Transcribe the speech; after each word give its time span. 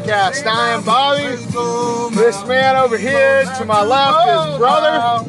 Podcast. 0.00 0.46
I 0.46 0.72
am 0.72 0.84
Bobby. 0.84 1.36
This 2.16 2.46
man 2.46 2.76
over 2.76 2.98
here 2.98 3.44
to 3.56 3.64
my 3.64 3.82
left 3.82 4.52
is 4.52 4.58
brother, 4.58 5.24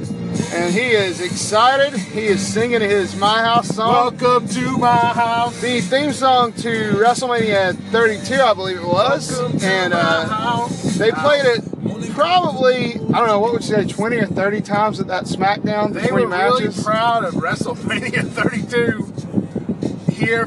and 0.54 0.74
he 0.74 0.88
is 0.88 1.22
excited. 1.22 1.98
He 1.98 2.26
is 2.26 2.46
singing 2.46 2.82
his 2.82 3.16
My 3.16 3.40
House 3.44 3.70
song. 3.70 4.18
Welcome 4.20 4.50
to 4.50 4.78
my 4.78 4.90
house. 5.14 5.58
The 5.62 5.80
theme 5.80 6.12
song 6.12 6.52
to 6.54 6.92
WrestleMania 6.96 7.76
32, 7.92 8.34
I 8.34 8.54
believe 8.54 8.80
it 8.80 8.86
was, 8.86 9.40
and 9.64 9.94
uh, 9.96 10.68
they 10.98 11.12
played 11.12 11.46
it 11.46 12.12
probably, 12.14 12.96
I 12.96 13.20
don't 13.20 13.28
know, 13.28 13.40
what 13.40 13.54
would 13.54 13.62
you 13.62 13.74
say, 13.74 13.88
20 13.88 14.18
or 14.18 14.26
30 14.26 14.62
times 14.62 15.00
at 15.00 15.08
that 15.08 15.24
SmackDown 15.26 15.94
They 15.94 16.12
were 16.12 16.28
really 16.28 16.66
matches? 16.66 16.84
proud 16.84 17.24
of 17.24 17.36
WrestleMania 17.36 18.28
32 18.28 20.12
here 20.12 20.46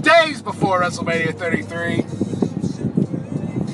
days 0.00 0.40
before 0.42 0.80
WrestleMania 0.82 1.34
33. 1.36 2.21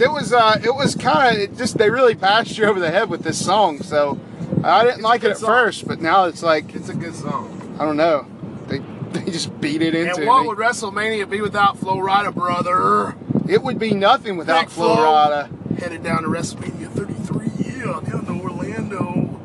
It 0.00 0.10
was, 0.10 0.32
uh, 0.32 0.60
it 0.62 0.74
was 0.74 0.94
kind 0.94 1.42
of, 1.42 1.56
just, 1.58 1.76
they 1.78 1.90
really 1.90 2.14
passed 2.14 2.56
you 2.58 2.64
over 2.66 2.78
the 2.80 2.90
head 2.90 3.10
with 3.10 3.22
this 3.22 3.44
song, 3.44 3.82
so 3.82 4.18
I 4.64 4.82
didn't 4.84 4.96
It's 4.96 5.02
like 5.04 5.24
it 5.24 5.30
at 5.32 5.38
song. 5.38 5.48
first, 5.48 5.86
but 5.88 6.00
now 6.00 6.24
it's 6.24 6.42
like, 6.42 6.74
It's 6.74 6.88
a 6.88 6.94
good 6.94 7.14
song. 7.14 7.76
I 7.80 7.84
don't 7.84 7.96
know, 7.96 8.26
they, 8.68 8.78
they 9.12 9.30
just 9.30 9.60
beat 9.60 9.82
it 9.82 9.94
into 9.94 10.16
And 10.18 10.26
what 10.26 10.42
me. 10.42 10.48
would 10.48 10.58
WrestleMania 10.58 11.28
be 11.28 11.40
without 11.40 11.78
Flo 11.78 11.96
Rida, 11.96 12.34
brother? 12.34 13.14
it 13.48 13.62
would 13.62 13.78
be 13.78 13.92
nothing 13.94 14.36
without 14.36 14.62
Big 14.66 14.70
Flo 14.70 14.94
Flo. 14.94 15.04
Rida. 15.04 15.78
Headed 15.80 16.02
down 16.02 16.22
to 16.22 16.28
WrestleMania 16.28 16.90
33, 16.90 17.46
yeah, 17.78 18.00
down 18.10 18.26
to 18.26 18.32
Orlando 18.42 19.40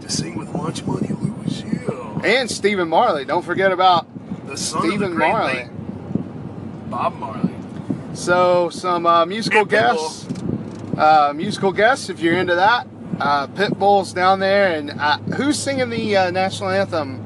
to 0.00 0.10
sing 0.10 0.36
with 0.36 0.52
Lunch 0.54 0.84
Money 0.84 1.08
Lewis, 1.20 1.62
yeah. 1.62 2.20
And 2.24 2.50
Stephen 2.50 2.88
Marley, 2.88 3.24
don't 3.24 3.44
forget 3.44 3.70
about 3.72 4.06
The 4.46 4.56
son 4.56 4.82
Stephen 4.82 5.16
Marley. 5.16 5.68
Bob 6.90 7.14
Marley. 7.18 7.51
So 8.14 8.70
some 8.70 9.06
uh, 9.06 9.24
musical 9.26 9.64
guests, 9.64 10.26
uh, 10.96 11.32
musical 11.34 11.72
guests, 11.72 12.08
if 12.08 12.20
you're 12.20 12.36
into 12.36 12.54
that. 12.54 12.86
Uh, 13.20 13.46
Pitbull's 13.48 14.12
down 14.12 14.40
there, 14.40 14.74
and 14.76 14.90
uh, 14.90 15.18
who's 15.36 15.58
singing 15.58 15.90
the 15.90 16.16
uh, 16.16 16.30
national 16.30 16.70
anthem? 16.70 17.20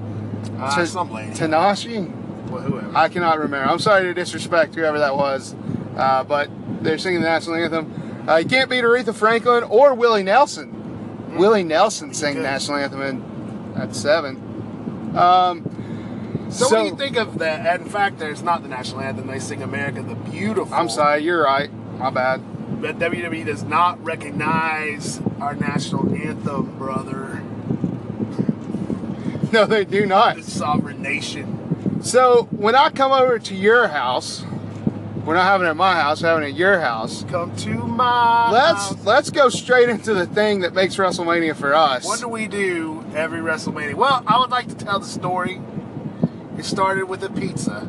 Uh, 0.59 0.75
Ta- 0.75 0.85
some 0.85 1.11
lady. 1.11 1.33
Tanashi. 1.33 2.11
well, 2.51 2.61
whoever. 2.63 2.97
I 2.97 3.09
cannot 3.09 3.39
remember. 3.39 3.71
I'm 3.71 3.79
sorry 3.79 4.03
to 4.03 4.15
disrespect 4.15 4.75
whoever 4.75 4.99
that 4.99 5.17
was, 5.17 5.55
uh, 5.97 6.23
but 6.25 6.51
they're 6.83 6.99
singing 6.99 7.21
the 7.21 7.29
national 7.29 7.57
anthem. 7.57 8.25
Uh, 8.29 8.37
you 8.37 8.47
can't 8.49 8.69
beat 8.69 8.85
Aretha 8.85 9.15
Franklin 9.15 9.63
or 9.65 9.95
Willie 9.95 10.23
Nelson. 10.23 11.37
Willie 11.37 11.65
Nelson 11.65 12.13
sang 12.13 12.35
the 12.35 12.43
national 12.43 12.79
anthem 12.79 13.03
in 13.03 13.75
at 13.77 13.95
seven. 13.95 14.37
Um, 15.17 15.66
so, 16.51 16.69
what 16.69 16.79
do 16.81 16.85
you 16.87 16.97
think 16.97 17.17
of 17.17 17.39
that? 17.39 17.67
And 17.67 17.83
in 17.87 17.89
fact, 17.89 18.19
there's 18.19 18.43
not 18.43 18.63
the 18.63 18.69
national 18.69 19.01
anthem. 19.01 19.27
They 19.27 19.39
sing 19.39 19.63
America 19.63 20.03
the 20.03 20.15
Beautiful. 20.15 20.75
I'm 20.75 20.89
sorry, 20.89 21.23
you're 21.23 21.43
right. 21.45 21.71
My 21.99 22.11
bad. 22.11 22.43
But 22.81 22.99
WWE 22.99 23.47
does 23.47 23.63
not 23.63 24.03
recognize 24.05 25.21
our 25.41 25.55
national 25.55 26.15
anthem, 26.15 26.77
brother. 26.79 27.43
No, 29.53 29.65
they 29.65 29.85
do 29.85 30.07
not. 30.07 30.37
The 30.37 30.43
sovereign 30.43 31.01
nation. 31.01 32.03
So 32.03 32.49
when 32.51 32.75
I 32.75 32.91
come 32.91 33.13
over 33.13 33.39
to 33.39 33.55
your 33.55 33.87
house, 33.89 34.45
we're 35.25 35.35
not 35.35 35.45
having 35.45 35.67
it 35.69 35.71
at 35.71 35.77
my 35.77 35.95
house, 35.95 36.21
we're 36.21 36.29
having 36.31 36.45
it 36.49 36.53
at 36.53 36.57
your 36.57 36.81
house. 36.81 37.25
Come 37.25 37.55
to 37.57 37.71
my 37.71 38.51
Let's 38.51 38.89
house. 38.89 39.05
let's 39.05 39.31
go 39.31 39.49
straight 39.49 39.89
into 39.89 40.15
the 40.15 40.27
thing 40.27 40.61
that 40.61 40.75
makes 40.75 40.97
WrestleMania 40.97 41.55
for 41.55 41.75
us. 41.75 42.05
What 42.05 42.19
do 42.21 42.29
we 42.29 42.49
do 42.49 43.05
every 43.15 43.39
WrestleMania? 43.41 43.95
Well, 43.95 44.23
I 44.27 44.39
would 44.41 44.51
like 44.51 44.67
to 44.69 44.75
tell 44.75 44.99
the 44.99 45.07
story. 45.07 45.61
It 46.59 46.65
started 46.65 47.05
with 47.05 47.23
a 47.23 47.31
pizza. 47.31 47.89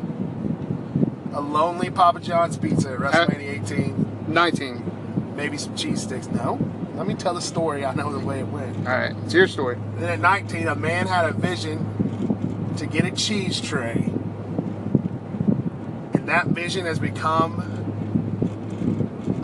A 1.32 1.40
lonely 1.40 1.90
Papa 1.90 2.20
John's 2.20 2.58
pizza 2.58 2.92
at 2.92 2.98
WrestleMania 2.98 3.62
18. 3.64 4.24
19. 4.28 5.34
Maybe 5.36 5.56
some 5.56 5.74
cheese 5.74 6.02
sticks. 6.02 6.28
No. 6.28 6.58
Let 6.94 7.06
me 7.06 7.14
tell 7.14 7.32
the 7.32 7.40
story. 7.40 7.84
I 7.84 7.94
know 7.94 8.12
the 8.12 8.18
way 8.24 8.40
it 8.40 8.48
went. 8.48 8.76
All 8.78 8.92
right, 8.92 9.14
it's 9.24 9.32
your 9.32 9.46
story. 9.46 9.78
Then 9.96 10.10
at 10.10 10.20
19, 10.20 10.66
a 10.68 10.74
man 10.74 11.06
had 11.06 11.26
a 11.26 11.32
vision 11.32 12.74
to 12.76 12.86
get 12.86 13.04
a 13.04 13.10
cheese 13.10 13.60
tray. 13.60 14.10
And 16.12 16.28
that 16.28 16.48
vision 16.48 16.86
has 16.86 16.98
become 16.98 17.60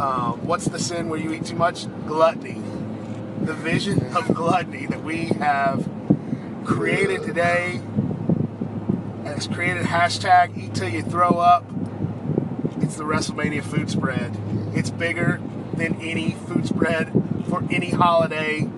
um, 0.00 0.44
what's 0.46 0.66
the 0.66 0.78
sin 0.78 1.08
where 1.08 1.18
you 1.18 1.32
eat 1.32 1.46
too 1.46 1.56
much? 1.56 1.86
Gluttony. 2.06 2.60
The 3.40 3.54
vision 3.54 4.14
of 4.16 4.26
gluttony 4.34 4.86
that 4.86 5.02
we 5.02 5.26
have 5.26 5.88
created 6.64 7.22
today 7.22 7.80
has 9.24 9.46
created 9.48 9.84
hashtag 9.86 10.56
eat 10.56 10.74
till 10.74 10.88
you 10.88 11.02
throw 11.02 11.30
up. 11.30 11.64
It's 12.80 12.96
the 12.96 13.04
WrestleMania 13.04 13.62
food 13.62 13.90
spread. 13.90 14.36
It's 14.74 14.90
bigger 14.90 15.40
than 15.74 16.00
any 16.00 16.32
food 16.32 16.66
spread 16.66 17.10
for 17.48 17.62
any 17.70 17.90
holiday, 17.90 18.68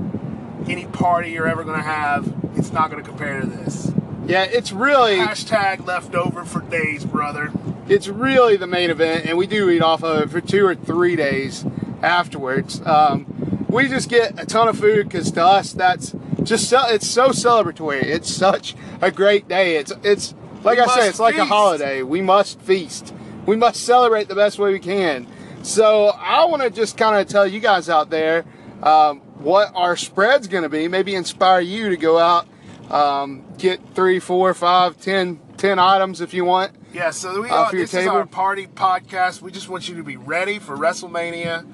any 0.68 0.86
party 0.86 1.30
you're 1.30 1.48
ever 1.48 1.64
going 1.64 1.78
to 1.78 1.82
have. 1.84 2.32
It's 2.56 2.72
not 2.72 2.90
going 2.90 3.02
to 3.02 3.08
compare 3.08 3.40
to 3.40 3.46
this. 3.46 3.92
Yeah, 4.26 4.44
it's 4.44 4.72
really 4.72 5.16
Hashtag 5.16 5.86
leftover 5.86 6.44
for 6.44 6.60
days, 6.60 7.04
brother. 7.04 7.52
it's 7.88 8.08
really 8.08 8.56
the 8.56 8.66
main 8.66 8.90
event, 8.90 9.26
and 9.26 9.38
we 9.38 9.46
do 9.46 9.70
eat 9.70 9.82
off 9.82 10.02
of 10.02 10.22
it 10.22 10.30
for 10.30 10.40
two 10.40 10.66
or 10.66 10.74
three 10.74 11.14
days 11.14 11.64
afterwards. 12.02 12.80
Um, 12.84 13.66
we 13.68 13.88
just 13.88 14.08
get 14.08 14.40
a 14.40 14.46
ton 14.46 14.68
of 14.68 14.78
food 14.78 15.08
because 15.08 15.30
to 15.32 15.44
us 15.44 15.72
that's 15.72 16.14
just 16.46 16.68
so, 16.70 16.86
it's 16.88 17.06
so 17.06 17.28
celebratory. 17.30 18.02
It's 18.02 18.32
such 18.32 18.74
a 19.02 19.10
great 19.10 19.48
day. 19.48 19.76
It's 19.76 19.92
it's 20.02 20.34
like 20.62 20.78
We 20.78 20.84
I 20.84 20.86
say, 20.86 20.96
must 20.96 21.08
it's 21.10 21.20
like 21.20 21.36
a 21.36 21.44
holiday. 21.44 22.02
We 22.02 22.20
must 22.22 22.60
feast. 22.60 23.14
We 23.44 23.56
must 23.56 23.84
celebrate 23.84 24.28
the 24.28 24.34
best 24.34 24.58
way 24.58 24.72
we 24.72 24.78
can. 24.80 25.26
So 25.62 26.06
I 26.16 26.44
want 26.46 26.62
to 26.62 26.70
just 26.70 26.96
kind 26.96 27.16
of 27.20 27.28
tell 27.28 27.46
you 27.46 27.60
guys 27.60 27.88
out 27.88 28.10
there 28.10 28.44
um, 28.82 29.20
what 29.38 29.72
our 29.74 29.96
spread's 29.96 30.48
going 30.48 30.62
to 30.62 30.68
be. 30.68 30.88
Maybe 30.88 31.14
inspire 31.14 31.60
you 31.60 31.90
to 31.90 31.96
go 31.96 32.18
out, 32.18 32.46
um, 32.90 33.44
get 33.58 33.80
three, 33.94 34.18
four, 34.18 34.52
five, 34.54 35.00
ten, 35.00 35.40
ten 35.56 35.78
items 35.78 36.20
if 36.20 36.32
you 36.34 36.44
want. 36.44 36.72
Yeah, 36.92 37.10
so 37.10 37.42
we 37.42 37.50
Uh, 37.50 37.64
are, 37.64 37.72
this 37.72 37.92
is 37.94 38.06
our 38.06 38.24
party 38.26 38.66
podcast. 38.66 39.42
We 39.42 39.50
just 39.52 39.68
want 39.68 39.88
you 39.88 39.96
to 39.96 40.02
be 40.02 40.16
ready 40.16 40.58
for 40.58 40.76
WrestleMania. 40.76 41.64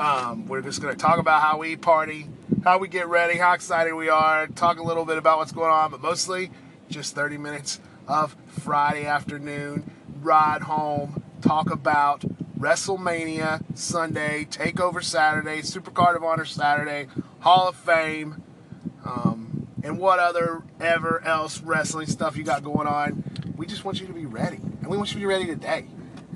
Um, 0.00 0.46
we're 0.46 0.62
just 0.62 0.80
going 0.80 0.96
to 0.96 0.98
talk 0.98 1.18
about 1.18 1.42
how 1.42 1.58
we 1.58 1.76
party, 1.76 2.26
how 2.64 2.78
we 2.78 2.88
get 2.88 3.08
ready, 3.08 3.36
how 3.36 3.52
excited 3.52 3.92
we 3.92 4.08
are, 4.08 4.46
talk 4.46 4.78
a 4.78 4.82
little 4.82 5.04
bit 5.04 5.18
about 5.18 5.36
what's 5.36 5.52
going 5.52 5.70
on, 5.70 5.90
but 5.90 6.00
mostly 6.00 6.50
just 6.88 7.14
30 7.14 7.36
minutes 7.36 7.80
of 8.08 8.34
Friday 8.46 9.04
afternoon, 9.04 9.90
ride 10.22 10.62
home, 10.62 11.22
talk 11.42 11.70
about 11.70 12.24
WrestleMania 12.58 13.62
Sunday, 13.76 14.46
Takeover 14.50 15.04
Saturday, 15.04 15.60
Supercard 15.60 16.16
of 16.16 16.24
Honor 16.24 16.46
Saturday, 16.46 17.06
Hall 17.40 17.68
of 17.68 17.76
Fame, 17.76 18.42
um, 19.04 19.68
and 19.84 19.98
what 19.98 20.18
other 20.18 20.62
ever 20.80 21.22
else 21.26 21.60
wrestling 21.60 22.06
stuff 22.06 22.38
you 22.38 22.42
got 22.42 22.64
going 22.64 22.86
on. 22.86 23.22
We 23.54 23.66
just 23.66 23.84
want 23.84 24.00
you 24.00 24.06
to 24.06 24.14
be 24.14 24.24
ready, 24.24 24.56
and 24.56 24.86
we 24.86 24.96
want 24.96 25.10
you 25.10 25.16
to 25.16 25.20
be 25.20 25.26
ready 25.26 25.44
today. 25.44 25.88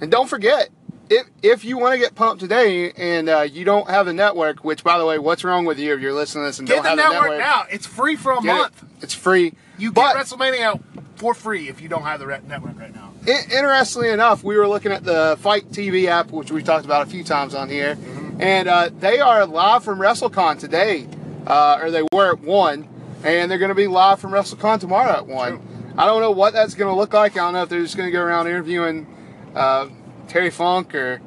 And 0.03 0.11
don't 0.11 0.29
forget, 0.29 0.64
if 1.11 1.27
if 1.43 1.65
you 1.65 1.79
want 1.79 1.93
to 1.95 1.99
get 1.99 2.15
pumped 2.15 2.41
today 2.41 2.93
and 2.93 3.29
uh, 3.29 3.41
you 3.43 3.65
don't 3.65 3.89
have 3.91 4.07
the 4.07 4.13
network, 4.13 4.65
which 4.65 4.83
by 4.85 4.99
the 4.99 5.05
way, 5.07 5.19
what's 5.19 5.45
wrong 5.45 5.65
with 5.65 5.79
you 5.79 5.95
if 5.95 6.01
you're 6.01 6.13
listening 6.13 6.45
to 6.45 6.49
this 6.49 6.59
and 6.59 6.67
Get 6.69 6.77
don't 6.83 6.83
the 6.85 6.89
have 6.91 7.13
network, 7.13 7.31
the 7.31 7.39
network? 7.39 7.39
now. 7.39 7.65
It's 7.71 7.87
free 7.87 8.17
for 8.17 8.33
a 8.33 8.41
Get 8.41 8.45
it. 8.45 8.59
month. 8.59 8.85
It's 9.03 9.15
free. 9.15 9.53
You 9.79 9.93
but 9.93 10.15
get 10.15 10.25
WrestleMania 10.27 10.61
out 10.63 10.81
for 11.17 11.35
free 11.35 11.69
if 11.69 11.81
you 11.81 11.89
don't 11.89 12.03
have 12.03 12.21
the 12.21 12.27
re- 12.27 12.41
network 12.47 12.79
right 12.79 12.95
now. 12.95 13.13
i- 13.27 13.45
interestingly 13.53 14.11
enough, 14.11 14.43
we 14.45 14.57
were 14.57 14.67
looking 14.69 14.93
at 14.93 15.05
the 15.05 15.37
FITE 15.41 15.71
TV 15.71 16.07
app, 16.07 16.31
which 16.31 16.51
we 16.51 16.63
talked 16.63 16.85
about 16.85 17.03
a 17.07 17.11
few 17.11 17.23
times 17.25 17.55
on 17.55 17.69
here, 17.69 17.97
Mm-hmm. 17.97 18.41
and 18.43 18.69
uh, 18.69 18.91
they 19.01 19.21
are 19.21 19.47
live 19.47 19.85
from 19.85 19.99
WrestleCon 19.99 20.59
today, 20.59 21.07
uh, 21.47 21.79
or 21.81 21.91
they 21.91 22.03
were 22.13 22.33
at 22.33 22.41
one, 22.41 22.89
and 23.23 23.51
they're 23.51 23.59
going 23.59 23.69
to 23.69 23.75
be 23.77 23.87
live 23.87 24.19
from 24.21 24.33
WrestleCon 24.33 24.81
tomorrow 24.81 25.13
at 25.19 25.27
one. 25.27 25.61
I 25.97 26.07
don't 26.07 26.21
know 26.21 26.33
what 26.33 26.53
that's 26.53 26.75
going 26.75 26.93
to 26.93 26.99
look 26.99 27.13
like. 27.13 27.33
I 27.35 27.41
don't 27.41 27.53
know 27.53 27.63
if 27.63 27.69
they're 27.69 27.81
just 27.83 27.97
going 27.97 28.09
to 28.09 28.13
go 28.13 28.21
around 28.23 28.49
interviewing 28.49 29.07
uh, 29.55 29.87
Terry 30.29 30.51
Funk 30.51 30.95
or 30.95 31.21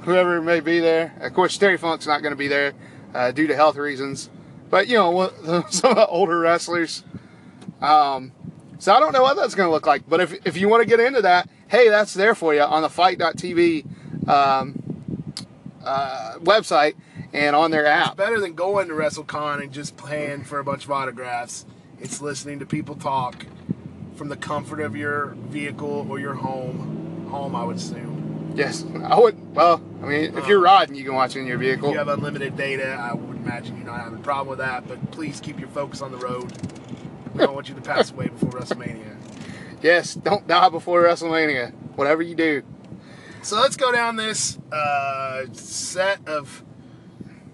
whoever 0.00 0.40
may 0.40 0.60
be 0.60 0.80
there. 0.80 1.14
Of 1.20 1.34
course, 1.34 1.56
Terry 1.56 1.76
Funk's 1.76 2.06
not 2.06 2.22
going 2.22 2.32
to 2.32 2.36
be 2.36 2.48
there 2.48 2.72
uh, 3.14 3.30
due 3.32 3.46
to 3.46 3.54
health 3.56 3.76
reasons, 3.76 4.30
but 4.70 4.88
you 4.88 4.94
know 4.94 5.30
some 5.70 5.90
of 5.90 5.96
the 5.96 6.06
older 6.06 6.38
wrestlers. 6.38 7.04
Um, 7.80 8.32
so 8.78 8.92
I 8.92 9.00
don't 9.00 9.12
know 9.12 9.22
what 9.22 9.36
that's 9.36 9.54
going 9.54 9.66
to 9.66 9.72
look 9.72 9.86
like. 9.86 10.08
But 10.08 10.20
if, 10.20 10.46
if 10.46 10.56
you 10.56 10.68
want 10.68 10.82
to 10.82 10.88
get 10.88 11.00
into 11.00 11.22
that, 11.22 11.48
hey, 11.68 11.88
that's 11.88 12.14
there 12.14 12.34
for 12.34 12.54
you 12.54 12.62
on 12.62 12.82
the 12.82 12.90
fite.tv 12.90 14.28
um, 14.28 14.74
uh, 15.84 16.34
website 16.38 16.94
and 17.32 17.56
on 17.56 17.70
their 17.70 17.86
app. 17.86 18.16
Better 18.16 18.40
than 18.40 18.54
going 18.54 18.88
to 18.88 18.94
WrestleCon 18.94 19.62
and 19.62 19.72
just 19.72 19.96
paying 19.96 20.44
for 20.44 20.58
a 20.58 20.64
bunch 20.64 20.84
of 20.84 20.90
autographs. 20.90 21.66
It's 22.00 22.20
listening 22.20 22.58
to 22.58 22.66
people 22.66 22.94
talk 22.94 23.46
from 24.16 24.28
the 24.28 24.36
comfort 24.36 24.80
of 24.80 24.94
your 24.96 25.28
vehicle 25.48 26.06
or 26.08 26.18
your 26.18 26.34
home. 26.34 27.26
Home, 27.30 27.56
I 27.56 27.64
would 27.64 27.76
assume. 27.76 28.13
Yes, 28.54 28.84
I 29.04 29.18
would. 29.18 29.54
Well, 29.54 29.82
I 30.02 30.06
mean, 30.06 30.38
if 30.38 30.46
you're 30.46 30.60
riding, 30.60 30.94
you 30.94 31.04
can 31.04 31.14
watch 31.14 31.34
it 31.36 31.40
in 31.40 31.46
your 31.46 31.58
vehicle. 31.58 31.88
If 31.88 31.92
you 31.92 31.98
have 31.98 32.08
unlimited 32.08 32.56
data, 32.56 32.90
I 32.92 33.12
would 33.12 33.36
imagine 33.36 33.76
you're 33.76 33.86
not 33.86 34.00
having 34.00 34.18
a 34.18 34.22
problem 34.22 34.48
with 34.48 34.58
that. 34.58 34.86
But 34.86 35.10
please 35.10 35.40
keep 35.40 35.58
your 35.58 35.68
focus 35.70 36.00
on 36.02 36.12
the 36.12 36.18
road. 36.18 36.52
We 37.34 37.40
don't 37.40 37.54
want 37.54 37.68
you 37.68 37.74
to 37.74 37.80
pass 37.80 38.12
away 38.12 38.28
before 38.28 38.50
WrestleMania. 38.50 39.16
Yes, 39.82 40.14
don't 40.14 40.48
die 40.48 40.70
before 40.70 41.02
WrestleMania. 41.02 41.74
Whatever 41.94 42.22
you 42.22 42.34
do. 42.34 42.62
So 43.42 43.60
let's 43.60 43.76
go 43.76 43.92
down 43.92 44.16
this 44.16 44.56
uh, 44.72 45.44
set 45.52 46.26
of 46.26 46.64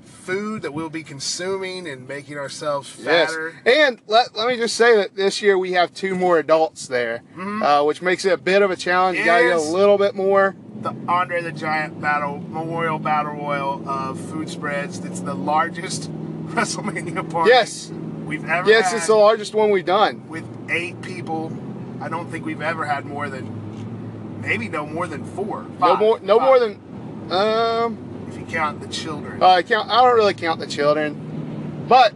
food 0.05 0.63
that 0.63 0.73
we'll 0.73 0.91
be 0.91 1.03
consuming 1.03 1.89
and 1.89 2.07
making 2.07 2.39
ourselves 2.39 2.89
fatter. 2.89 3.61
Yes. 3.67 3.77
And 3.77 4.01
let, 4.07 4.37
let 4.37 4.47
me 4.47 4.57
just 4.57 4.77
say 4.77 4.95
that 4.95 5.17
this 5.17 5.43
year 5.43 5.59
we 5.59 5.73
have 5.73 5.93
two 5.93 6.15
more 6.15 6.39
adults 6.39 6.87
there, 6.87 7.25
uh, 7.37 7.83
which 7.83 8.01
makes 8.01 8.25
it 8.25 8.33
a 8.33 8.37
bit 8.37 8.63
of 8.63 8.71
a 8.71 8.77
challenge. 8.77 9.19
You 9.19 9.25
got 9.25 9.39
to 9.39 9.45
get 9.49 9.57
a. 9.57 9.61
Little 9.61 9.99
bit 9.99 10.15
more. 10.15 10.55
The 10.81 10.95
Andre 11.09 11.43
the 11.43 11.53
Giant 11.53 12.01
Battle 12.01 12.39
Memorial 12.39 12.99
Battle 12.99 13.33
Royal 13.35 13.87
of 13.89 14.19
food 14.19 14.49
spreads. 14.49 14.99
It's 15.05 15.21
the 15.21 15.35
largest 15.35 16.11
WrestleMania 16.51 17.29
party 17.31 17.51
Yes. 17.51 17.91
we've 18.25 18.49
ever 18.49 18.69
Yes, 18.69 18.93
it's 18.95 19.07
the 19.07 19.15
largest 19.15 19.55
one 19.55 19.71
we've 19.71 19.85
done. 19.85 20.27
with 20.29 20.45
eight 20.71 21.01
people. 21.03 21.53
I 22.01 22.09
don't 22.09 22.31
think 22.31 22.47
we've 22.47 22.63
ever 22.63 22.87
had 22.87 23.05
more 23.05 23.29
than 23.29 24.41
maybe 24.41 24.69
no 24.69 24.87
more 24.87 25.07
than 25.07 25.25
four. 25.25 25.67
No 25.81 25.97
more. 25.97 26.19
No 26.21 26.39
Five, 26.39 26.47
more 26.47 26.59
than. 26.59 27.31
Um. 27.31 28.27
if 28.29 28.39
you 28.39 28.47
count 28.47 28.81
the 28.81 28.89
children. 28.89 29.43
Uh, 29.43 29.49
I 29.49 29.63
count. 29.63 29.91
I 29.91 30.03
don't 30.03 30.17
really 30.17 30.33
count 30.35 30.61
the 30.61 30.67
children, 30.67 31.85
but 31.89 32.15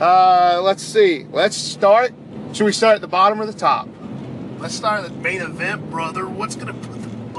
uh, 0.00 0.60
let's 0.62 0.82
see. 0.82 1.24
Let's 1.30 1.56
start. 1.56 2.12
Should 2.52 2.64
we 2.64 2.72
start 2.72 2.96
at 2.96 3.00
the 3.00 3.06
bottom 3.08 3.40
or 3.40 3.46
the 3.46 3.52
top? 3.52 3.88
Let's 4.58 4.74
start 4.74 5.04
the 5.04 5.10
main 5.10 5.40
event, 5.40 5.88
brother. 5.90 6.26
What's 6.28 6.56
gonna 6.56 6.74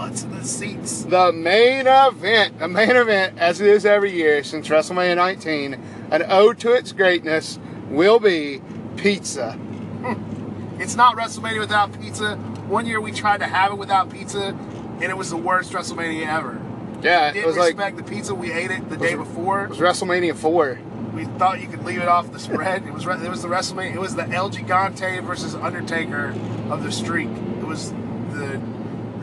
butts 0.04 0.24
in 0.24 0.32
the 0.32 0.44
seats? 0.44 1.04
The 1.04 1.32
main 1.32 1.88
event, 1.88 2.60
the 2.60 2.68
main 2.68 2.96
event, 2.96 3.38
as 3.38 3.62
it 3.62 3.68
is 3.68 3.86
every 3.86 4.12
year 4.12 4.44
since 4.44 4.68
WrestleMania 4.68 5.16
19, 5.16 5.82
an 6.12 6.24
ode 6.30 6.60
to 6.60 6.74
its 6.74 6.92
greatness 6.92 7.60
will 7.90 8.20
be 8.20 8.62
pizza. 8.98 9.54
Hmm. 9.54 10.82
It's 10.82 10.96
not 10.96 11.16
WrestleMania 11.16 11.60
without 11.60 12.00
pizza. 12.02 12.36
One 12.68 12.86
year 12.86 13.00
we 13.00 13.12
tried 13.12 13.40
to 13.40 13.46
have 13.46 13.72
it 13.72 13.78
without 13.78 14.10
pizza, 14.10 14.48
and 14.48 15.04
it 15.04 15.18
was 15.18 15.30
the 15.30 15.38
worst 15.38 15.72
WrestleMania 15.72 16.28
ever. 16.28 16.62
Yeah, 17.02 17.30
it 17.30 17.34
Didn't 17.34 17.48
was 17.48 17.58
like 17.58 17.96
the 17.98 18.04
pizza. 18.04 18.34
We 18.36 18.52
ate 18.52 18.72
it 18.72 18.90
the 18.90 18.98
day 18.98 19.16
before. 19.16 19.66
it 19.66 19.70
was 19.70 19.80
WrestleMania 19.80 20.36
4. 20.36 20.80
We 21.14 21.26
thought 21.26 21.62
you 21.62 21.68
could 21.68 21.86
leave 21.86 22.02
it 22.02 22.08
off 22.08 22.32
the 22.32 22.40
spread. 22.40 22.86
It 22.88 22.94
was 22.94 23.06
it 23.06 23.30
was 23.30 23.42
the 23.42 23.48
WrestleMania. 23.48 23.94
It 23.94 24.00
was 24.00 24.16
the 24.16 24.28
El 24.30 24.50
Gigante 24.50 25.24
versus 25.24 25.54
Undertaker 25.56 26.34
of 26.70 26.84
the 26.84 26.92
streak. 26.92 27.30
It 27.30 27.68
was 27.68 27.92
the 28.32 28.60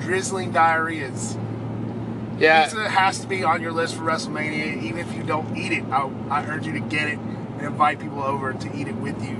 drizzling 0.01 0.53
diarrheas. 0.53 1.39
Yeah, 2.39 2.65
Pizza 2.65 2.89
has 2.89 3.19
to 3.21 3.27
be 3.27 3.45
on 3.45 3.61
your 3.61 3.73
list 3.73 3.95
for 3.95 4.03
WrestleMania, 4.03 4.83
even 4.83 4.99
if 4.99 5.15
you 5.15 5.23
don't 5.23 5.57
eat 5.57 5.73
it. 5.73 5.85
I, 5.85 6.11
I 6.31 6.45
urge 6.47 6.67
you 6.67 6.73
to 6.73 6.81
get 6.81 7.09
it 7.09 7.19
and 7.19 7.61
invite 7.61 8.01
people 8.01 8.23
over 8.23 8.53
to 8.53 8.77
eat 8.77 8.89
it 8.89 8.97
with 8.97 9.23
you, 9.23 9.39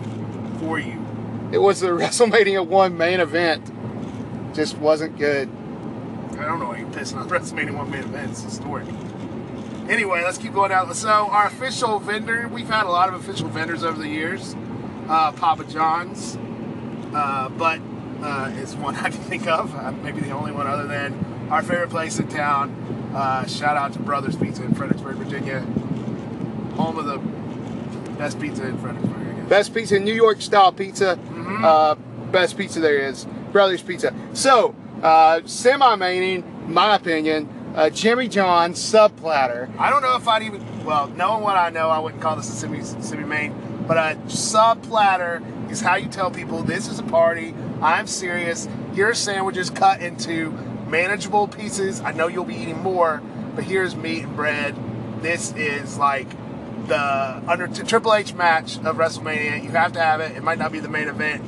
for 0.59 0.79
you. 0.79 1.05
it 1.51 1.59
was 1.59 1.81
the 1.81 1.89
WrestleMania 1.89 2.67
1 2.67 2.97
main 2.97 3.21
event. 3.21 3.73
Just 4.55 4.77
wasn't 4.79 5.17
good. 5.17 5.49
I 6.33 6.45
don't 6.47 6.59
know 6.59 6.69
why 6.69 6.79
you're 6.79 6.89
pissing 6.89 7.17
on 7.17 7.29
WrestleMania 7.31 7.77
one 7.77 7.91
main 7.91 8.03
event. 8.03 8.31
It's 8.31 8.43
historic. 8.43 8.87
Anyway, 9.89 10.23
let's 10.23 10.39
keep 10.39 10.55
going 10.55 10.71
down. 10.71 10.93
So 10.95 11.09
our 11.09 11.47
official 11.47 11.99
vendor, 11.99 12.49
we've 12.49 12.69
had 12.69 12.87
a 12.87 12.91
lot 12.91 13.09
of 13.09 13.15
official 13.15 13.49
vendors 13.49 13.85
over 13.85 14.01
the 14.01 14.09
years. 14.09 14.55
Uh, 15.09 15.33
Papa 15.33 15.65
John's, 15.65 16.39
uh, 17.13 17.49
but 17.51 17.81
uh, 18.23 18.53
is 18.57 18.77
one 18.77 18.95
I 18.97 19.11
can 19.11 19.21
think 19.23 19.47
of. 19.47 19.75
Uh, 19.75 19.93
maybe 19.93 20.21
the 20.21 20.31
only 20.31 20.53
one 20.53 20.67
other 20.67 20.87
than 20.87 21.49
our 21.51 21.63
favorite 21.63 21.91
place 21.91 22.19
in 22.19 22.29
town. 22.29 22.71
Uh, 23.15 23.47
shout 23.47 23.77
out 23.77 23.93
to 23.95 23.99
Brothers 23.99 24.37
Pizza 24.37 24.63
in 24.65 24.75
Fredericksburg, 24.75 25.17
Virginia, 25.17 25.61
home 26.77 26.99
of 26.99 27.07
the 27.07 27.19
best 28.17 28.41
pizza 28.41 28.67
in 28.67 28.79
Fredericksburg. 28.79 29.27
I 29.27 29.33
guess. 29.33 29.49
Best 29.49 29.75
pizza, 29.75 29.99
New 29.99 30.15
York 30.15 30.41
style 30.41 30.73
pizza. 30.73 31.17
Mm-hmm. 31.17 31.65
Uh, 31.65 31.95
best 32.31 32.57
pizza 32.57 32.81
there 32.81 32.99
is. 32.99 33.27
Brothers 33.53 33.83
Pizza. 33.83 34.15
So, 34.33 34.75
uh, 35.03 35.41
semi 35.45 35.97
maining, 35.97 36.69
my 36.69 36.95
opinion, 36.95 37.49
uh, 37.75 37.91
Jimmy 37.91 38.29
John's 38.29 38.81
sub 38.81 39.17
platter. 39.17 39.69
I 39.79 39.91
don't 39.91 40.03
know 40.03 40.17
if 40.17 40.27
I'd 40.29 40.43
even, 40.43 40.85
well, 40.85 41.09
knowing 41.09 41.43
what 41.43 41.57
I 41.57 41.71
know, 41.71 41.89
I 41.89 41.99
wouldn't 41.99 42.23
call 42.23 42.37
this 42.37 42.49
a 42.49 42.53
semi, 42.53 42.83
semi 42.83 43.25
main, 43.25 43.55
but 43.87 43.97
a 43.97 44.19
sub 44.31 44.83
platter 44.83 45.43
is 45.71 45.81
how 45.81 45.97
you 45.97 46.09
tell 46.09 46.31
people 46.31 46.63
this 46.63 46.89
is 46.89 46.99
a 46.99 47.03
party, 47.05 47.55
I'm 47.81 48.07
serious, 48.07 48.69
here 48.95 49.09
are 49.09 49.15
sandwiches 49.15 49.71
cut 49.71 50.01
into 50.01 50.51
manageable 50.89 51.49
pieces. 51.49 52.01
I 52.01 52.13
know 52.13 52.27
you'll 52.27 52.45
be 52.45 52.57
eating 52.57 52.83
more, 52.83 53.23
but 53.55 53.65
here's 53.65 53.95
meat 53.95 54.25
and 54.25 54.37
bread. 54.37 54.75
This 55.23 55.53
is 55.55 55.97
like 55.97 56.29
the 56.87 57.43
under 57.47 57.69
Triple 57.69 58.15
H 58.15 58.35
match 58.35 58.77
of 58.79 58.97
WrestleMania. 58.97 59.63
You 59.63 59.71
have 59.71 59.93
to 59.93 60.01
have 60.01 60.21
it. 60.21 60.37
It 60.37 60.43
might 60.43 60.59
not 60.59 60.73
be 60.73 60.81
the 60.81 60.89
main 60.89 61.09
event, 61.09 61.43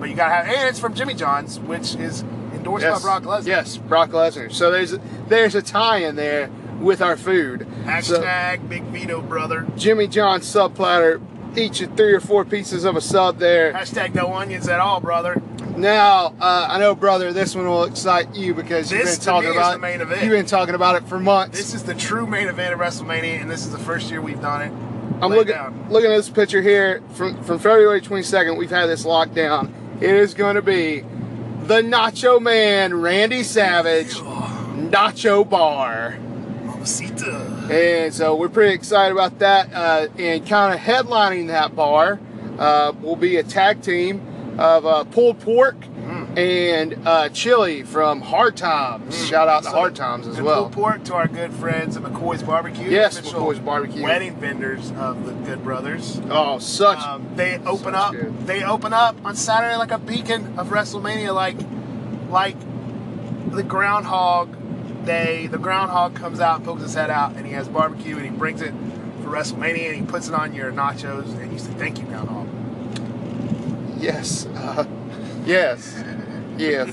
but 0.00 0.08
you 0.08 0.14
gotta 0.14 0.34
have 0.34 0.46
it. 0.46 0.56
and 0.56 0.68
it's 0.68 0.78
from 0.78 0.94
Jimmy 0.94 1.14
John's, 1.14 1.60
which 1.60 1.94
is 1.96 2.22
endorsed 2.54 2.86
by 2.86 2.98
Brock 2.98 3.22
Lesnar. 3.24 3.46
Yes, 3.46 3.76
Brock 3.76 4.10
Lesnar. 4.10 4.52
So 4.52 4.70
there's 4.70 4.94
a, 4.94 5.00
there's 5.28 5.54
a 5.54 5.62
tie 5.62 5.98
in 5.98 6.16
there 6.16 6.50
with 6.80 7.02
our 7.02 7.16
food. 7.16 7.66
So, 8.02 8.22
Hashtag 8.22 8.68
Big 8.68 8.82
Vito 8.84 9.20
brother. 9.20 9.66
Jimmy 9.76 10.06
John's 10.08 10.46
sub 10.46 10.74
platter, 10.74 11.20
each 11.56 11.80
of 11.80 11.96
three 11.96 12.12
or 12.12 12.20
four 12.20 12.44
pieces 12.44 12.84
of 12.84 12.96
a 12.96 13.00
sub 13.00 13.38
there. 13.38 13.72
Hashtag 13.72 14.14
no 14.14 14.32
onions 14.32 14.68
at 14.68 14.80
all, 14.80 15.00
brother. 15.00 15.40
Now, 15.76 16.34
uh, 16.40 16.66
I 16.70 16.78
know, 16.78 16.94
brother, 16.94 17.32
this 17.32 17.54
one 17.54 17.66
will 17.66 17.84
excite 17.84 18.34
you 18.34 18.54
because 18.54 18.92
you've 18.92 19.04
been 19.04 19.18
talking 19.18 19.50
about 19.50 19.72
the 19.74 19.78
main 19.78 20.00
event. 20.00 20.22
You've 20.22 20.32
been 20.32 20.46
talking 20.46 20.74
about 20.74 20.96
it 20.96 21.08
for 21.08 21.18
months. 21.18 21.56
This 21.56 21.74
is 21.74 21.84
the 21.84 21.94
true 21.94 22.26
main 22.26 22.48
event 22.48 22.74
of 22.74 22.80
WrestleMania, 22.80 23.40
and 23.40 23.50
this 23.50 23.64
is 23.64 23.72
the 23.72 23.78
first 23.78 24.10
year 24.10 24.20
we've 24.20 24.40
done 24.40 24.62
it. 24.62 24.72
I'm 25.22 25.30
Lay 25.30 25.36
looking 25.38 25.54
down. 25.54 25.86
looking 25.90 26.10
at 26.10 26.16
this 26.16 26.30
picture 26.30 26.60
here 26.62 27.02
from 27.14 27.42
from 27.44 27.58
February 27.58 28.00
22nd. 28.00 28.56
We've 28.58 28.70
had 28.70 28.86
this 28.86 29.04
lockdown. 29.04 29.70
It 30.02 30.10
is 30.14 30.34
going 30.34 30.56
to 30.56 30.62
be 30.62 31.00
the 31.64 31.82
Nacho 31.82 32.40
Man, 32.40 33.00
Randy 33.00 33.42
Savage, 33.42 34.14
Nacho 34.14 35.48
Bar, 35.48 36.16
Mamacita. 36.64 37.49
And 37.70 38.12
so 38.14 38.34
we're 38.36 38.48
pretty 38.48 38.74
excited 38.74 39.12
about 39.12 39.38
that. 39.38 39.72
Uh, 39.72 40.08
and 40.18 40.46
kind 40.46 40.74
of 40.74 40.80
headlining 40.80 41.48
that 41.48 41.74
bar 41.76 42.18
uh, 42.58 42.92
will 43.00 43.16
be 43.16 43.36
a 43.36 43.42
tag 43.42 43.80
team 43.82 44.26
of 44.58 44.84
uh, 44.86 45.04
pulled 45.04 45.40
pork 45.40 45.76
Mm. 46.00 46.36
and 46.38 47.06
uh, 47.06 47.28
chili 47.28 47.84
from 47.84 48.20
Hard 48.20 48.56
Times. 48.56 49.26
Shout 49.28 49.46
out 49.48 49.62
to 49.62 49.68
So, 49.70 49.76
Hard 49.76 49.94
Times 49.94 50.26
as 50.26 50.40
well. 50.40 50.62
pulled 50.62 50.72
pork 50.72 51.04
to 51.04 51.14
our 51.14 51.28
good 51.28 51.52
friends 51.52 51.96
at 51.96 52.02
McCoy's 52.02 52.42
Barbecue. 52.42 52.88
Yes, 52.90 53.20
McCoy's 53.20 53.60
Barbecue. 53.60 54.02
Wedding 54.02 54.34
vendors 54.34 54.90
of 54.92 55.24
the 55.24 55.32
Good 55.32 55.62
Brothers. 55.62 56.20
Oh, 56.28 56.58
such 56.58 56.98
Um, 56.98 57.28
they 57.36 57.58
open 57.58 57.92
Such 57.92 57.94
up. 57.94 58.12
good. 58.12 58.44
They 58.46 58.64
open 58.64 58.92
up 58.92 59.24
on 59.24 59.36
Saturday 59.36 59.76
like 59.76 59.92
a 59.92 59.98
beacon 59.98 60.58
of 60.58 60.70
WrestleMania, 60.70 61.32
like 61.32 61.56
like 62.28 62.56
the 63.52 63.62
Groundhog 63.62 64.56
Day. 65.04 65.46
The 65.46 65.58
Groundhog 65.58 66.14
comes 66.14 66.40
out, 66.40 66.64
pokes 66.64 66.82
his 66.82 66.94
head 66.94 67.10
out, 67.10 67.36
and 67.36 67.46
he 67.46 67.52
has 67.52 67.68
barbecue, 67.68 68.16
and 68.16 68.24
he 68.24 68.30
brings 68.30 68.60
it 68.62 68.72
for 69.22 69.30
WrestleMania, 69.30 69.88
and 69.90 69.96
he 69.96 70.02
puts 70.06 70.28
it 70.28 70.34
on 70.34 70.54
your 70.54 70.72
nachos, 70.72 71.26
and 71.40 71.52
you 71.52 71.58
say, 71.58 71.72
"Thank 71.72 71.98
you, 71.98 72.04
Groundhog." 72.06 72.46
Yes. 73.98 74.46
Uh, 74.46 74.84
yes. 75.44 76.02
Yes. 76.58 76.92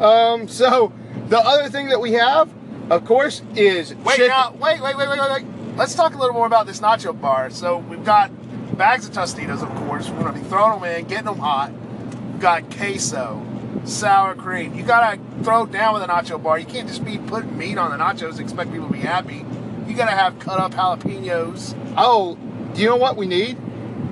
Um, 0.00 0.48
so 0.48 0.92
the 1.28 1.38
other 1.38 1.70
thing 1.70 1.88
that 1.88 1.98
we 1.98 2.12
have, 2.12 2.50
of 2.90 3.06
course, 3.06 3.40
is 3.56 3.94
Wait, 3.94 4.16
chicken- 4.16 4.28
now, 4.28 4.50
wait, 4.60 4.82
wait, 4.82 4.98
wait, 4.98 5.08
wait, 5.08 5.18
wait, 5.18 5.30
wait. 5.30 5.76
Let's 5.78 5.94
talk 5.94 6.14
a 6.14 6.18
little 6.18 6.34
more 6.34 6.44
about 6.46 6.66
this 6.66 6.80
nacho 6.80 7.18
bar. 7.18 7.48
So 7.48 7.78
we've 7.78 8.04
got 8.04 8.30
bags 8.76 9.06
of 9.08 9.14
Tostitos, 9.14 9.62
of 9.62 9.74
course. 9.86 10.10
We're 10.10 10.24
gonna 10.24 10.34
be 10.38 10.44
throwing 10.46 10.82
them 10.82 10.90
in, 10.90 11.06
getting 11.06 11.24
them 11.24 11.38
hot. 11.38 11.72
We've 11.72 12.38
got 12.40 12.70
queso, 12.70 13.42
sour 13.84 14.34
cream. 14.34 14.74
You 14.74 14.82
gotta 14.82 15.20
throw 15.42 15.64
it 15.64 15.72
down 15.72 15.94
with 15.94 16.02
a 16.02 16.06
nacho 16.06 16.42
bar. 16.42 16.58
You 16.58 16.66
can't 16.66 16.88
just 16.88 17.04
be 17.04 17.18
putting 17.18 17.56
meat 17.56 17.78
on 17.78 17.90
the 17.90 18.02
nachos 18.02 18.32
and 18.32 18.40
expect 18.40 18.72
people 18.72 18.86
to 18.86 18.92
be 18.92 19.00
happy. 19.00 19.44
You 19.86 19.94
gotta 19.94 20.16
have 20.16 20.38
cut 20.38 20.60
up 20.60 20.72
jalapenos. 20.72 21.74
Oh, 21.96 22.36
do 22.74 22.82
you 22.82 22.88
know 22.88 22.96
what 22.96 23.16
we 23.16 23.26
need? 23.26 23.58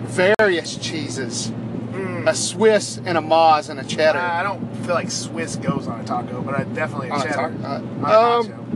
Various 0.07 0.77
cheeses. 0.77 1.53
A 2.27 2.35
Swiss 2.35 2.97
and 2.99 3.17
a 3.17 3.21
Moz 3.21 3.69
and 3.71 3.79
a 3.79 3.85
cheddar. 3.85 4.19
I 4.19 4.43
don't 4.43 4.75
feel 4.85 4.95
like 4.95 5.11
Swiss 5.11 5.57
goes 5.57 5.87
on 5.87 6.01
a 6.01 6.05
taco, 6.05 6.43
but 6.43 6.55
I 6.55 6.65
definitely 6.65 7.09
a 7.09 7.13
On 7.13 7.23
cheddar. 7.23 7.55
Uh, 7.63 7.69
a 7.69 7.77
um, 7.77 7.83
nacho. 8.03 8.67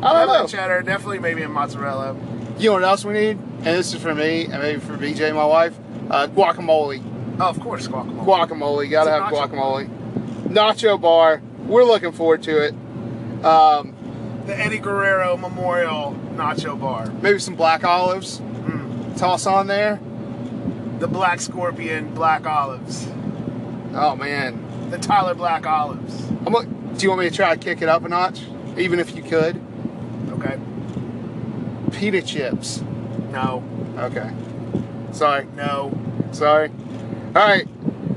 I 0.00 0.12
don't 0.12 0.28
Definitely 0.28 0.38
know. 0.38 0.44
a 0.44 0.48
cheddar. 0.48 0.82
Definitely 0.82 1.18
maybe 1.20 1.42
a 1.42 1.48
mozzarella. 1.48 2.16
You 2.58 2.68
know 2.68 2.74
what 2.74 2.84
else 2.84 3.04
we 3.04 3.14
need? 3.14 3.38
And 3.38 3.64
this 3.64 3.94
is 3.94 4.00
for 4.00 4.14
me 4.14 4.44
and 4.44 4.62
maybe 4.62 4.80
for 4.80 4.96
BJ, 4.96 5.34
my 5.34 5.44
wife. 5.44 5.76
Uh, 6.10 6.26
guacamole. 6.28 7.02
Oh, 7.40 7.48
of 7.48 7.60
course, 7.60 7.88
guacamole. 7.88 8.24
Guacamole. 8.24 8.90
Gotta 8.90 9.10
have 9.10 9.22
nacho 9.24 9.48
guacamole. 9.48 9.97
Nacho 10.48 11.00
bar. 11.00 11.42
We're 11.66 11.84
looking 11.84 12.12
forward 12.12 12.42
to 12.44 12.64
it. 12.64 12.74
Um, 13.44 13.94
the 14.46 14.58
Eddie 14.58 14.78
Guerrero 14.78 15.36
Memorial 15.36 16.16
Nacho 16.34 16.80
Bar. 16.80 17.10
maybe 17.20 17.38
some 17.38 17.54
black 17.54 17.84
olives. 17.84 18.40
Mm. 18.40 19.18
Toss 19.18 19.46
on 19.46 19.66
there. 19.66 20.00
The 20.98 21.06
Black 21.06 21.40
Scorpion 21.40 22.12
Black 22.14 22.46
Olives. 22.46 23.06
Oh 23.94 24.16
man. 24.16 24.90
The 24.90 24.98
Tyler 24.98 25.34
Black 25.34 25.66
Olives. 25.66 26.28
I'm 26.46 26.52
look, 26.52 26.66
do 26.66 27.02
you 27.02 27.10
want 27.10 27.22
me 27.22 27.28
to 27.30 27.34
try 27.34 27.54
to 27.54 27.60
kick 27.60 27.82
it 27.82 27.88
up 27.88 28.04
a 28.04 28.08
notch? 28.08 28.40
even 28.78 29.00
if 29.00 29.16
you 29.16 29.22
could. 29.22 29.60
Okay. 30.30 30.58
Pita 31.92 32.22
chips. 32.22 32.82
No. 33.30 33.62
Okay. 33.96 34.30
Sorry. 35.12 35.46
No. 35.56 35.98
Sorry. 36.32 36.70
All 37.34 37.46
right. 37.46 37.66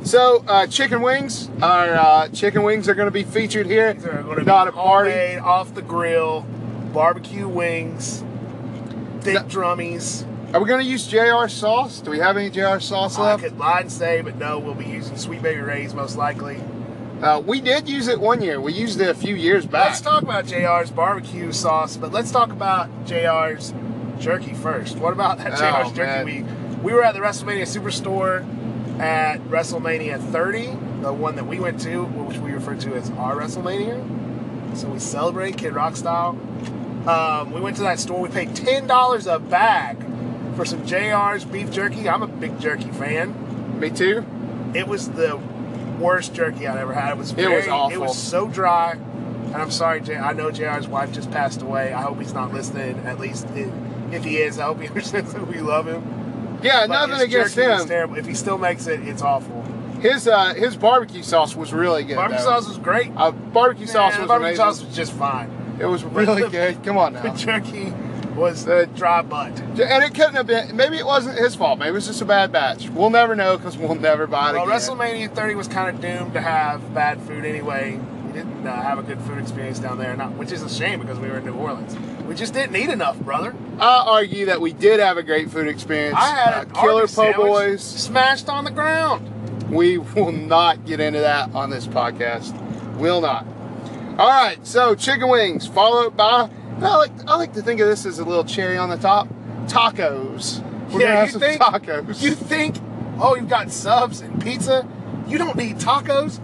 So 0.03 0.43
uh, 0.47 0.67
chicken 0.67 1.01
wings. 1.01 1.49
Our 1.61 1.93
uh, 1.95 2.27
chicken 2.29 2.63
wings 2.63 2.89
are 2.89 2.95
going 2.95 3.07
to 3.07 3.11
be 3.11 3.23
featured 3.23 3.67
here. 3.67 3.93
These 3.93 4.05
are 4.05 4.23
going 4.23 4.37
to 4.39 4.43
Not 4.43 4.65
be 4.65 4.71
homemade, 4.79 5.39
off 5.39 5.73
the 5.75 5.81
grill, 5.81 6.41
barbecue 6.93 7.47
wings, 7.47 8.23
thick 9.21 9.43
drummies. 9.43 10.25
Are 10.53 10.59
we 10.59 10.67
going 10.67 10.83
to 10.83 10.89
use 10.89 11.07
JR 11.07 11.47
sauce? 11.47 12.01
Do 12.01 12.11
we 12.11 12.17
have 12.19 12.35
any 12.35 12.49
JR 12.49 12.79
sauce 12.79 13.17
left? 13.17 13.43
I 13.43 13.47
could 13.49 13.57
lie 13.59 13.81
and 13.81 13.91
say, 13.91 14.21
but 14.21 14.35
no, 14.37 14.59
we'll 14.59 14.73
be 14.73 14.85
using 14.85 15.15
Sweet 15.17 15.41
Baby 15.41 15.61
Ray's 15.61 15.93
most 15.93 16.17
likely. 16.17 16.61
Uh, 17.21 17.39
we 17.39 17.61
did 17.61 17.87
use 17.87 18.07
it 18.07 18.19
one 18.19 18.41
year. 18.41 18.59
We 18.59 18.73
used 18.73 18.99
it 18.99 19.07
a 19.07 19.13
few 19.13 19.35
years 19.35 19.65
back. 19.67 19.89
Let's 19.89 20.01
talk 20.01 20.23
about 20.23 20.45
JR's 20.45 20.89
barbecue 20.89 21.51
sauce, 21.51 21.95
but 21.95 22.11
let's 22.11 22.31
talk 22.31 22.51
about 22.51 22.89
JR's 23.05 23.73
jerky 24.19 24.53
first. 24.55 24.97
What 24.97 25.13
about 25.13 25.37
that 25.37 25.53
Oh, 25.53 25.83
JR's 25.83 25.91
jerky? 25.95 26.41
man. 26.41 26.83
We 26.83 26.89
we 26.89 26.93
were 26.95 27.03
at 27.03 27.13
the 27.13 27.19
WrestleMania 27.21 27.67
Superstore 27.67 28.43
at 29.01 29.39
WrestleMania 29.49 30.19
30, 30.31 30.67
the 31.01 31.11
one 31.11 31.35
that 31.35 31.47
we 31.47 31.59
went 31.59 31.81
to, 31.81 32.03
which 32.05 32.37
we 32.37 32.51
refer 32.51 32.75
to 32.75 32.93
as 32.95 33.09
our 33.11 33.35
WrestleMania. 33.35 34.77
So 34.77 34.87
we 34.87 34.99
celebrate 34.99 35.57
Kid 35.57 35.73
Rock 35.73 35.95
style. 35.95 36.37
Um, 37.07 37.51
we 37.51 37.59
went 37.59 37.75
to 37.77 37.81
that 37.83 37.99
store. 37.99 38.21
We 38.21 38.29
paid 38.29 38.55
ten 38.55 38.85
dollars 38.87 39.25
a 39.25 39.39
bag 39.39 39.97
for 40.55 40.65
some 40.65 40.85
JR's 40.85 41.43
beef 41.43 41.71
jerky. 41.71 42.07
I'm 42.07 42.21
a 42.21 42.27
big 42.27 42.59
jerky 42.59 42.91
fan. 42.91 43.79
Me 43.79 43.89
too. 43.89 44.23
It 44.75 44.87
was 44.87 45.09
the 45.09 45.37
worst 45.99 46.33
jerky 46.35 46.67
I'd 46.67 46.77
ever 46.77 46.93
had. 46.93 47.11
It 47.11 47.17
was 47.17 47.31
very, 47.31 47.53
It 47.53 47.55
was 47.57 47.67
awful. 47.67 47.97
It 47.97 47.99
was 48.01 48.17
so 48.17 48.47
dry. 48.47 48.91
And 48.93 49.55
I'm 49.55 49.71
sorry, 49.71 49.99
J- 50.01 50.15
I 50.17 50.33
know 50.33 50.51
JR's 50.51 50.87
wife 50.87 51.11
just 51.11 51.31
passed 51.31 51.61
away. 51.61 51.91
I 51.91 52.03
hope 52.03 52.19
he's 52.19 52.33
not 52.33 52.53
listening. 52.53 52.99
At 52.99 53.19
least 53.19 53.47
if, 53.55 53.69
if 54.13 54.23
he 54.23 54.37
is, 54.37 54.59
I 54.59 54.65
hope 54.65 54.79
he 54.79 54.87
understands 54.89 55.33
that 55.33 55.45
we 55.47 55.59
love 55.59 55.87
him. 55.87 56.03
Yeah, 56.63 56.87
But 56.87 57.07
nothing 57.07 57.21
against 57.25 57.57
him. 57.57 57.87
terrible. 57.87 58.15
If 58.17 58.25
he 58.25 58.33
still 58.33 58.57
makes 58.57 58.87
it, 58.87 59.01
it's 59.07 59.21
awful. 59.21 59.61
His 60.01 60.27
uh, 60.27 60.53
his 60.55 60.75
barbecue 60.75 61.21
sauce 61.23 61.55
was 61.55 61.71
really 61.73 62.03
good. 62.03 62.15
Barbecue 62.15 62.43
though. 62.43 62.51
sauce 62.59 62.67
was 62.67 62.77
great. 62.79 63.11
Uh, 63.15 63.31
barbecue 63.31 63.85
sauce 63.85 64.17
was 64.17 64.27
barbecue 64.27 64.47
amazing. 64.49 64.55
sauce 64.57 64.83
was 64.83 64.95
just 64.95 65.13
fine. 65.13 65.77
It 65.79 65.85
was 65.85 66.03
really 66.03 66.49
good. 66.49 66.83
Come 66.83 66.97
on 66.97 67.13
now. 67.13 67.21
The 67.21 67.29
jerky 67.37 67.93
was 68.35 68.65
The- 68.65 68.87
dry 68.95 69.21
butt. 69.21 69.59
And 69.59 70.03
it 70.03 70.15
couldn't 70.15 70.33
have 70.35 70.47
been. 70.47 70.75
Maybe 70.75 70.97
it 70.97 71.05
wasn't 71.05 71.37
his 71.37 71.53
fault. 71.53 71.77
Maybe 71.77 71.89
it 71.89 71.93
was 71.93 72.07
just 72.07 72.21
a 72.21 72.25
bad 72.25 72.51
batch. 72.51 72.89
We'll 72.89 73.09
never 73.11 73.35
know 73.35 73.57
because 73.57 73.77
we'll 73.77 73.93
never 73.95 74.25
buy 74.25 74.49
it 74.49 74.53
Well, 74.53 74.63
again. 74.63 74.79
WrestleMania 74.79 75.35
30 75.35 75.55
was 75.55 75.67
kind 75.67 75.93
of 75.95 76.01
doomed 76.01 76.33
to 76.33 76.41
have 76.41 76.93
bad 76.95 77.21
food 77.21 77.45
anyway. 77.45 77.99
We 78.25 78.31
didn't 78.33 78.65
uh, 78.65 78.73
have 78.81 78.97
a 78.97 79.03
good 79.03 79.21
food 79.21 79.37
experience 79.37 79.77
down 79.79 79.97
there, 79.99 80.15
not, 80.15 80.31
which 80.33 80.51
is 80.51 80.63
a 80.63 80.69
shame 80.69 80.99
because 81.01 81.19
we 81.19 81.27
were 81.29 81.37
in 81.39 81.45
New 81.45 81.53
Orleans. 81.53 81.95
We 82.31 82.37
just 82.37 82.53
didn't 82.53 82.77
eat 82.77 82.87
enough, 82.89 83.19
brother. 83.19 83.53
I 83.77 84.05
argue 84.07 84.45
that 84.45 84.61
we 84.61 84.71
did 84.71 85.01
have 85.01 85.17
a 85.17 85.21
great 85.23 85.51
food 85.51 85.67
experience. 85.67 86.15
I 86.17 86.29
had 86.29 86.53
Uh, 86.53 86.61
a 86.61 86.65
Killer 86.81 87.05
Po' 87.05 87.33
Boys. 87.33 87.83
smashed 87.83 88.47
on 88.47 88.63
the 88.63 88.71
ground. 88.71 89.69
We 89.69 89.97
will 90.15 90.31
not 90.31 90.85
get 90.85 91.01
into 91.01 91.19
that 91.19 91.53
on 91.53 91.69
this 91.71 91.87
podcast. 91.87 92.53
Will 92.95 93.19
not. 93.19 93.45
All 94.17 94.29
right, 94.29 94.65
so 94.65 94.95
chicken 94.95 95.27
wings 95.27 95.67
followed 95.67 96.15
by. 96.15 96.47
I 96.81 96.95
like 96.95 97.11
I 97.27 97.35
like 97.35 97.51
to 97.55 97.61
think 97.61 97.81
of 97.81 97.89
this 97.89 98.05
as 98.05 98.19
a 98.19 98.23
little 98.23 98.45
cherry 98.45 98.77
on 98.77 98.87
the 98.89 98.95
top. 98.95 99.27
Tacos. 99.67 100.63
We're 100.89 101.01
Yeah, 101.01 101.07
gonna 101.07 101.15
have 101.17 101.25
you 101.25 101.31
some 101.33 101.41
think- 101.41 101.61
tacos. 101.61 102.21
You 102.21 102.31
think, 102.35 102.75
oh, 103.19 103.35
you've 103.35 103.49
got 103.49 103.71
subs 103.73 104.21
and 104.21 104.41
pizza? 104.41 104.87
You 105.27 105.37
don't 105.37 105.57
need 105.57 105.79
tacos. 105.79 106.39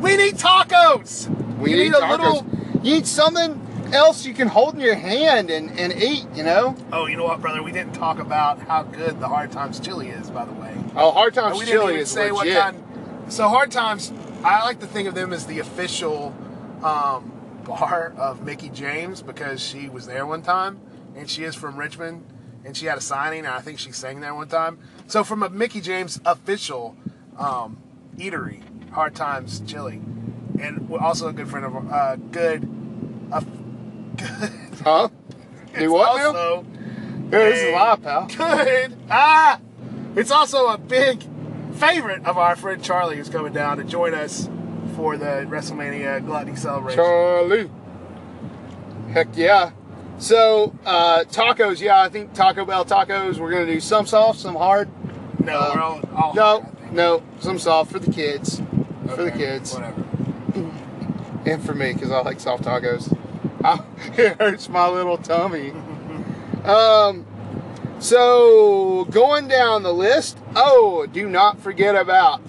We 0.00 0.16
need 0.16 0.36
tacos. 0.36 1.28
we 1.58 1.72
you 1.72 1.76
need, 1.76 1.82
need 1.92 1.94
a 1.94 2.08
little. 2.10 2.46
You 2.82 2.94
need 2.94 3.06
something 3.06 3.60
else 3.92 4.24
you 4.24 4.34
can 4.34 4.48
hold 4.48 4.74
in 4.74 4.80
your 4.80 4.94
hand 4.94 5.50
and, 5.50 5.78
and 5.78 5.92
eat. 5.92 6.26
You 6.34 6.44
know. 6.44 6.76
Oh, 6.92 7.06
you 7.06 7.16
know 7.16 7.24
what, 7.24 7.40
brother? 7.40 7.62
We 7.62 7.72
didn't 7.72 7.94
talk 7.94 8.18
about 8.18 8.60
how 8.60 8.82
good 8.82 9.20
the 9.20 9.28
Hard 9.28 9.52
Times 9.52 9.80
chili 9.80 10.08
is, 10.08 10.30
by 10.30 10.44
the 10.44 10.52
way. 10.52 10.74
Oh, 10.96 11.10
hard 11.10 11.34
times 11.34 11.58
we 11.58 11.66
chili 11.66 11.96
is 11.96 12.10
say 12.10 12.30
what 12.30 12.46
legit. 12.46 12.62
kind. 12.62 12.84
So 13.28 13.48
Hard 13.48 13.72
Times, 13.72 14.12
I 14.44 14.62
like 14.64 14.80
to 14.80 14.86
think 14.86 15.08
of 15.08 15.14
them 15.14 15.32
as 15.32 15.46
the 15.46 15.58
official 15.58 16.34
um, 16.82 17.32
bar 17.64 18.12
of 18.16 18.42
Mickie 18.42 18.68
James 18.68 19.22
because 19.22 19.60
she 19.62 19.88
was 19.88 20.06
there 20.06 20.26
one 20.26 20.42
time, 20.42 20.80
and 21.16 21.28
she 21.28 21.42
is 21.42 21.54
from 21.54 21.76
Richmond, 21.76 22.24
and 22.64 22.76
she 22.76 22.86
had 22.86 22.98
a 22.98 23.00
signing, 23.00 23.40
and 23.40 23.48
I 23.48 23.60
think 23.60 23.78
she 23.78 23.90
sang 23.92 24.20
there 24.20 24.34
one 24.34 24.48
time. 24.48 24.78
So 25.06 25.24
from 25.24 25.42
a 25.42 25.48
Mickie 25.48 25.80
James 25.80 26.20
official 26.24 26.96
um, 27.38 27.82
eatery, 28.16 28.62
Hard 28.90 29.14
Times 29.14 29.60
Chili, 29.66 30.00
and 30.60 30.88
we're 30.88 31.00
also 31.00 31.28
a 31.28 31.32
good 31.32 31.48
friend 31.48 31.66
of 31.66 31.92
uh, 31.92 32.16
good. 32.16 32.68
Uh, 34.20 34.38
good. 34.38 34.50
Huh? 34.82 35.08
It's 35.68 35.78
Do 35.78 35.92
what 35.92 36.16
now? 36.16 36.26
also 36.26 36.66
Yeah, 37.30 37.38
this 37.38 37.62
is 37.62 37.72
live, 37.74 38.02
pal. 38.02 38.26
Good. 38.26 38.96
Ah! 39.10 39.60
It's 40.16 40.30
also 40.30 40.68
a 40.68 40.78
big 40.78 41.24
favorite 41.74 42.24
of 42.24 42.38
our 42.38 42.54
friend 42.54 42.82
Charlie 42.82 43.16
who's 43.16 43.28
coming 43.28 43.52
down 43.52 43.78
to 43.78 43.84
join 43.84 44.14
us 44.14 44.48
for 44.94 45.16
the 45.16 45.44
WrestleMania 45.48 46.24
Gluttony 46.24 46.56
celebration. 46.56 46.98
Charlie. 46.98 47.70
Heck 49.10 49.36
yeah. 49.36 49.72
So, 50.18 50.76
uh, 50.86 51.24
tacos, 51.24 51.80
yeah, 51.80 52.00
I 52.00 52.08
think 52.08 52.32
Taco 52.34 52.64
Bell 52.64 52.84
tacos, 52.84 53.38
we're 53.38 53.50
going 53.50 53.66
to 53.66 53.72
do 53.72 53.80
some 53.80 54.06
soft, 54.06 54.38
some 54.38 54.54
hard. 54.54 54.88
no, 55.40 55.72
we're 55.74 55.80
all, 55.80 56.00
all 56.14 56.34
No, 56.34 56.60
hard, 56.60 56.92
no, 56.92 57.22
some 57.40 57.58
soft 57.58 57.90
for 57.90 57.98
the 57.98 58.12
kids. 58.12 58.62
For 59.08 59.24
the 59.24 59.32
kids. 59.32 59.74
Whatever. 59.74 60.04
And 61.46 61.62
for 61.62 61.74
me, 61.74 61.92
because 61.92 62.12
I 62.12 62.22
like 62.22 62.38
soft 62.38 62.62
tacos. 62.64 63.16
I, 63.64 63.82
it 64.16 64.38
hurts 64.38 64.68
my 64.68 64.88
little 64.88 65.18
tummy. 65.18 65.72
Um, 66.64 67.26
so, 67.98 69.06
going 69.10 69.48
down 69.48 69.82
the 69.82 69.92
list, 69.92 70.38
oh, 70.54 71.06
do 71.06 71.28
not 71.28 71.58
forget 71.60 71.96
about 71.96 72.42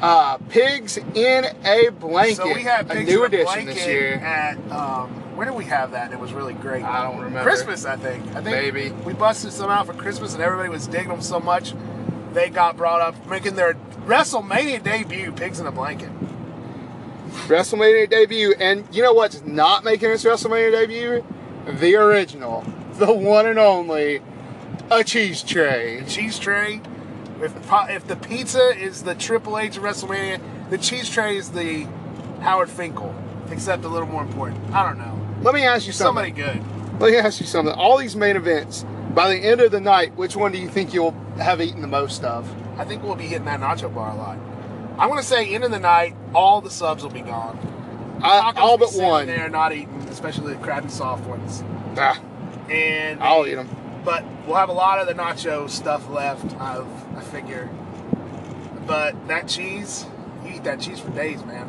uh, 0.00 0.38
Pigs 0.48 0.96
in 0.96 1.44
a 1.64 1.88
Blanket. 1.88 2.36
So 2.36 2.54
we 2.54 2.62
had 2.62 2.90
a 2.90 2.94
Pigs 2.94 3.10
new 3.10 3.18
in 3.18 3.22
a 3.22 3.26
edition 3.26 3.44
Blanket 3.44 3.74
this 3.74 3.86
year. 3.86 4.14
at 4.14 4.56
um, 4.70 5.10
where 5.36 5.46
did 5.46 5.56
we 5.56 5.64
have 5.64 5.90
that? 5.92 6.12
It 6.12 6.20
was 6.20 6.32
really 6.32 6.54
great. 6.54 6.84
I 6.84 7.04
don't 7.04 7.16
remember. 7.16 7.42
Christmas, 7.42 7.84
I 7.84 7.96
think. 7.96 8.24
I 8.28 8.42
think 8.42 8.46
Maybe. 8.46 8.90
we 9.04 9.12
busted 9.14 9.52
some 9.52 9.70
out 9.70 9.86
for 9.86 9.94
Christmas, 9.94 10.34
and 10.34 10.42
everybody 10.42 10.68
was 10.68 10.86
digging 10.86 11.08
them 11.08 11.22
so 11.22 11.40
much. 11.40 11.74
They 12.32 12.50
got 12.50 12.76
brought 12.76 13.00
up, 13.00 13.26
making 13.26 13.54
their 13.56 13.74
WrestleMania 14.06 14.82
debut. 14.82 15.32
Pigs 15.32 15.58
in 15.58 15.66
a 15.66 15.72
Blanket. 15.72 16.10
WrestleMania 17.46 18.08
debut, 18.08 18.54
and 18.58 18.86
you 18.94 19.02
know 19.02 19.12
what's 19.12 19.42
not 19.42 19.84
making 19.84 20.10
its 20.10 20.24
WrestleMania 20.24 20.70
debut? 20.70 21.24
The 21.66 21.96
original, 21.96 22.64
the 22.94 23.12
one 23.12 23.46
and 23.46 23.58
only, 23.58 24.22
a 24.90 25.04
cheese 25.04 25.42
tray. 25.42 26.02
cheese 26.08 26.38
tray. 26.38 26.80
If 27.40 27.54
the, 27.54 27.86
if 27.90 28.06
the 28.06 28.16
pizza 28.16 28.70
is 28.76 29.02
the 29.02 29.14
Triple 29.14 29.58
H 29.58 29.76
of 29.76 29.82
WrestleMania, 29.82 30.40
the 30.70 30.78
cheese 30.78 31.10
tray 31.10 31.36
is 31.36 31.50
the 31.50 31.86
Howard 32.40 32.70
Finkel, 32.70 33.14
except 33.50 33.84
a 33.84 33.88
little 33.88 34.08
more 34.08 34.22
important. 34.22 34.72
I 34.72 34.82
don't 34.86 34.98
know. 34.98 35.20
Let 35.42 35.54
me 35.54 35.64
ask 35.64 35.86
you 35.86 35.92
something. 35.92 36.34
Somebody 36.34 36.58
good. 36.58 37.00
Let 37.00 37.10
me 37.10 37.16
ask 37.18 37.40
you 37.40 37.46
something. 37.46 37.74
All 37.74 37.98
these 37.98 38.16
main 38.16 38.36
events, 38.36 38.86
by 39.14 39.28
the 39.28 39.36
end 39.36 39.60
of 39.60 39.70
the 39.72 39.80
night, 39.80 40.14
which 40.16 40.36
one 40.36 40.52
do 40.52 40.58
you 40.58 40.68
think 40.68 40.94
you'll 40.94 41.12
have 41.38 41.60
eaten 41.60 41.82
the 41.82 41.88
most 41.88 42.24
of? 42.24 42.50
I 42.78 42.84
think 42.84 43.02
we'll 43.02 43.14
be 43.14 43.24
hitting 43.26 43.44
that 43.46 43.60
nacho 43.60 43.92
bar 43.94 44.10
a 44.10 44.16
lot. 44.16 44.38
I'm 44.98 45.08
gonna 45.08 45.22
say 45.22 45.52
end 45.54 45.64
of 45.64 45.70
the 45.70 45.78
night, 45.80 46.14
all 46.34 46.60
the 46.60 46.70
subs 46.70 47.02
will 47.02 47.10
be 47.10 47.20
gone. 47.22 47.58
I, 48.22 48.52
all 48.56 48.78
but 48.78 48.92
one. 48.94 49.26
There, 49.26 49.48
not 49.48 49.72
eaten, 49.74 50.00
especially 50.08 50.54
the 50.54 50.60
crappy 50.60 50.88
soft 50.88 51.24
ones. 51.26 51.62
Ah, 51.98 52.18
And 52.70 53.22
I'll 53.22 53.46
eat 53.46 53.56
them. 53.56 53.68
but 54.04 54.24
we'll 54.46 54.56
have 54.56 54.68
a 54.70 54.72
lot 54.72 54.98
of 54.98 55.06
the 55.06 55.14
nacho 55.14 55.68
stuff 55.68 56.08
left. 56.08 56.54
I, 56.60 56.84
I 57.16 57.20
figure. 57.20 57.68
But 58.86 59.28
that 59.28 59.48
cheese, 59.48 60.06
you 60.44 60.54
eat 60.54 60.64
that 60.64 60.80
cheese 60.80 61.00
for 61.00 61.10
days, 61.10 61.44
man. 61.44 61.68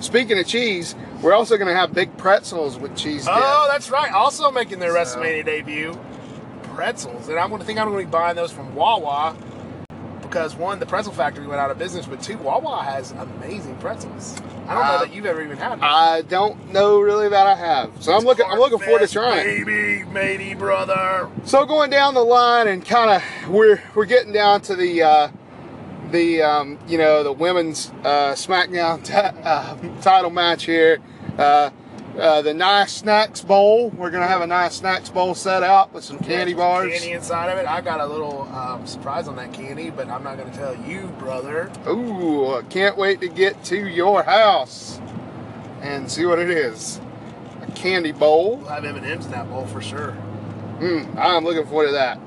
Speaking 0.00 0.38
of 0.38 0.46
cheese, 0.46 0.94
we're 1.20 1.32
also 1.34 1.56
going 1.56 1.68
to 1.68 1.74
have 1.74 1.94
big 1.94 2.16
pretzels 2.16 2.76
with 2.78 2.96
cheese 2.96 3.24
dip. 3.24 3.34
Oh, 3.36 3.68
that's 3.70 3.90
right. 3.90 4.12
Also 4.12 4.50
making 4.50 4.78
their 4.80 4.90
So- 5.04 5.18
WrestleMania 5.20 5.44
debut, 5.44 5.98
pretzels, 6.74 7.28
and 7.28 7.38
I'm 7.38 7.48
going 7.48 7.60
to 7.60 7.66
think 7.66 7.78
I'm 7.78 7.88
going 7.90 7.98
to 8.00 8.04
be 8.06 8.10
buying 8.10 8.34
those 8.36 8.50
from 8.52 8.74
Wawa 8.74 9.36
because 10.32 10.56
one, 10.56 10.78
the 10.80 10.86
pretzel 10.86 11.12
factory 11.12 11.46
went 11.46 11.60
out 11.60 11.70
of 11.70 11.78
business, 11.78 12.06
but 12.06 12.22
two, 12.22 12.38
Wawa 12.38 12.82
has 12.82 13.10
amazing 13.12 13.76
pretzels. 13.76 14.40
I 14.40 14.42
don't 14.42 14.66
know 14.66 14.80
Uh, 14.80 14.98
that 15.00 15.12
you've 15.14 15.26
ever 15.26 15.42
even 15.42 15.58
had 15.58 15.72
them. 15.72 15.80
I 15.82 16.22
don't 16.26 16.72
know 16.72 17.00
really 17.00 17.28
that 17.28 17.46
I 17.46 17.54
have, 17.54 17.90
so 18.00 18.14
I'm 18.14 18.24
looking. 18.24 18.46
I'm 18.48 18.58
looking 18.58 18.78
forward 18.78 19.00
to 19.00 19.08
trying. 19.08 19.44
Baby, 19.44 20.04
matey, 20.04 20.54
brother. 20.54 21.28
So 21.44 21.66
going 21.66 21.90
down 21.90 22.14
the 22.14 22.24
line 22.24 22.66
and 22.66 22.82
kind 22.84 23.10
of 23.10 23.50
we're 23.50 23.82
we're 23.94 24.06
getting 24.06 24.32
down 24.32 24.62
to 24.62 24.74
the 24.76 25.02
uh, 25.02 25.28
the 26.10 26.40
um, 26.42 26.78
you 26.88 26.96
know 26.96 27.22
the 27.22 27.32
women's 27.32 27.90
uh, 28.04 28.32
SmackDown 28.34 29.02
uh, 29.44 29.76
title 30.00 30.30
match 30.30 30.64
here. 30.64 30.98
Uh, 31.36 31.70
uh, 32.18 32.42
the 32.42 32.52
nice 32.54 32.92
snacks 32.92 33.40
bowl. 33.40 33.90
We're 33.90 34.10
gonna 34.10 34.26
have 34.28 34.42
a 34.42 34.46
nice 34.46 34.76
snacks 34.76 35.08
bowl 35.08 35.34
set 35.34 35.62
out 35.62 35.92
with 35.92 36.04
some 36.04 36.18
candy 36.18 36.52
There's 36.52 36.56
bars. 36.56 36.92
Candy 36.92 37.12
inside 37.12 37.48
of 37.50 37.58
it. 37.58 37.66
I 37.66 37.80
got 37.80 38.00
a 38.00 38.06
little 38.06 38.42
um, 38.54 38.86
surprise 38.86 39.28
on 39.28 39.36
that 39.36 39.52
candy, 39.52 39.90
but 39.90 40.08
I'm 40.08 40.22
not 40.22 40.36
going 40.36 40.50
to 40.50 40.56
tell 40.56 40.76
you, 40.76 41.06
brother. 41.18 41.70
Ooh, 41.88 42.62
can't 42.68 42.96
wait 42.96 43.20
to 43.20 43.28
get 43.28 43.62
to 43.64 43.86
your 43.88 44.22
house 44.22 45.00
and 45.80 46.10
see 46.10 46.26
what 46.26 46.38
it 46.38 46.50
is. 46.50 47.00
a 47.62 47.70
candy 47.72 48.12
bowl. 48.12 48.58
We'll 48.58 48.68
have 48.68 48.84
M&M's 48.84 49.24
in 49.26 49.32
that 49.32 49.48
bowl 49.48 49.66
for 49.66 49.80
sure. 49.80 50.16
Mm, 50.80 51.16
I'm 51.16 51.44
looking 51.44 51.64
forward 51.64 51.86
to 51.86 51.92
that. 51.92 52.18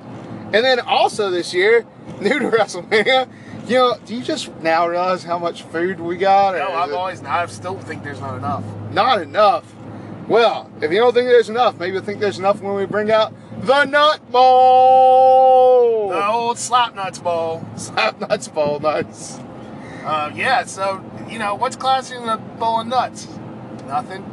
And 0.53 0.63
then 0.65 0.79
also 0.79 1.29
this 1.29 1.53
year, 1.53 1.85
new 2.21 2.39
to 2.39 2.49
WrestleMania, 2.49 3.29
you 3.67 3.75
know, 3.75 3.97
do 4.05 4.15
you 4.15 4.23
just 4.23 4.53
now 4.61 4.87
realize 4.87 5.23
how 5.23 5.37
much 5.39 5.63
food 5.63 5.99
we 5.99 6.17
got? 6.17 6.55
No, 6.55 6.69
I've 6.69 6.89
it 6.89 6.95
always, 6.95 7.23
I 7.23 7.45
still 7.47 7.77
think 7.79 8.03
there's 8.03 8.19
not 8.21 8.37
enough. 8.37 8.63
not 8.91 9.21
enough. 9.21 9.74
Well, 10.27 10.71
if 10.81 10.91
you 10.91 10.97
don't 10.97 11.13
think 11.13 11.27
there's 11.27 11.49
enough, 11.49 11.77
maybe 11.77 11.93
you 11.95 12.01
think 12.01 12.19
there's 12.19 12.39
enough 12.39 12.59
when 12.61 12.75
we 12.75 12.85
bring 12.85 13.11
out 13.11 13.33
the 13.61 13.85
Nut 13.85 14.31
Bowl. 14.31 16.09
The 16.09 16.27
old 16.27 16.57
slap 16.57 16.95
nuts 16.95 17.19
bowl. 17.19 17.63
Slap 17.75 18.19
nuts 18.19 18.47
bowl, 18.47 18.79
nice. 18.79 19.37
Uh, 20.03 20.31
yeah, 20.33 20.63
so, 20.63 21.03
you 21.29 21.39
know, 21.39 21.55
what's 21.55 21.75
classier 21.75 22.19
than 22.19 22.29
a 22.29 22.37
bowl 22.37 22.81
of 22.81 22.87
nuts? 22.87 23.27
Nothing. 23.87 24.23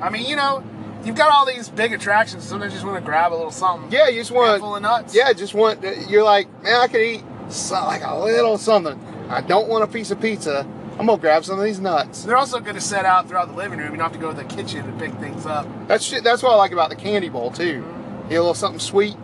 I 0.00 0.10
mean, 0.10 0.26
you 0.26 0.36
know, 0.36 0.62
you've 1.04 1.16
got 1.16 1.30
all 1.32 1.46
these 1.46 1.68
big 1.68 1.92
attractions. 1.92 2.44
Sometimes 2.44 2.72
you 2.72 2.76
just 2.76 2.86
want 2.86 2.98
to 2.98 3.04
grab 3.04 3.32
a 3.32 3.34
little 3.34 3.50
something. 3.50 3.90
Yeah, 3.90 4.08
you 4.08 4.20
just 4.20 4.30
want 4.30 4.50
handful 4.50 4.76
of 4.76 4.82
nuts. 4.82 5.14
Yeah, 5.14 5.32
just 5.32 5.54
want 5.54 5.82
you're 6.08 6.24
like, 6.24 6.48
man, 6.62 6.80
I 6.80 6.88
could 6.88 7.00
eat 7.00 7.24
so, 7.48 7.74
like 7.74 8.02
a 8.04 8.18
little 8.18 8.58
something. 8.58 8.98
I 9.30 9.40
don't 9.40 9.68
want 9.68 9.84
a 9.84 9.86
piece 9.86 10.10
of 10.10 10.20
pizza. 10.20 10.66
I'm 10.98 11.06
gonna 11.06 11.20
grab 11.20 11.44
some 11.44 11.58
of 11.58 11.64
these 11.64 11.78
nuts. 11.78 12.24
They're 12.24 12.36
also 12.36 12.58
good 12.58 12.74
to 12.74 12.80
set 12.80 13.04
out 13.04 13.28
throughout 13.28 13.48
the 13.48 13.54
living 13.54 13.78
room. 13.78 13.90
You 13.90 13.98
don't 13.98 14.04
have 14.04 14.12
to 14.12 14.18
go 14.18 14.30
to 14.30 14.36
the 14.36 14.44
kitchen 14.44 14.86
to 14.86 14.92
pick 14.98 15.12
things 15.20 15.44
up. 15.44 15.66
That's 15.88 16.04
shit. 16.04 16.24
That's 16.24 16.42
what 16.42 16.52
I 16.52 16.56
like 16.56 16.72
about 16.72 16.88
the 16.88 16.96
candy 16.96 17.28
bowl 17.28 17.50
too. 17.50 17.82
Mm-hmm. 17.82 18.28
Get 18.28 18.36
a 18.36 18.40
little 18.40 18.54
something 18.54 18.80
sweet. 18.80 19.16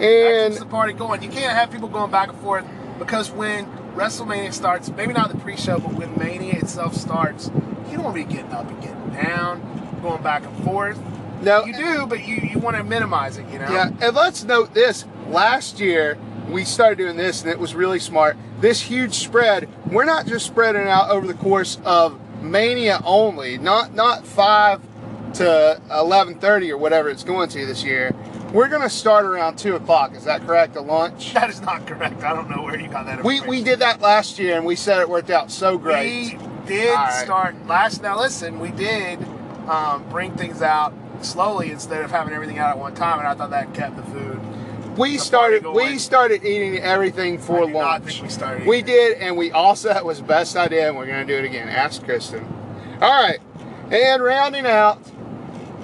And 0.00 0.52
keeps 0.52 0.58
the 0.60 0.68
party 0.68 0.92
going. 0.92 1.22
You 1.22 1.30
can't 1.30 1.52
have 1.52 1.70
people 1.70 1.88
going 1.88 2.10
back 2.10 2.28
and 2.28 2.38
forth 2.40 2.66
because 2.98 3.30
when 3.30 3.66
WrestleMania 3.94 4.52
starts, 4.52 4.90
maybe 4.90 5.12
not 5.12 5.30
the 5.30 5.38
pre-show, 5.38 5.78
but 5.78 5.94
when 5.94 6.16
Mania 6.18 6.54
itself 6.54 6.94
starts, 6.94 7.50
you 7.88 7.96
don't 7.96 8.04
want 8.04 8.16
to 8.16 8.26
be 8.26 8.30
getting 8.30 8.52
up 8.52 8.68
and 8.68 8.82
getting 8.82 9.10
down, 9.10 9.98
going 10.02 10.22
back 10.22 10.44
and 10.44 10.64
forth. 10.64 11.00
no, 11.42 11.64
You 11.64 11.74
do, 11.74 12.06
but 12.06 12.26
you, 12.26 12.36
you 12.36 12.58
want 12.58 12.76
to 12.76 12.84
minimize 12.84 13.38
it, 13.38 13.48
you 13.48 13.58
know? 13.58 13.70
Yeah, 13.70 13.90
and 14.02 14.14
let's 14.14 14.44
note 14.44 14.74
this. 14.74 15.06
Last 15.28 15.80
year, 15.80 16.18
we 16.50 16.64
started 16.64 16.98
doing 16.98 17.16
this, 17.16 17.42
and 17.42 17.50
it 17.50 17.58
was 17.58 17.74
really 17.74 17.98
smart. 17.98 18.36
This 18.60 18.80
huge 18.80 19.14
spread, 19.14 19.68
we're 19.90 20.04
not 20.04 20.26
just 20.26 20.46
spreading 20.46 20.88
out 20.88 21.10
over 21.10 21.26
the 21.26 21.34
course 21.34 21.78
of 21.84 22.18
Mania 22.42 23.00
only, 23.04 23.58
not 23.58 23.94
not 23.94 24.26
five 24.26 24.80
to 25.34 25.80
eleven 25.90 26.36
thirty 26.36 26.72
or 26.72 26.78
whatever 26.78 27.10
it's 27.10 27.24
going 27.24 27.48
to 27.50 27.66
this 27.66 27.84
year. 27.84 28.14
We're 28.52 28.68
going 28.68 28.82
to 28.82 28.88
start 28.90 29.26
around 29.26 29.56
two 29.58 29.74
o'clock. 29.74 30.14
Is 30.14 30.24
that 30.24 30.46
correct? 30.46 30.76
At 30.76 30.86
lunch. 30.86 31.34
That 31.34 31.50
is 31.50 31.60
not 31.60 31.86
correct. 31.86 32.22
I 32.22 32.32
don't 32.32 32.48
know 32.48 32.62
where 32.62 32.78
you 32.78 32.88
got 32.88 33.06
that 33.06 33.22
We 33.24 33.40
we 33.42 33.62
did 33.62 33.80
that 33.80 34.00
last 34.00 34.38
year, 34.38 34.56
and 34.56 34.64
we 34.64 34.76
said 34.76 35.00
it 35.00 35.08
worked 35.08 35.30
out 35.30 35.50
so 35.50 35.76
great. 35.76 36.38
We 36.38 36.38
did 36.66 36.94
right. 36.94 37.24
start 37.24 37.66
last. 37.66 38.02
Now 38.02 38.18
listen, 38.18 38.58
we 38.58 38.70
did 38.70 39.18
um, 39.68 40.08
bring 40.08 40.34
things 40.34 40.62
out 40.62 40.94
slowly 41.20 41.70
instead 41.70 42.04
of 42.04 42.10
having 42.10 42.32
everything 42.32 42.58
out 42.58 42.70
at 42.70 42.78
one 42.78 42.94
time, 42.94 43.18
and 43.18 43.28
I 43.28 43.34
thought 43.34 43.50
that 43.50 43.74
kept 43.74 43.96
the 43.96 44.02
food. 44.04 44.40
We 44.96 45.18
started 45.18 45.66
we 45.66 45.98
started 45.98 46.44
eating 46.44 46.78
everything 46.78 47.38
for 47.38 47.64
I 47.64 47.66
do 47.66 47.72
not 47.72 47.78
lunch. 48.02 48.12
think 48.12 48.22
we 48.22 48.28
started 48.30 48.66
We 48.66 48.82
did, 48.82 49.18
and 49.18 49.36
we 49.36 49.50
also 49.52 49.90
it 49.90 50.04
was 50.04 50.18
the 50.18 50.24
best 50.24 50.56
idea, 50.56 50.88
and 50.88 50.96
we're 50.96 51.06
gonna 51.06 51.24
do 51.24 51.34
it 51.36 51.44
again. 51.44 51.68
Ask 51.68 52.02
Kristen. 52.04 52.46
All 53.00 53.10
right, 53.10 53.38
and 53.90 54.22
rounding 54.22 54.66
out, 54.66 55.00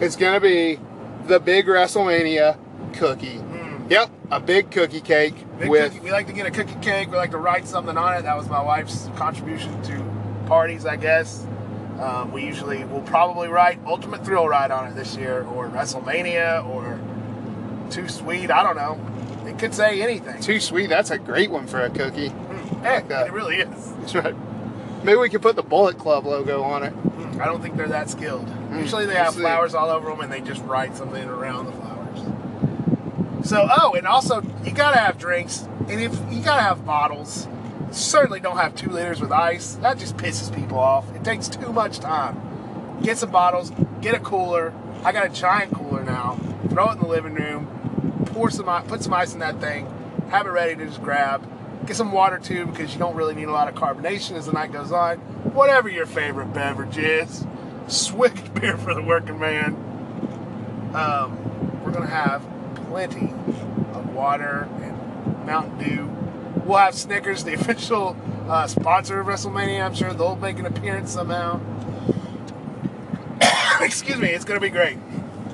it's 0.01 0.17
gonna 0.17 0.41
be 0.41 0.79
the 1.27 1.39
big 1.39 1.67
WrestleMania 1.67 2.57
cookie. 2.95 3.41
Yep, 3.89 4.11
a 4.31 4.41
big 4.41 4.71
cookie 4.71 5.01
cake 5.01 5.35
Mm. 5.35 5.59
Big 5.59 5.69
with 5.69 5.93
cookie, 5.93 6.05
we 6.05 6.13
like 6.13 6.27
to 6.29 6.33
get 6.33 6.47
a 6.47 6.51
cookie 6.51 6.77
cake. 6.81 7.11
We 7.11 7.17
like 7.17 7.33
to 7.33 7.39
write 7.39 7.67
something 7.67 7.97
on 7.99 8.15
it. 8.15 8.23
That 8.23 8.37
was 8.37 8.49
my 8.49 8.63
wife's 8.63 9.11
contribution 9.17 9.83
to 9.83 10.03
parties, 10.47 10.87
I 10.87 10.97
guess. 10.97 11.47
Um, 12.01 12.33
we 12.33 12.45
usually 12.45 12.85
will 12.85 13.03
probably 13.03 13.49
write 13.49 13.79
Ultimate 13.87 14.25
Thrill 14.25 14.49
Ride 14.49 14.71
on 14.71 14.89
it 14.89 14.95
this 14.95 15.15
year, 15.17 15.43
or 15.45 15.69
WrestleMania, 15.69 16.67
or 16.67 16.99
Too 17.93 18.09
Sweet. 18.09 18.51
I 18.51 18.63
don't 18.63 18.77
know. 18.77 19.49
It 19.49 19.59
could 19.59 19.75
say 19.75 20.01
anything. 20.03 20.41
too 20.41 20.61
sweet. 20.61 20.89
That's 20.89 21.11
a 21.11 21.19
great 21.19 21.51
one 21.51 21.67
for 21.67 21.81
a 21.81 21.91
cookie. 21.91 22.31
Mm, 22.31 22.81
heck, 22.83 23.09
that. 23.09 23.27
it 23.27 23.33
really 23.33 23.57
is. 23.57 23.93
That's 24.01 24.15
right. 24.15 24.35
Maybe 25.03 25.19
we 25.19 25.29
could 25.29 25.43
put 25.43 25.57
the 25.57 25.63
Bullet 25.63 25.99
Club 25.99 26.25
logo 26.27 26.63
on 26.63 26.85
it. 26.85 26.95
Mm, 26.95 27.41
I 27.41 27.45
don't 27.47 27.61
think 27.61 27.77
they're 27.77 27.89
that 27.89 28.09
skilled. 28.09 28.47
Mm, 28.47 28.81
Usually 28.81 29.05
they 29.05 29.17
have 29.17 29.35
flowers 29.35 29.75
all 29.75 29.91
over 29.91 30.09
them, 30.11 30.21
and 30.21 30.33
they 30.33 30.41
just 30.41 30.63
write 30.63 30.97
something 30.97 31.29
around 31.29 31.67
the 31.67 31.73
flowers. 31.73 33.49
So, 33.49 33.69
oh, 33.77 33.95
and 33.95 34.07
also 34.07 34.43
you 34.65 34.71
gotta 34.73 34.99
have 34.99 35.19
drinks, 35.19 35.69
and 35.89 36.01
if 36.01 36.13
you 36.33 36.43
gotta 36.43 36.63
have 36.63 36.87
bottles, 36.87 37.49
certainly 37.91 38.39
don't 38.39 38.57
have 38.57 38.77
two 38.77 38.91
liters 38.91 39.21
with 39.21 39.33
ice. 39.33 39.75
That 39.77 39.99
just 39.99 40.17
pisses 40.17 40.55
people 40.55 40.79
off. 40.79 41.13
It 41.17 41.25
takes 41.25 41.49
too 41.49 41.73
much 41.73 41.99
time. 41.99 43.01
Get 43.03 43.19
some 43.19 43.33
bottles, 43.33 43.73
get 44.01 44.15
a 44.15 44.21
cooler. 44.21 44.73
I 45.05 45.11
got 45.11 45.27
a 45.27 45.29
giant 45.29 45.75
cooler 45.75 46.05
now. 46.05 46.39
Throw 46.69 46.91
it 46.91 46.93
in 46.93 46.99
the 47.01 47.09
living 47.09 47.35
room. 47.35 47.67
Pour 48.33 48.51
some, 48.51 48.67
put 48.87 49.03
some 49.03 49.15
ice 49.15 49.35
in 49.35 49.41
that 49.41 49.61
thing. 49.61 49.87
Have 50.31 50.47
it 50.47 50.51
ready 50.51 50.75
to 50.77 50.87
just 50.87 51.03
grab. 51.03 51.47
Get 51.87 51.97
some 51.97 52.13
water 52.13 52.39
too, 52.39 52.67
because 52.67 52.93
you 52.93 52.99
don't 52.99 53.15
really 53.15 53.35
need 53.35 53.49
a 53.49 53.53
lot 53.53 53.69
of 53.69 53.75
carbonation 53.75 54.33
as 54.33 54.47
the 54.47 54.53
night 54.53 54.73
goes 54.73 54.93
on. 54.93 55.19
Whatever 55.53 55.89
your 55.89 56.07
favorite 56.07 56.55
beverage 56.55 56.97
is, 56.97 57.45
Swick 57.89 58.55
beer 58.61 58.77
for 58.77 58.95
the 58.95 59.03
working 59.03 59.39
man. 59.39 59.75
Um, 60.95 61.83
we're 61.83 61.93
gonna 61.93 62.07
have 62.07 62.47
plenty 62.89 63.33
of 63.93 64.15
water 64.15 64.69
and 64.81 65.47
Mountain 65.47 65.79
Dew. 65.79 66.63
We'll 66.65 66.79
have 66.79 66.95
Snickers, 66.95 67.45
the 67.45 67.55
official 67.61 68.17
uh, 68.49 68.67
sponsor 68.67 69.21
of 69.21 69.27
WrestleMania. 69.27 69.85
I'm 69.85 69.95
sure 69.95 70.13
they'll 70.13 70.37
make 70.37 70.59
an 70.59 70.67
appearance 70.67 71.11
somehow. 71.11 71.61
Excuse 73.81 74.19
me, 74.19 74.29
it's 74.29 74.45
gonna 74.45 74.61
be 74.61 74.71
great. 74.71 74.99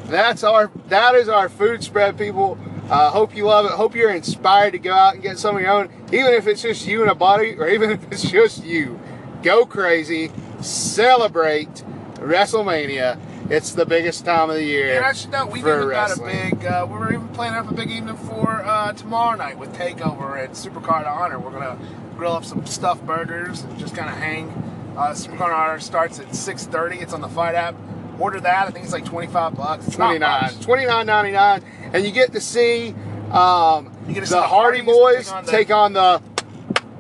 That's 0.07 0.43
our 0.43 0.71
that 0.88 1.14
is 1.14 1.29
our 1.29 1.49
food 1.49 1.83
spread, 1.85 2.19
people. 2.19 2.59
Uh, 2.88 3.11
hope 3.11 3.37
you 3.37 3.44
love 3.44 3.66
it. 3.66 3.72
Hope 3.72 3.94
you're 3.94 4.11
inspired 4.11 4.72
to 4.72 4.79
go 4.79 4.92
out 4.92 5.14
and 5.14 5.22
get 5.22 5.38
some 5.38 5.57
of 5.57 5.62
your 5.62 5.70
own, 5.70 5.90
even 6.12 6.33
if 6.33 6.46
it's 6.46 6.62
just 6.62 6.87
you 6.87 7.03
and 7.03 7.11
a 7.11 7.14
buddy, 7.14 7.55
or 7.59 7.68
even 7.74 7.90
if 7.90 8.11
it's 8.11 8.29
just 8.31 8.64
you. 8.64 8.98
Go 9.42 9.66
crazy, 9.66 10.33
celebrate 10.61 11.85
WrestleMania. 12.14 13.20
It's 13.51 13.72
the 13.72 13.87
biggest 13.87 14.24
time 14.24 14.51
of 14.51 14.57
the 14.57 14.64
year. 14.64 14.96
And 14.96 15.05
I 15.05 15.12
should 15.12 15.33
we've 15.51 15.66
even 15.66 15.87
wrestling. 15.87 16.51
got 16.51 16.53
a 16.53 16.57
big. 16.57 16.66
Uh, 16.66 16.87
we're 16.90 17.12
even 17.14 17.29
planning 17.29 17.59
up 17.59 17.70
a 17.70 17.74
big 17.74 17.90
evening 17.90 18.16
for 18.16 18.62
uh, 18.64 18.92
tomorrow 18.92 19.37
night 19.37 19.59
with 19.59 19.74
Takeover 19.74 20.42
at 20.42 20.51
Supercard 20.51 21.07
Honor. 21.07 21.38
We're 21.38 21.53
going 21.53 21.62
to 21.62 21.79
grill 22.16 22.33
up 22.33 22.44
some 22.44 22.66
stuffed 22.66 23.07
burgers 23.07 23.62
and 23.62 23.79
just 23.79 23.94
kind 23.94 24.11
of 24.11 24.16
hang. 24.16 24.51
Uh, 24.96 25.14
Supercard 25.14 25.55
Honor 25.55 25.81
starts 25.81 26.18
at 26.18 26.27
6.30. 26.27 27.01
It's 27.01 27.14
on 27.14 27.20
the 27.20 27.29
FITE 27.29 27.55
app. 27.55 27.74
Order 28.18 28.40
that. 28.40 28.66
I 28.68 28.70
think 28.70 28.85
it's 28.85 28.92
like 28.92 29.04
25 29.04 29.54
bucks. 29.57 29.87
It's 29.87 29.98
not 29.98 30.07
29 30.09 30.42
much. 30.42 30.54
29.99 30.54 31.62
and 31.94 32.04
you 32.04 32.11
get 32.11 32.33
to 32.33 32.40
see 32.40 32.94
um, 33.31 33.92
You 34.07 34.14
get 34.14 34.24
to 34.24 34.31
the 34.31 34.37
the 34.37 34.42
Hardy 34.42 34.81
Boys 34.81 35.26
take 35.26 35.35
on 35.35 35.44
the- 35.44 35.50
take 35.52 35.70
on 35.70 35.92
the 35.92 36.22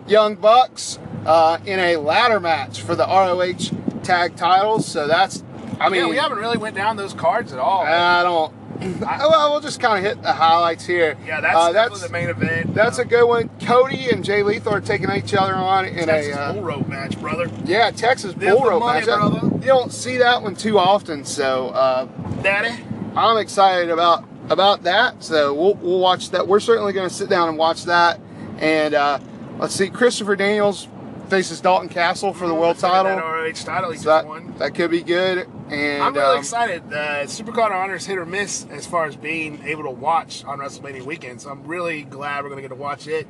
Young 0.06 0.36
Bucks 0.36 0.98
uh, 1.26 1.58
in 1.66 1.78
a 1.78 1.96
ladder 1.96 2.40
match 2.40 2.80
for 2.80 2.94
the 2.94 3.04
ROH 3.04 3.74
tag 4.02 4.36
titles. 4.36 4.86
So 4.86 5.06
that's, 5.06 5.44
I 5.78 5.88
mean, 5.90 6.00
yeah, 6.02 6.08
we 6.08 6.16
haven't 6.16 6.38
really 6.38 6.56
went 6.56 6.74
down 6.74 6.96
those 6.96 7.12
cards 7.12 7.52
at 7.52 7.58
all. 7.58 7.82
I 7.82 8.22
don't. 8.22 8.54
I, 8.80 9.26
well, 9.26 9.50
we'll 9.52 9.60
just 9.60 9.80
kind 9.80 9.98
of 10.04 10.10
hit 10.12 10.22
the 10.22 10.32
highlights 10.32 10.86
here. 10.86 11.16
yeah, 11.26 11.40
that's 11.40 11.56
Uh, 11.56 11.72
definitely 11.72 12.06
the 12.06 12.12
main 12.12 12.28
event. 12.28 12.74
That's 12.74 12.98
Uh, 12.98 13.02
a 13.02 13.04
good 13.04 13.26
one. 13.26 13.50
Cody 13.62 14.10
and 14.10 14.24
Jay 14.24 14.42
Lethal 14.42 14.74
are 14.74 14.80
taking 14.80 15.10
each 15.10 15.34
other 15.34 15.54
on 15.54 15.84
in 15.86 16.06
Texas 16.06 16.36
a 16.36 16.40
uh, 16.40 16.52
bull 16.52 16.62
rope 16.62 16.88
match, 16.88 17.20
brother. 17.20 17.50
yeah 17.64 17.90
Texas 17.90 18.36
Live 18.36 18.56
bull 18.58 18.68
rope 18.70 18.80
money, 18.80 19.06
match. 19.06 19.18
Brother. 19.18 19.46
You 19.56 19.66
don't 19.66 19.92
see 19.92 20.18
that 20.18 20.42
one 20.42 20.54
too 20.54 20.78
often, 20.78 21.24
so 21.24 21.68
uh, 21.70 22.04
Daddy. 22.42 22.74
I'm 23.16 23.38
excited 23.38 23.90
about 23.90 24.24
about 24.50 24.84
that. 24.84 25.22
So 25.24 25.52
we'll, 25.54 25.74
we'll 25.74 25.98
watch 26.00 26.30
that. 26.30 26.46
We're 26.46 26.60
certainly 26.60 26.92
going 26.92 27.08
to 27.08 27.14
sit 27.14 27.28
down 27.28 27.48
and 27.48 27.58
watch 27.58 27.84
that. 27.84 28.20
And 28.58 28.94
uh, 28.94 29.18
let's 29.58 29.74
see, 29.74 29.88
Christopher 29.90 30.36
Daniels 30.36 30.88
faces 31.28 31.60
Dalton 31.60 31.88
Castle 31.90 32.32
for 32.32 32.46
the 32.48 32.54
world 32.54 32.76
That 32.76 32.88
title. 33.04 33.18
ROH 33.18 33.52
title 33.52 33.90
he 33.90 33.98
So 33.98 34.08
that, 34.08 34.26
won. 34.26 34.54
that 34.58 34.74
could 34.74 34.90
be 34.90 35.02
good. 35.02 35.46
And 35.70 36.02
I'm 36.02 36.14
really 36.14 36.34
um, 36.34 36.38
excited. 36.38 36.82
Uh, 36.92 37.24
Supercard 37.24 37.94
is 37.94 38.06
hit 38.06 38.18
or 38.18 38.24
miss 38.26 38.66
as 38.70 38.86
far 38.86 39.04
as 39.06 39.16
being 39.16 39.62
able 39.64 39.84
to 39.84 39.90
watch 39.90 40.44
on 40.44 40.58
WrestleMania 40.58 41.02
weekend. 41.02 41.42
So 41.42 41.50
I'm 41.50 41.64
really 41.64 42.02
glad 42.02 42.42
we're 42.42 42.50
going 42.50 42.62
to 42.62 42.68
get 42.68 42.74
to 42.74 42.80
watch 42.80 43.06
it. 43.06 43.26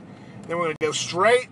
Then 0.46 0.57
we're 0.59 0.64
going 0.66 0.77
to 0.81 0.87
go 0.87 0.92
straight 0.92 1.48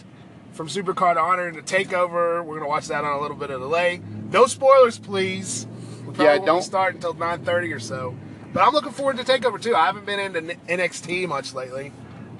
from 0.52 0.68
Supercard 0.68 1.16
Honor 1.16 1.48
into 1.48 1.60
Takeover. 1.62 2.38
We're 2.44 2.54
going 2.54 2.60
to 2.62 2.68
watch 2.68 2.86
that 2.88 3.04
on 3.04 3.18
a 3.18 3.20
little 3.20 3.36
bit 3.36 3.50
of 3.50 3.60
delay. 3.60 4.00
No 4.30 4.46
spoilers, 4.46 4.98
please. 4.98 5.66
We 5.98 6.04
probably 6.04 6.24
Yeah, 6.24 6.32
won't 6.34 6.46
don't- 6.46 6.62
start 6.62 6.94
until 6.94 7.14
9:30 7.14 7.74
or 7.74 7.80
so. 7.80 8.14
But 8.52 8.62
I'm 8.66 8.72
looking 8.72 8.92
forward 8.92 9.18
to 9.18 9.24
Takeover 9.24 9.60
too. 9.60 9.74
I 9.74 9.86
haven't 9.86 10.06
been 10.06 10.18
into 10.18 10.54
NXT 10.68 11.28
much 11.28 11.52
lately. 11.52 11.92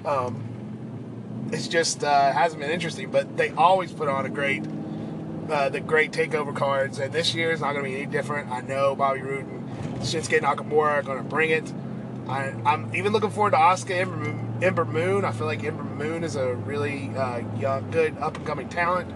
Um, 0.03 1.49
it's 1.51 1.67
just 1.67 2.03
uh, 2.03 2.31
hasn't 2.31 2.59
been 2.61 2.71
interesting. 2.71 3.11
But 3.11 3.37
they 3.37 3.49
always 3.51 3.91
put 3.91 4.07
on 4.07 4.25
a 4.25 4.29
great 4.29 4.63
uh, 5.49 5.69
the 5.69 5.79
great 5.79 6.11
takeover 6.11 6.55
cards, 6.55 6.99
and 6.99 7.13
this 7.13 7.33
year 7.33 7.51
is 7.51 7.61
not 7.61 7.73
going 7.73 7.85
to 7.85 7.89
be 7.89 7.95
any 7.95 8.05
different. 8.05 8.49
I 8.49 8.61
know 8.61 8.95
Bobby 8.95 9.21
Roode 9.21 9.45
and 9.45 9.69
Shinsuke 9.99 10.39
Nakamura 10.41 10.91
are 10.91 11.03
going 11.03 11.17
to 11.17 11.23
bring 11.23 11.49
it. 11.49 11.71
I, 12.27 12.53
I'm 12.65 12.93
even 12.93 13.13
looking 13.13 13.29
forward 13.29 13.51
to 13.51 13.57
Asuka 13.57 13.91
Ember 13.91 14.17
Moon, 14.17 14.59
Ember 14.61 14.85
Moon. 14.85 15.25
I 15.25 15.31
feel 15.31 15.47
like 15.47 15.63
Ember 15.63 15.83
Moon 15.83 16.23
is 16.23 16.35
a 16.35 16.55
really 16.55 17.09
uh, 17.15 17.41
young, 17.57 17.89
good, 17.91 18.17
up 18.17 18.35
and 18.35 18.45
coming 18.45 18.67
talent. 18.67 19.13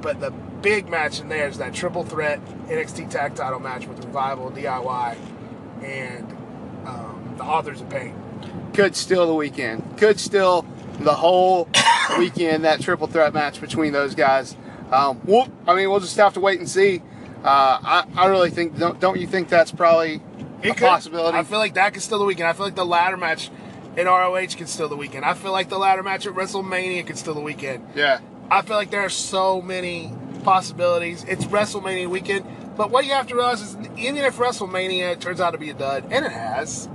But 0.00 0.20
the 0.20 0.30
big 0.30 0.88
match 0.88 1.20
in 1.20 1.28
there 1.28 1.48
is 1.48 1.58
that 1.58 1.74
triple 1.74 2.04
threat 2.04 2.44
NXT 2.68 3.10
tag 3.10 3.34
title 3.34 3.60
match 3.60 3.86
with 3.86 4.04
Revival, 4.04 4.50
DIY, 4.50 5.16
and 5.82 6.26
um, 6.86 7.34
the 7.36 7.44
Authors 7.44 7.80
of 7.80 7.90
Pain. 7.90 8.14
Could 8.72 8.96
steal 8.96 9.26
the 9.26 9.34
weekend. 9.34 9.98
Could 9.98 10.18
steal 10.20 10.64
the 11.00 11.14
whole 11.14 11.68
weekend. 12.18 12.64
That 12.64 12.80
triple 12.80 13.06
threat 13.08 13.34
match 13.34 13.60
between 13.60 13.92
those 13.92 14.14
guys. 14.14 14.56
Um, 14.92 15.20
well, 15.24 15.48
I 15.66 15.74
mean, 15.74 15.90
we'll 15.90 16.00
just 16.00 16.16
have 16.16 16.34
to 16.34 16.40
wait 16.40 16.58
and 16.58 16.68
see. 16.68 17.02
Uh, 17.44 17.78
I, 17.82 18.04
I 18.16 18.26
really 18.26 18.50
think. 18.50 18.78
Don't, 18.78 18.98
don't 19.00 19.18
you 19.20 19.26
think 19.26 19.48
that's 19.48 19.70
probably 19.70 20.20
a 20.62 20.68
could. 20.68 20.78
possibility? 20.78 21.36
I 21.38 21.44
feel 21.44 21.58
like 21.58 21.74
that 21.74 21.92
could 21.94 22.02
still 22.02 22.18
the 22.18 22.24
weekend. 22.24 22.48
I 22.48 22.52
feel 22.52 22.64
like 22.66 22.74
the 22.74 22.86
ladder 22.86 23.16
match 23.16 23.50
in 23.96 24.06
ROH 24.06 24.46
could 24.56 24.68
still 24.68 24.88
the 24.88 24.96
weekend. 24.96 25.24
I 25.24 25.34
feel 25.34 25.52
like 25.52 25.68
the 25.68 25.78
ladder 25.78 26.02
match 26.02 26.26
at 26.26 26.34
WrestleMania 26.34 27.06
could 27.06 27.18
still 27.18 27.34
the 27.34 27.40
weekend. 27.40 27.86
yeah. 27.94 28.20
I 28.50 28.62
feel 28.62 28.76
like 28.76 28.90
there 28.90 29.02
are 29.02 29.10
so 29.10 29.60
many 29.60 30.10
possibilities. 30.42 31.22
It's 31.28 31.44
WrestleMania 31.44 32.08
weekend, 32.08 32.46
but 32.78 32.90
what 32.90 33.04
you 33.04 33.12
have 33.12 33.26
to 33.26 33.34
realize 33.34 33.60
is 33.60 33.76
even 33.98 34.24
if 34.24 34.38
WrestleMania 34.38 35.20
turns 35.20 35.38
out 35.40 35.50
to 35.50 35.58
be 35.58 35.68
a 35.68 35.74
dud, 35.74 36.04
and 36.10 36.24
it 36.24 36.32
has, 36.32 36.88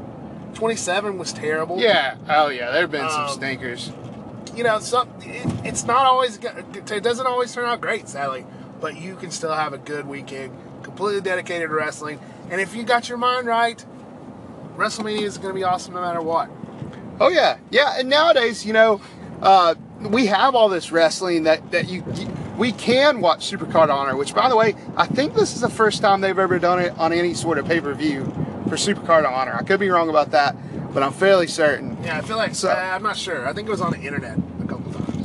27 0.56 1.18
was 1.20 1.32
terrible. 1.32 1.80
Yeah. 1.80 2.16
Oh 2.28 2.50
yeah. 2.50 2.72
There 2.72 2.82
have 2.82 2.92
been 2.92 3.08
some 3.10 3.22
Um, 3.26 3.30
stinkers. 3.30 3.92
You 4.56 4.64
know, 4.64 4.80
some, 4.80 5.10
it, 5.22 5.66
it's 5.66 5.84
not 5.86 6.06
always, 6.06 6.38
it 6.38 7.04
doesn't 7.04 7.26
always 7.26 7.54
turn 7.54 7.66
out 7.66 7.82
great, 7.82 8.08
sadly, 8.08 8.46
but 8.80 8.96
you 8.96 9.16
can 9.16 9.32
still 9.32 9.54
have 9.54 9.74
a 9.74 9.78
good 9.78 10.08
weekend, 10.08 10.54
completely 10.84 11.22
dedicated 11.22 11.70
to 11.70 11.76
wrestling. 11.76 12.20
And 12.52 12.62
if 12.62 12.76
you 12.76 12.84
got 12.84 13.10
your 13.10 13.18
mind 13.18 13.48
right, 13.48 13.84
WrestleMania 14.76 15.22
is 15.22 15.38
going 15.38 15.50
to 15.50 15.56
be 15.60 15.64
awesome 15.64 15.94
no 15.94 16.02
matter 16.02 16.22
what. 16.22 16.50
Oh 17.20 17.30
yeah, 17.30 17.58
yeah. 17.72 17.96
And 18.00 18.10
nowadays, 18.10 18.66
you 18.66 18.74
know, 18.74 19.00
uh, 19.42 19.76
we 20.00 20.26
have 20.28 20.56
all 20.56 20.68
this 20.70 20.92
wrestling 20.92 21.44
that 21.44 21.72
that 21.72 21.88
you, 21.88 22.04
you 22.16 22.28
we 22.58 22.72
can 22.72 23.22
watch 23.22 23.52
Supercard 23.52 23.90
Honor. 23.90 24.16
Which, 24.16 24.34
by 24.34 24.50
the 24.50 24.56
way, 24.56 24.76
I 24.98 25.06
think 25.06 25.36
this 25.36 25.54
is 25.56 25.62
the 25.62 25.70
first 25.70 26.02
time 26.02 26.22
they've 26.22 26.38
ever 26.38 26.60
done 26.60 26.80
it 26.80 26.92
on 26.98 27.14
any 27.14 27.34
sort 27.34 27.58
of 27.60 27.68
pay 27.68 27.80
per 27.82 27.94
view 27.94 28.26
for 28.68 28.76
Supercard 28.76 29.30
Honor. 29.30 29.54
I 29.54 29.64
could 29.64 29.80
be 29.80 29.90
wrong 29.90 30.10
about 30.10 30.32
that, 30.32 30.56
but 30.94 31.04
I'm 31.04 31.14
fairly 31.14 31.48
certain. 31.48 31.98
Yeah, 32.04 32.18
I 32.18 32.22
feel 32.22 32.38
like, 32.38 32.56
So- 32.56 32.70
uh, 32.70 32.74
I'm 32.74 33.04
not 33.04 33.16
sure. 33.18 33.48
I 33.48 33.54
think 33.54 33.68
it 33.68 33.72
was 33.72 33.82
on 33.82 33.92
the 33.92 34.00
internet 34.00 34.38
a 34.38 34.42
couple 34.42 34.42
times. 34.42 34.43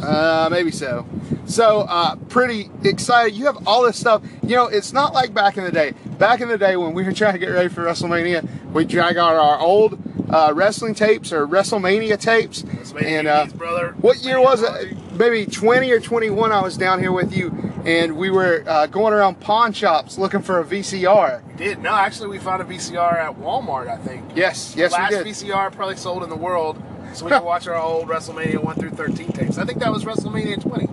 Uh, 0.02 0.48
maybe 0.50 0.70
so. 0.70 1.06
So, 1.46 1.80
uh, 1.88 2.16
pretty 2.28 2.70
excited. 2.84 3.34
You 3.34 3.46
have 3.46 3.66
all 3.66 3.82
this 3.84 3.98
stuff. 3.98 4.22
You 4.42 4.56
know, 4.56 4.66
it's 4.66 4.92
not 4.92 5.12
like 5.14 5.32
back 5.32 5.56
in 5.56 5.64
the 5.64 5.72
day. 5.72 5.92
Back 6.18 6.40
in 6.40 6.48
the 6.48 6.58
day 6.58 6.76
when 6.76 6.92
we 6.94 7.02
were 7.04 7.12
trying 7.12 7.32
to 7.34 7.38
get 7.38 7.48
ready 7.48 7.68
for 7.68 7.84
WrestleMania, 7.84 8.72
we 8.72 8.84
drag 8.84 9.16
out 9.16 9.34
our 9.34 9.58
old 9.58 9.98
uh, 10.30 10.52
wrestling 10.54 10.94
tapes 10.94 11.32
or 11.32 11.46
WrestleMania 11.46 12.20
tapes. 12.20 12.62
WrestleMania 12.62 13.02
And 13.04 13.28
uh, 13.28 13.46
brother. 13.54 13.94
what 14.00 14.18
year 14.22 14.40
was 14.40 14.62
it? 14.62 14.96
Maybe 15.14 15.46
20 15.46 15.90
or 15.90 16.00
21. 16.00 16.52
I 16.52 16.60
was 16.62 16.76
down 16.76 17.00
here 17.00 17.12
with 17.12 17.34
you, 17.36 17.48
and 17.84 18.16
we 18.16 18.30
were 18.30 18.62
uh, 18.68 18.86
going 18.86 19.12
around 19.14 19.40
pawn 19.40 19.72
shops 19.72 20.16
looking 20.18 20.42
for 20.42 20.60
a 20.60 20.64
VCR. 20.64 21.56
Did 21.56 21.80
no, 21.82 21.92
actually, 21.92 22.28
we 22.28 22.38
found 22.38 22.62
a 22.62 22.64
VCR 22.64 23.14
at 23.14 23.36
Walmart. 23.38 23.88
I 23.88 23.96
think. 23.96 24.22
Yes, 24.36 24.74
yes, 24.76 24.92
Last 24.92 25.10
we 25.10 25.16
did. 25.16 25.26
VCR 25.26 25.72
probably 25.72 25.96
sold 25.96 26.22
in 26.22 26.30
the 26.30 26.36
world, 26.36 26.80
so 27.18 27.26
we 27.26 27.32
could 27.32 27.42
watch 27.42 27.66
our 27.66 27.76
old 27.76 28.08
WrestleMania 28.08 28.62
one 28.62 28.76
through 28.76 28.90
thirteen 28.90 29.32
tapes. 29.32 29.58
I 29.58 29.64
think 29.64 29.80
that 29.80 29.92
was 29.92 30.04
WrestleMania 30.04 30.60
twenty. 30.62 30.88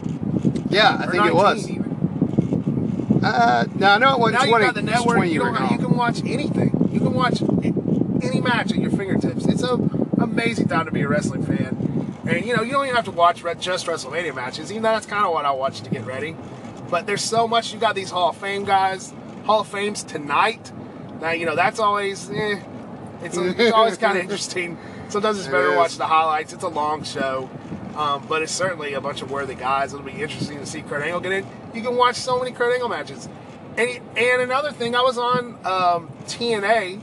yeah, 0.69 0.97
I 0.99 1.07
think 1.07 1.25
it 1.25 1.35
was. 1.35 1.69
Even. 1.69 1.85
Uh, 3.23 3.65
no, 3.75 3.87
I 3.87 3.97
know 3.97 4.13
it 4.13 4.19
wasn't 4.19 4.41
Now 4.41 4.49
20. 4.49 4.63
you 4.65 4.67
got 4.67 4.75
the 4.75 4.81
network. 4.83 5.15
20 5.17 5.31
You, 5.31 5.43
you 5.43 5.77
can 5.79 5.97
watch 5.97 6.19
anything. 6.25 6.89
You 6.91 6.99
can 6.99 7.13
watch 7.13 7.41
any 7.41 8.39
match 8.39 8.71
at 8.71 8.77
your 8.77 8.91
fingertips. 8.91 9.45
It's 9.47 9.63
a 9.63 9.73
amazing 10.19 10.67
time 10.67 10.85
to 10.85 10.91
be 10.91 11.01
a 11.01 11.07
wrestling 11.07 11.43
fan. 11.43 12.21
And 12.27 12.45
you 12.45 12.55
know 12.55 12.61
you 12.63 12.71
don't 12.71 12.85
even 12.85 12.95
have 12.95 13.05
to 13.05 13.11
watch 13.11 13.43
just 13.59 13.87
WrestleMania 13.87 14.35
matches. 14.35 14.71
Even 14.71 14.83
though 14.83 14.89
that's 14.89 15.05
kind 15.05 15.25
of 15.25 15.31
what 15.31 15.45
I 15.45 15.51
watch 15.51 15.81
to 15.81 15.89
get 15.89 16.05
ready. 16.05 16.35
But 16.89 17.07
there's 17.07 17.23
so 17.23 17.47
much. 17.47 17.73
You 17.73 17.79
got 17.79 17.95
these 17.95 18.11
Hall 18.11 18.29
of 18.29 18.37
Fame 18.37 18.63
guys. 18.63 19.13
Hall 19.45 19.61
of 19.61 19.67
Fames 19.67 20.03
tonight. 20.03 20.71
Now 21.21 21.31
you 21.31 21.45
know 21.45 21.55
that's 21.55 21.79
always. 21.79 22.29
Eh, 22.29 22.59
it's, 23.21 23.37
it's 23.37 23.71
always 23.73 23.97
kind 23.97 24.17
of 24.17 24.23
interesting. 24.25 24.77
Sometimes 25.09 25.37
it's 25.39 25.47
It 25.47 25.51
better 25.51 25.71
to 25.71 25.77
watch 25.77 25.97
the 25.97 26.07
highlights. 26.07 26.53
It's 26.53 26.63
a 26.63 26.69
long 26.69 27.03
show. 27.03 27.49
Um, 27.95 28.25
but 28.27 28.41
it's 28.41 28.51
certainly 28.51 28.93
a 28.93 29.01
bunch 29.01 29.21
of 29.21 29.31
worthy 29.31 29.55
guys. 29.55 29.93
It'll 29.93 30.05
be 30.05 30.11
interesting 30.11 30.59
to 30.59 30.65
see 30.65 30.81
Kurt 30.81 31.01
Angle 31.01 31.21
get 31.21 31.31
in. 31.31 31.47
You 31.73 31.81
can 31.81 31.95
watch 31.95 32.17
so 32.17 32.37
many 32.39 32.51
Kurt 32.51 32.73
Angle 32.73 32.89
matches. 32.89 33.29
And, 33.77 33.99
and 34.17 34.41
another 34.41 34.71
thing, 34.71 34.95
I 34.95 35.01
was 35.01 35.17
on 35.17 35.55
um, 35.65 36.11
TNA, 36.25 37.01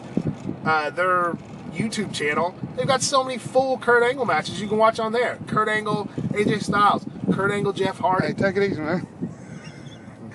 uh, 0.66 0.90
their 0.90 1.34
YouTube 1.72 2.12
channel. 2.12 2.54
They've 2.76 2.86
got 2.86 3.02
so 3.02 3.24
many 3.24 3.38
full 3.38 3.78
Kurt 3.78 4.02
Angle 4.02 4.26
matches 4.26 4.60
you 4.60 4.68
can 4.68 4.76
watch 4.76 4.98
on 4.98 5.12
there. 5.12 5.38
Kurt 5.46 5.68
Angle, 5.68 6.06
AJ 6.32 6.62
Styles, 6.62 7.06
Kurt 7.32 7.50
Angle, 7.50 7.72
Jeff 7.72 7.98
Hardy. 7.98 8.28
Hey, 8.28 8.32
take 8.34 8.56
it 8.56 8.70
easy, 8.70 8.80
man. 8.80 9.06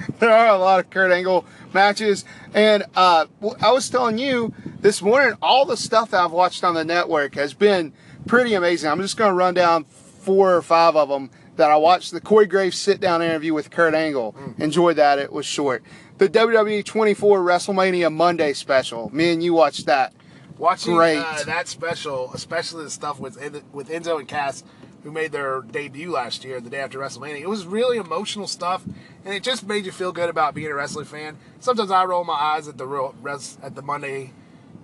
there 0.19 0.31
are 0.31 0.47
a 0.47 0.57
lot 0.57 0.79
of 0.79 0.89
Kurt 0.89 1.11
Angle 1.11 1.45
matches, 1.73 2.25
and 2.53 2.83
uh, 2.95 3.25
I 3.61 3.71
was 3.71 3.89
telling 3.89 4.17
you 4.17 4.53
this 4.79 5.01
morning, 5.01 5.37
all 5.41 5.65
the 5.65 5.77
stuff 5.77 6.11
that 6.11 6.23
I've 6.23 6.31
watched 6.31 6.63
on 6.63 6.75
the 6.75 6.85
network 6.85 7.35
has 7.35 7.53
been 7.53 7.93
pretty 8.25 8.53
amazing. 8.53 8.89
I'm 8.89 9.01
just 9.01 9.17
going 9.17 9.31
to 9.31 9.35
run 9.35 9.53
down 9.53 9.83
four 9.83 10.55
or 10.55 10.61
five 10.61 10.95
of 10.95 11.09
them 11.09 11.29
that 11.55 11.71
I 11.71 11.77
watched. 11.77 12.11
The 12.11 12.21
Corey 12.21 12.45
Graves 12.45 12.77
sit-down 12.77 13.21
interview 13.21 13.53
with 13.53 13.71
Kurt 13.71 13.93
Angle. 13.93 14.35
Enjoyed 14.57 14.95
that. 14.97 15.19
It 15.19 15.31
was 15.31 15.45
short. 15.45 15.83
The 16.17 16.29
WWE 16.29 16.83
24 16.83 17.39
WrestleMania 17.41 18.13
Monday 18.13 18.53
special. 18.53 19.13
Me 19.13 19.31
and 19.31 19.43
you 19.43 19.53
watched 19.53 19.85
that. 19.85 20.13
Watching. 20.57 20.97
Uh, 20.97 21.43
that 21.45 21.67
special, 21.67 22.31
especially 22.33 22.83
the 22.83 22.89
stuff 22.89 23.19
with 23.19 23.37
with 23.71 23.89
Enzo 23.89 24.17
and 24.17 24.27
Cass, 24.27 24.63
who 25.03 25.11
made 25.11 25.31
their 25.31 25.61
debut 25.61 26.11
last 26.11 26.43
year, 26.43 26.59
the 26.59 26.69
day 26.69 26.79
after 26.79 26.99
WrestleMania, 26.99 27.41
it 27.41 27.49
was 27.49 27.65
really 27.65 27.97
emotional 27.97 28.47
stuff, 28.47 28.83
and 29.23 29.33
it 29.33 29.43
just 29.43 29.67
made 29.67 29.85
you 29.85 29.91
feel 29.91 30.11
good 30.11 30.29
about 30.29 30.53
being 30.53 30.67
a 30.67 30.75
wrestling 30.75 31.05
fan. 31.05 31.37
Sometimes 31.59 31.91
I 31.91 32.03
roll 32.05 32.23
my 32.23 32.33
eyes 32.33 32.67
at 32.67 32.77
the 32.77 32.87
real 32.87 33.15
at 33.61 33.75
the 33.75 33.81
Monday 33.81 34.31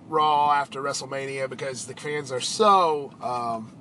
Raw 0.08 0.52
after 0.52 0.82
WrestleMania 0.82 1.48
because 1.48 1.86
the 1.86 1.94
fans 1.94 2.30
are 2.30 2.40
so 2.40 3.12
um, 3.22 3.72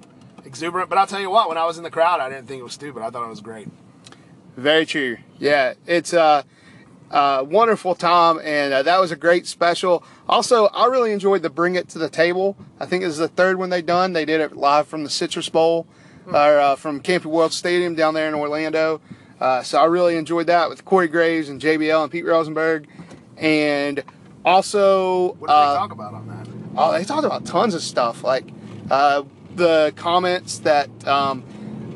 exuberant. 0.45 0.89
But 0.89 0.97
I'll 0.97 1.07
tell 1.07 1.21
you 1.21 1.29
what, 1.29 1.49
when 1.49 1.57
I 1.57 1.65
was 1.65 1.77
in 1.77 1.83
the 1.83 1.91
crowd, 1.91 2.19
I 2.19 2.29
didn't 2.29 2.47
think 2.47 2.59
it 2.59 2.63
was 2.63 2.73
stupid. 2.73 3.03
I 3.03 3.09
thought 3.09 3.25
it 3.25 3.29
was 3.29 3.41
great. 3.41 3.67
Very 4.55 4.85
true. 4.85 5.17
Yeah, 5.39 5.73
it's 5.87 6.13
a 6.13 6.21
uh, 6.21 6.43
uh, 7.11 7.43
wonderful 7.43 7.95
time, 7.95 8.39
and 8.43 8.73
uh, 8.73 8.83
that 8.83 8.99
was 8.99 9.11
a 9.11 9.15
great 9.15 9.45
special. 9.47 10.03
Also, 10.27 10.67
I 10.67 10.87
really 10.87 11.11
enjoyed 11.11 11.41
the 11.41 11.49
Bring 11.49 11.75
It 11.75 11.89
to 11.89 11.99
the 11.99 12.09
Table. 12.09 12.57
I 12.79 12.85
think 12.85 13.03
this 13.03 13.11
is 13.11 13.19
the 13.19 13.27
third 13.27 13.57
one 13.57 13.69
they've 13.69 13.85
done. 13.85 14.13
They 14.13 14.25
did 14.25 14.41
it 14.41 14.55
live 14.55 14.87
from 14.87 15.03
the 15.03 15.09
Citrus 15.09 15.49
Bowl, 15.49 15.87
or 16.27 16.59
uh, 16.59 16.75
from 16.75 16.99
Camping 16.99 17.31
World 17.31 17.53
Stadium 17.53 17.95
down 17.95 18.13
there 18.13 18.27
in 18.27 18.33
Orlando. 18.33 19.01
Uh, 19.39 19.61
so 19.61 19.79
I 19.79 19.85
really 19.85 20.15
enjoyed 20.15 20.47
that 20.47 20.69
with 20.69 20.85
Corey 20.85 21.07
Graves 21.07 21.49
and 21.49 21.59
JBL 21.59 22.03
and 22.03 22.11
Pete 22.11 22.25
Rosenberg, 22.25 22.87
and 23.37 24.03
also 24.45 25.33
What 25.33 25.47
did 25.47 25.53
uh, 25.53 25.73
they 25.73 25.79
talk 25.79 25.91
about 25.91 26.13
on 26.13 26.27
that? 26.27 26.47
Oh, 26.75 26.91
they 26.91 27.03
talked 27.03 27.25
about 27.25 27.45
tons 27.45 27.73
of 27.73 27.81
stuff, 27.81 28.23
like 28.23 28.45
uh, 28.89 29.23
the 29.55 29.93
comments 29.95 30.59
that 30.59 30.89
um, 31.07 31.43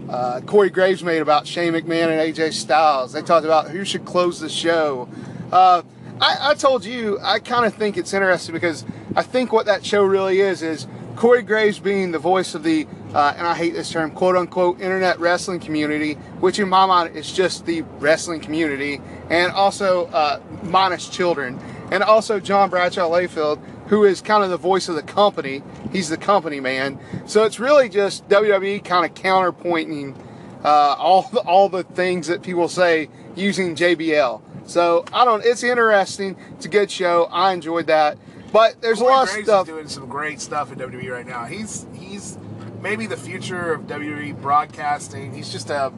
uh, 0.10 0.42
Corey 0.42 0.70
Graves 0.70 1.04
made 1.04 1.22
about 1.22 1.48
Shane 1.48 1.74
McMahon 1.74 2.08
and 2.08 2.36
AJ 2.36 2.54
Styles. 2.54 3.14
They 3.14 3.22
talked 3.22 3.46
about 3.46 3.70
who 3.70 3.86
should 3.86 4.06
close 4.06 4.40
the 4.40 4.50
show. 4.50 5.10
Uh, 5.52 5.82
I, 6.20 6.52
I 6.52 6.54
told 6.56 6.86
you, 6.86 7.20
I 7.22 7.40
kind 7.40 7.66
of 7.66 7.74
think 7.74 7.98
it's 7.98 8.14
interesting 8.14 8.54
because 8.54 8.86
I 9.16 9.24
think 9.24 9.52
what 9.52 9.66
that 9.66 9.86
show 9.86 10.04
really 10.04 10.40
is 10.40 10.62
is 10.62 10.88
Corey 11.18 11.42
Graves 11.42 11.80
being 11.80 12.12
the 12.12 12.20
voice 12.20 12.54
of 12.54 12.62
the, 12.62 12.86
uh, 13.16 13.34
and 13.36 13.48
I 13.48 13.56
hate 13.56 13.74
this 13.74 13.92
term, 13.92 14.12
quote 14.12 14.36
unquote, 14.36 14.80
internet 14.80 15.20
wrestling 15.20 15.60
community, 15.60 16.14
which 16.42 16.60
in 16.60 16.70
my 16.70 16.86
mind 16.86 17.16
is 17.16 17.34
just 17.34 17.66
the 17.66 17.82
wrestling 17.98 18.40
community, 18.40 19.02
and 19.32 19.52
also 19.52 20.06
uh, 20.08 20.40
minus 20.62 21.10
children, 21.10 21.60
and 21.92 22.04
also 22.04 22.40
John 22.40 22.70
Bradshaw 22.70 23.10
Layfield, 23.10 23.60
who 23.88 24.04
is 24.04 24.22
kind 24.22 24.44
of 24.44 24.52
the 24.52 24.58
voice 24.58 24.90
of 24.90 24.96
the 24.96 25.02
company. 25.02 25.64
He's 25.92 26.08
the 26.08 26.18
company 26.18 26.60
man. 26.60 27.00
So 27.26 27.46
it's 27.46 27.60
really 27.60 27.90
just 27.90 28.30
WWE 28.30 28.86
kind 28.86 29.04
of 29.04 29.16
counterpointing 29.16 30.16
uh, 30.64 30.96
all 31.00 31.24
the, 31.24 31.40
all 31.40 31.68
the 31.68 31.84
things 31.84 32.28
that 32.28 32.44
people 32.44 32.68
say 32.68 33.10
using 33.36 33.76
JBL. 33.76 34.42
So 34.68 35.04
I 35.12 35.26
don't. 35.26 35.44
It's 35.44 35.64
interesting. 35.64 36.36
It's 36.58 36.66
a 36.66 36.70
good 36.70 36.92
show. 36.92 37.28
I 37.32 37.54
enjoyed 37.54 37.88
that. 37.88 38.20
But 38.52 38.82
there's 38.82 39.00
Corey 39.00 39.14
a 39.14 39.16
lot 39.16 39.24
of 39.24 39.44
stuff. 39.44 39.68
is 39.68 39.74
doing 39.74 39.88
some 39.88 40.08
great 40.08 40.40
stuff 40.42 40.72
in 40.72 40.80
WWE 40.80 41.12
right 41.12 41.28
now. 41.28 41.46
He's 41.46 41.86
he's 41.94 42.38
maybe 42.82 43.06
the 43.06 43.18
future 43.18 43.74
of 43.74 43.82
WWE 43.84 44.42
broadcasting. 44.42 45.34
He's 45.34 45.52
just 45.52 45.70
a 45.70 45.94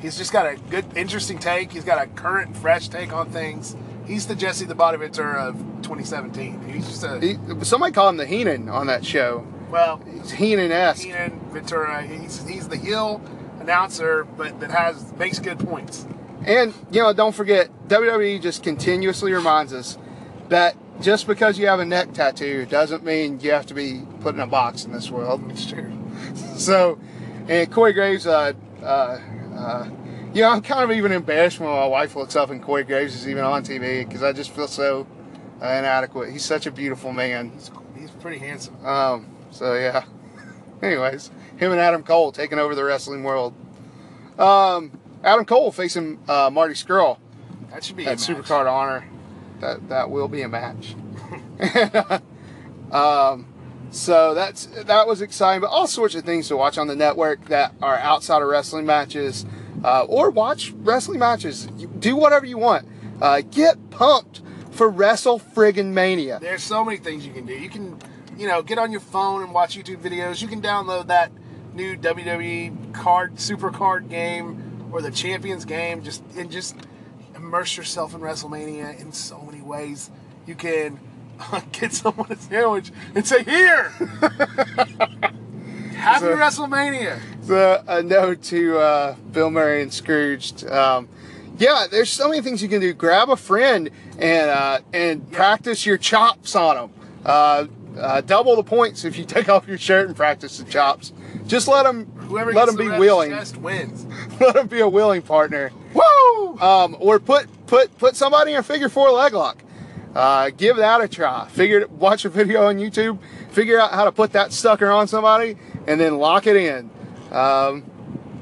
he's 0.00 0.16
just 0.16 0.32
got 0.32 0.46
a 0.46 0.56
good, 0.70 0.84
interesting 0.96 1.38
take. 1.38 1.72
He's 1.72 1.84
got 1.84 2.02
a 2.02 2.06
current, 2.08 2.56
fresh 2.56 2.88
take 2.88 3.12
on 3.12 3.30
things. 3.30 3.76
He's 4.06 4.26
the 4.26 4.36
Jesse 4.36 4.66
the 4.66 4.74
Body 4.74 4.98
Ventura 4.98 5.48
of 5.48 5.56
2017. 5.82 6.68
He's 6.68 6.86
just 6.86 7.02
a 7.02 7.18
He, 7.20 7.36
somebody 7.62 7.92
called 7.92 8.10
him 8.10 8.16
the 8.18 8.26
Heenan 8.26 8.68
on 8.68 8.86
that 8.86 9.04
show. 9.04 9.46
well, 9.70 10.00
It's 10.06 10.30
Heenan 10.30 10.70
esque. 10.70 11.02
Keenan 11.02 11.40
Ventura. 11.50 12.02
He's 12.02 12.46
he's 12.46 12.68
the 12.68 12.76
heel 12.76 13.20
announcer, 13.60 14.24
but 14.24 14.60
that 14.60 14.70
has 14.70 15.12
makes 15.14 15.38
good 15.38 15.58
points. 15.58 16.06
And 16.44 16.72
you 16.90 17.02
know, 17.02 17.12
don't 17.12 17.34
forget, 17.34 17.70
WWE 17.88 18.40
just 18.40 18.62
continuously 18.62 19.32
reminds 19.32 19.72
us 19.72 19.98
that 20.50 20.76
just 21.00 21.26
because 21.26 21.58
you 21.58 21.66
have 21.66 21.80
a 21.80 21.84
neck 21.84 22.12
tattoo 22.12 22.66
doesn't 22.66 23.04
mean 23.04 23.40
you 23.40 23.50
have 23.52 23.66
to 23.66 23.74
be 23.74 24.02
put 24.20 24.34
in 24.34 24.40
a 24.40 24.46
box 24.46 24.84
in 24.84 24.92
this 24.92 25.10
world. 25.10 25.42
It's 25.50 25.66
true. 25.66 25.92
So, 26.56 26.98
and 27.48 27.70
Corey 27.70 27.92
Graves, 27.92 28.26
uh, 28.26 28.54
uh, 28.82 29.18
uh, 29.54 29.88
Yeah, 30.32 30.48
I'm 30.48 30.62
kind 30.62 30.90
of 30.90 30.96
even 30.96 31.12
embarrassed 31.12 31.60
when 31.60 31.68
my 31.68 31.86
wife 31.86 32.16
looks 32.16 32.34
up 32.34 32.48
and 32.48 32.62
Corey 32.62 32.82
Graves 32.82 33.14
is 33.14 33.28
even 33.28 33.44
on 33.44 33.62
TV 33.62 34.08
because 34.08 34.22
I 34.22 34.32
just 34.32 34.50
feel 34.50 34.66
so 34.66 35.06
uh, 35.60 35.66
inadequate. 35.66 36.30
He's 36.30 36.44
such 36.46 36.64
a 36.64 36.70
beautiful 36.70 37.12
man. 37.12 37.50
He's, 37.50 37.70
he's 37.98 38.10
pretty 38.10 38.38
handsome. 38.38 38.84
Um, 38.86 39.26
so 39.50 39.74
yeah. 39.74 40.04
Anyways, 40.82 41.30
him 41.58 41.72
and 41.72 41.80
Adam 41.80 42.02
Cole 42.02 42.32
taking 42.32 42.58
over 42.58 42.74
the 42.74 42.84
wrestling 42.84 43.22
world. 43.22 43.54
Um, 44.38 44.98
Adam 45.22 45.44
Cole 45.44 45.72
facing 45.72 46.18
uh, 46.28 46.50
Marty 46.50 46.74
Scurll 46.74 47.18
That 47.70 47.84
should 47.84 47.96
be 47.96 48.06
at. 48.06 48.18
Supercard 48.18 48.70
Honor. 48.70 49.06
That 49.60 49.88
that 49.88 50.10
will 50.10 50.28
be 50.28 50.42
a 50.42 50.48
match. 50.48 50.94
um, 52.92 53.46
so 53.90 54.34
that's 54.34 54.66
that 54.66 55.06
was 55.06 55.22
exciting, 55.22 55.60
but 55.60 55.70
all 55.70 55.86
sorts 55.86 56.14
of 56.14 56.24
things 56.24 56.48
to 56.48 56.56
watch 56.56 56.78
on 56.78 56.86
the 56.86 56.96
network 56.96 57.46
that 57.46 57.74
are 57.80 57.98
outside 57.98 58.42
of 58.42 58.48
wrestling 58.48 58.86
matches, 58.86 59.46
uh, 59.84 60.04
or 60.04 60.30
watch 60.30 60.72
wrestling 60.76 61.18
matches. 61.18 61.66
Do 61.98 62.16
whatever 62.16 62.46
you 62.46 62.58
want. 62.58 62.86
Uh, 63.20 63.40
get 63.40 63.90
pumped 63.90 64.42
for 64.70 64.88
Wrestle 64.88 65.40
Friggin' 65.40 65.92
Mania. 65.92 66.38
There's 66.40 66.62
so 66.62 66.84
many 66.84 66.98
things 66.98 67.26
you 67.26 67.32
can 67.32 67.46
do. 67.46 67.54
You 67.54 67.70
can, 67.70 67.98
you 68.36 68.46
know, 68.46 68.62
get 68.62 68.78
on 68.78 68.90
your 68.90 69.00
phone 69.00 69.42
and 69.42 69.52
watch 69.54 69.76
YouTube 69.76 70.02
videos. 70.02 70.42
You 70.42 70.48
can 70.48 70.60
download 70.60 71.06
that 71.06 71.32
new 71.72 71.96
WWE 71.96 72.92
card, 72.92 73.40
super 73.40 73.70
card 73.70 74.08
game, 74.10 74.88
or 74.92 75.00
the 75.00 75.10
Champions 75.10 75.64
game. 75.64 76.02
Just 76.02 76.22
and 76.36 76.50
just 76.50 76.76
immerse 77.46 77.76
yourself 77.76 78.14
in 78.14 78.20
WrestleMania 78.20 79.00
in 79.00 79.12
so 79.12 79.40
many 79.40 79.62
ways. 79.62 80.10
You 80.46 80.54
can 80.56 80.98
get 81.72 81.92
someone 81.92 82.30
a 82.30 82.36
sandwich 82.36 82.90
and 83.14 83.26
say, 83.26 83.42
"Here, 83.44 83.88
happy 85.94 86.20
So- 86.20 86.36
WrestleMania." 86.36 87.20
the 87.46 87.84
a 87.86 88.02
note 88.02 88.42
to 88.42 88.76
uh, 88.78 89.14
Bill 89.32 89.50
Murray 89.50 89.82
and 89.82 89.92
Scrooged. 89.92 90.66
Um, 90.66 91.08
yeah, 91.58 91.86
there's 91.90 92.10
so 92.10 92.28
many 92.28 92.42
things 92.42 92.60
you 92.60 92.68
can 92.68 92.80
do. 92.80 92.92
Grab 92.92 93.30
a 93.30 93.36
friend 93.36 93.90
and 94.18 94.50
uh, 94.50 94.80
and 94.92 95.30
practice 95.30 95.86
your 95.86 95.96
chops 95.96 96.56
on 96.56 96.76
them. 96.76 96.90
Uh, 97.24 97.66
uh, 97.98 98.20
double 98.20 98.56
the 98.56 98.62
points 98.62 99.04
if 99.04 99.16
you 99.18 99.24
take 99.24 99.48
off 99.48 99.66
your 99.68 99.78
shirt 99.78 100.06
and 100.08 100.16
practice 100.16 100.58
the 100.58 100.64
chops. 100.70 101.12
Just 101.46 101.68
let 101.68 101.84
them 101.84 102.06
Whoever 102.28 102.52
let 102.52 102.66
them 102.66 102.76
the 102.76 102.82
be 102.82 102.88
willing. 102.98 103.30
wins. 103.62 104.06
let 104.40 104.54
them 104.54 104.66
be 104.66 104.80
a 104.80 104.88
willing 104.88 105.22
partner. 105.22 105.70
Woo! 105.94 106.58
Um, 106.58 106.96
or 107.00 107.18
put 107.18 107.46
put 107.66 107.96
put 107.98 108.16
somebody 108.16 108.52
in 108.52 108.58
a 108.58 108.62
figure 108.62 108.88
four 108.88 109.10
leg 109.10 109.32
lock. 109.32 109.62
Uh, 110.14 110.50
give 110.56 110.76
that 110.76 111.00
a 111.00 111.08
try. 111.08 111.46
Figure 111.48 111.86
watch 111.88 112.24
a 112.24 112.28
video 112.28 112.66
on 112.66 112.78
YouTube. 112.78 113.18
Figure 113.50 113.78
out 113.78 113.92
how 113.92 114.04
to 114.04 114.12
put 114.12 114.32
that 114.32 114.52
sucker 114.52 114.90
on 114.90 115.06
somebody 115.06 115.56
and 115.86 116.00
then 116.00 116.18
lock 116.18 116.46
it 116.46 116.56
in. 116.56 116.90
Um, 117.30 117.84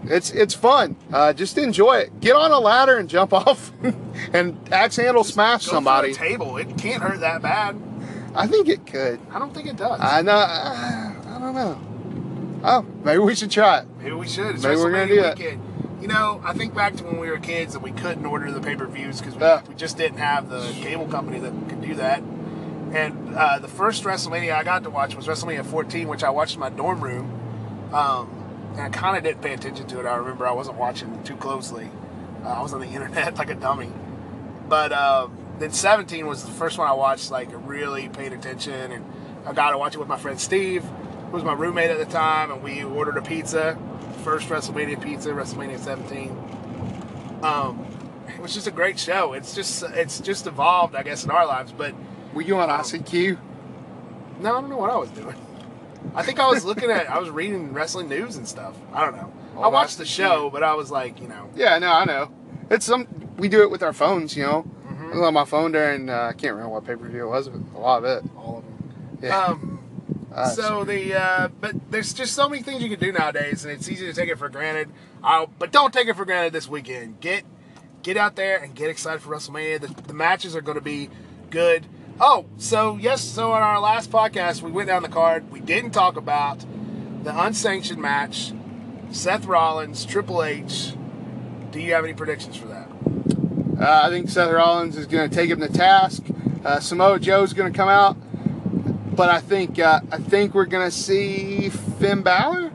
it's 0.04 0.30
it's 0.30 0.54
fun. 0.54 0.96
Uh, 1.12 1.32
just 1.32 1.58
enjoy 1.58 1.94
it. 1.96 2.20
Get 2.20 2.36
on 2.36 2.50
a 2.52 2.58
ladder 2.60 2.98
and 2.98 3.08
jump 3.08 3.32
off 3.32 3.72
and 4.32 4.56
axe 4.72 4.96
handle 4.96 5.24
smash 5.24 5.66
Go 5.66 5.72
somebody. 5.72 6.14
table. 6.14 6.56
It 6.58 6.76
can't 6.78 7.02
hurt 7.02 7.20
that 7.20 7.42
bad. 7.42 7.76
I 8.34 8.46
think 8.46 8.68
it 8.68 8.86
could. 8.86 9.20
I 9.30 9.38
don't 9.38 9.54
think 9.54 9.68
it 9.68 9.76
does. 9.76 10.00
I 10.00 10.22
know. 10.22 10.32
I 10.32 11.38
don't 11.40 11.54
know. 11.54 12.60
Oh, 12.64 12.82
maybe 13.04 13.18
we 13.18 13.34
should 13.34 13.50
try 13.50 13.80
it. 13.80 13.86
Maybe 13.98 14.12
we 14.12 14.26
should. 14.26 14.54
It's 14.54 14.62
Maybe 14.64 14.76
we're 14.76 14.90
gonna 14.90 15.06
do 15.06 15.22
that. 15.22 15.38
weekend. 15.38 15.62
You 16.00 16.08
know, 16.08 16.40
I 16.44 16.52
think 16.52 16.74
back 16.74 16.96
to 16.96 17.04
when 17.04 17.18
we 17.18 17.30
were 17.30 17.38
kids 17.38 17.74
and 17.74 17.82
we 17.84 17.92
couldn't 17.92 18.26
order 18.26 18.50
the 18.50 18.60
pay 18.60 18.74
per 18.76 18.86
views 18.86 19.20
because 19.20 19.34
we, 19.36 19.40
Yeah. 19.42 19.62
we 19.68 19.74
just 19.74 19.96
didn't 19.96 20.18
have 20.18 20.48
the 20.50 20.60
cable 20.80 21.06
company 21.06 21.38
that 21.40 21.52
could 21.68 21.80
do 21.80 21.94
that. 21.94 22.20
And 22.92 23.34
uh, 23.34 23.58
the 23.58 23.68
first 23.68 24.04
WrestleMania 24.04 24.54
I 24.54 24.64
got 24.64 24.82
to 24.84 24.90
watch 24.90 25.14
was 25.16 25.26
WrestleMania 25.26 25.64
14, 25.64 26.06
which 26.08 26.22
I 26.22 26.30
watched 26.30 26.54
in 26.54 26.60
my 26.60 26.70
dorm 26.70 27.00
room. 27.00 27.90
Um, 27.92 28.30
and 28.72 28.82
I 28.82 28.88
kind 28.88 29.16
of 29.16 29.22
didn't 29.22 29.40
pay 29.42 29.52
attention 29.54 29.86
to 29.88 30.00
it. 30.00 30.06
I 30.06 30.16
remember 30.16 30.46
I 30.46 30.52
wasn't 30.52 30.76
watching 30.78 31.22
too 31.22 31.36
closely. 31.36 31.90
Uh, 32.44 32.48
I 32.48 32.62
was 32.62 32.72
on 32.74 32.80
the 32.80 32.86
internet 32.94 33.36
like 33.38 33.50
a 33.50 33.54
dummy. 33.54 33.90
But 34.68 34.92
um, 34.92 35.36
then 35.58 35.70
17 35.72 36.26
was 36.26 36.44
the 36.44 36.50
first 36.52 36.78
one 36.78 36.88
I 36.88 36.92
watched, 36.92 37.30
like 37.30 37.48
really 37.52 38.08
paid 38.08 38.32
attention. 38.32 38.92
And 38.92 39.04
I 39.46 39.52
got 39.52 39.70
to 39.70 39.78
watch 39.78 39.94
it 39.94 39.98
with 39.98 40.08
my 40.08 40.18
friend 40.18 40.40
Steve, 40.40 40.82
who 40.84 41.30
was 41.32 41.44
my 41.44 41.52
roommate 41.52 41.90
at 41.90 41.98
the 41.98 42.06
time. 42.06 42.50
And 42.50 42.62
we 42.62 42.82
ordered 42.84 43.16
a 43.16 43.22
pizza, 43.22 43.78
first 44.24 44.48
WrestleMania 44.48 45.00
pizza, 45.02 45.30
WrestleMania 45.30 45.78
17. 45.78 47.40
Um, 47.42 47.86
it 48.28 48.40
was 48.40 48.54
just 48.54 48.66
a 48.66 48.70
great 48.70 48.98
show. 48.98 49.32
It's 49.34 49.54
just 49.54 49.82
it's 49.82 50.20
just 50.20 50.46
evolved, 50.46 50.94
I 50.94 51.02
guess, 51.02 51.24
in 51.24 51.30
our 51.30 51.46
lives. 51.46 51.72
But 51.72 51.94
Were 52.32 52.42
you 52.42 52.56
on 52.56 52.68
ICQ? 52.68 53.38
no, 54.40 54.56
I 54.56 54.60
don't 54.60 54.70
know 54.70 54.76
what 54.78 54.90
I 54.90 54.96
was 54.96 55.10
doing. 55.10 55.36
I 56.14 56.22
think 56.22 56.38
I 56.38 56.48
was 56.48 56.64
looking 56.64 56.90
at, 56.90 57.08
I 57.08 57.18
was 57.18 57.30
reading 57.30 57.72
wrestling 57.72 58.08
news 58.08 58.36
and 58.36 58.46
stuff. 58.46 58.76
I 58.92 59.04
don't 59.04 59.16
know. 59.16 59.32
I 59.56 59.64
Oh, 59.64 59.70
watched 59.70 59.96
the 59.98 60.04
show, 60.04 60.50
but 60.50 60.62
I 60.62 60.74
was 60.74 60.90
like, 60.90 61.20
you 61.20 61.28
know, 61.28 61.48
Yeah, 61.54 61.78
no, 61.78 61.90
I 61.92 62.04
know. 62.04 62.30
It's 62.70 62.84
some 62.84 63.06
we 63.38 63.48
do 63.48 63.62
it 63.62 63.70
with 63.70 63.82
our 63.82 63.92
phones, 63.92 64.36
you 64.36 64.42
know. 64.42 64.66
Was 65.14 65.22
on 65.26 65.34
my 65.34 65.44
phone 65.44 65.72
during 65.72 66.08
uh, 66.08 66.28
I 66.30 66.32
can't 66.32 66.54
remember 66.54 66.74
what 66.74 66.86
pay 66.86 66.96
per 66.96 67.08
view 67.08 67.26
it 67.26 67.28
was, 67.28 67.48
but 67.48 67.60
a 67.76 67.80
lot 67.80 68.04
of 68.04 68.24
it. 68.24 68.30
all 68.36 68.58
of 68.58 68.64
them. 68.64 69.18
Yeah. 69.22 69.38
Um, 69.38 69.70
Uh, 70.34 70.48
so 70.48 70.84
the 70.84 71.14
uh, 71.14 71.48
but 71.60 71.76
there's 71.92 72.12
just 72.12 72.34
so 72.34 72.48
many 72.48 72.60
things 72.60 72.82
you 72.82 72.90
can 72.90 72.98
do 72.98 73.12
nowadays, 73.12 73.64
and 73.64 73.72
it's 73.72 73.88
easy 73.88 74.04
to 74.04 74.12
take 74.12 74.28
it 74.28 74.36
for 74.36 74.48
granted. 74.48 74.88
i 75.22 75.46
but 75.60 75.70
don't 75.70 75.92
take 75.94 76.08
it 76.08 76.16
for 76.16 76.24
granted 76.24 76.52
this 76.52 76.68
weekend. 76.68 77.20
Get 77.20 77.44
get 78.02 78.16
out 78.16 78.34
there 78.34 78.58
and 78.58 78.74
get 78.74 78.90
excited 78.90 79.22
for 79.22 79.32
WrestleMania. 79.32 79.80
The, 79.80 80.02
the 80.08 80.12
matches 80.12 80.56
are 80.56 80.60
going 80.60 80.76
to 80.76 80.82
be 80.82 81.08
good. 81.50 81.86
Oh, 82.20 82.46
so 82.58 82.96
yes, 82.96 83.22
so 83.22 83.52
on 83.52 83.62
our 83.62 83.78
last 83.78 84.10
podcast 84.10 84.60
we 84.60 84.72
went 84.72 84.88
down 84.88 85.04
the 85.04 85.08
card. 85.08 85.52
We 85.52 85.60
didn't 85.60 85.92
talk 85.92 86.16
about 86.16 86.64
the 87.22 87.30
unsanctioned 87.30 88.02
match, 88.02 88.52
Seth 89.12 89.46
Rollins, 89.46 90.04
Triple 90.04 90.42
H. 90.42 90.94
Do 91.70 91.80
you 91.80 91.92
have 91.94 92.02
any 92.02 92.12
predictions 92.12 92.56
for 92.56 92.66
that? 92.66 92.83
Uh, 93.78 94.02
I 94.04 94.08
think 94.10 94.28
Seth 94.28 94.52
Rollins 94.52 94.96
is 94.96 95.06
going 95.06 95.28
to 95.28 95.34
take 95.34 95.50
him 95.50 95.60
to 95.60 95.68
task. 95.68 96.22
Uh, 96.64 96.80
Samoa 96.80 97.18
Joe's 97.18 97.52
going 97.52 97.72
to 97.72 97.76
come 97.76 97.88
out, 97.88 98.16
but 99.16 99.28
I 99.28 99.40
think 99.40 99.78
uh, 99.78 100.00
I 100.10 100.18
think 100.18 100.54
we're 100.54 100.64
going 100.66 100.86
to 100.86 100.96
see 100.96 101.68
Finn 101.68 102.22
Balor 102.22 102.70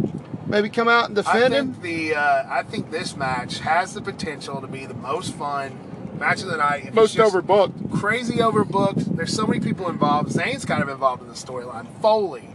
maybe 0.47 0.69
come 0.69 0.87
out 0.87 1.05
and 1.07 1.15
defend 1.15 1.53
I 1.53 1.57
think 1.59 1.75
him. 1.77 1.81
the 1.81 2.15
uh, 2.15 2.43
I 2.49 2.63
think 2.63 2.91
this 2.91 3.15
match 3.15 3.59
has 3.59 3.93
the 3.93 4.01
potential 4.01 4.61
to 4.61 4.67
be 4.67 4.85
the 4.85 4.93
most 4.93 5.33
fun 5.33 5.77
match 6.19 6.41
of 6.41 6.49
the 6.49 6.57
night. 6.57 6.87
If 6.87 6.93
Most 6.93 7.15
overbooked. 7.17 7.91
crazy 7.97 8.37
overbooked. 8.37 9.15
There's 9.15 9.33
so 9.33 9.47
many 9.47 9.59
people 9.61 9.89
involved. 9.89 10.31
Zayn's 10.33 10.65
kind 10.65 10.83
of 10.83 10.89
involved 10.89 11.21
in 11.21 11.29
the 11.29 11.33
storyline. 11.33 11.87
Foley, 12.01 12.49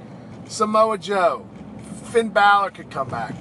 Samoa 0.47 0.99
Joe, 0.99 1.47
Finn 2.13 2.29
Balor 2.29 2.71
could 2.73 2.91
come 2.91 3.09
back. 3.09 3.35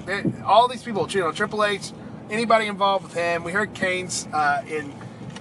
All 0.46 0.68
these 0.68 0.82
people, 0.82 1.08
you 1.12 1.20
know, 1.20 1.32
Triple 1.32 1.64
H, 1.66 1.92
anybody 2.34 2.68
involved 2.68 3.04
with 3.06 3.14
him. 3.14 3.44
We 3.44 3.52
heard 3.52 3.74
Kane's 3.74 4.28
uh, 4.34 4.64
in 4.68 4.94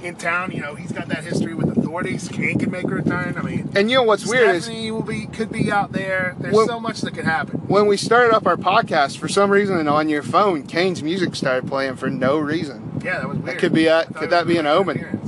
in 0.03 0.17
town. 0.17 0.51
You 0.53 0.61
know, 0.61 0.75
he's 0.75 0.93
got 0.93 1.09
that 1.09 1.25
history 1.25 1.55
with 1.55 1.69
authorities. 1.77 2.29
Kane 2.29 2.59
can 2.59 2.71
make 2.71 2.85
a 2.85 2.89
return. 2.89 3.37
I 3.39 3.43
mean, 3.43 3.71
And 3.75 3.91
you 3.91 3.97
know 3.97 4.03
what's 4.03 4.27
weird 4.29 4.57
is 4.57 4.65
Stephanie 4.65 4.91
will 4.91 5.03
be 5.03 5.27
could 5.27 5.51
be 5.51 5.71
out 5.73 5.93
there. 5.93 6.37
There's 6.39 6.55
Well- 6.55 6.67
so 6.67 6.79
much 6.81 7.01
that 7.03 7.15
could 7.15 7.25
happen. 7.25 7.61
when 7.67 7.87
we 7.87 7.97
started 7.97 8.35
up 8.35 8.47
our 8.47 8.57
podcast, 8.57 9.19
for 9.19 9.29
some 9.29 9.51
reason 9.51 9.87
on 9.89 10.09
your 10.09 10.23
phone, 10.23 10.65
Kane's 10.65 11.03
music 11.03 11.35
started 11.35 11.67
playing 11.69 11.97
for 11.97 12.11
no 12.11 12.37
reason. 12.39 13.01
Yeah, 13.05 13.19
that 13.21 13.29
was 13.29 13.39
weird. 13.39 13.47
That 13.49 13.59
could 13.59 13.73
be 13.73 13.87
a- 13.87 14.05
could 14.07 14.31
that 14.31 14.47
be 14.47 14.59
an 14.59 14.67
omen? 14.67 15.21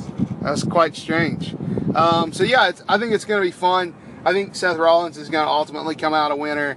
That's 0.43 0.63
quite 0.65 0.95
strange. 0.97 1.55
Um, 1.95 2.33
so 2.33 2.43
yeah, 2.45 2.69
it's, 2.69 2.83
I 2.89 2.99
think 2.99 3.13
it's 3.13 3.25
going 3.25 3.41
to 3.41 3.47
be 3.47 3.53
fun. 3.53 3.95
I 4.25 4.33
think 4.33 4.57
Seth 4.57 4.77
Rollins 4.77 5.17
is 5.17 5.29
going 5.29 5.45
to 5.47 5.51
ultimately 5.51 5.95
come 5.95 6.13
out 6.15 6.31
a 6.33 6.37
winner. 6.37 6.77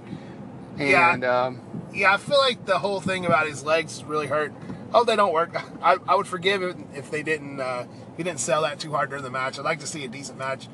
Yeah. 0.78 1.12
And 1.14 1.24
um, 1.24 1.60
Yeah, 1.92 2.14
I 2.14 2.16
feel 2.18 2.38
like 2.38 2.64
the 2.66 2.78
whole 2.78 3.00
thing 3.00 3.26
about 3.26 3.48
his 3.48 3.64
legs 3.64 4.04
really 4.04 4.26
hurt. 4.28 4.52
Oh, 4.94 5.04
they 5.04 5.16
don't 5.16 5.32
work. 5.32 5.54
I, 5.82 5.98
I 6.06 6.14
would 6.14 6.26
forgive 6.26 6.62
it 6.62 6.76
if 6.94 7.10
they 7.10 7.22
didn't. 7.22 7.60
Uh, 7.60 7.86
he 8.16 8.22
didn't 8.22 8.40
sell 8.40 8.62
that 8.62 8.78
too 8.78 8.92
hard 8.92 9.10
during 9.10 9.24
the 9.24 9.30
match. 9.30 9.58
I'd 9.58 9.64
like 9.64 9.80
to 9.80 9.86
see 9.86 10.04
a 10.04 10.08
decent 10.08 10.38
match 10.38 10.68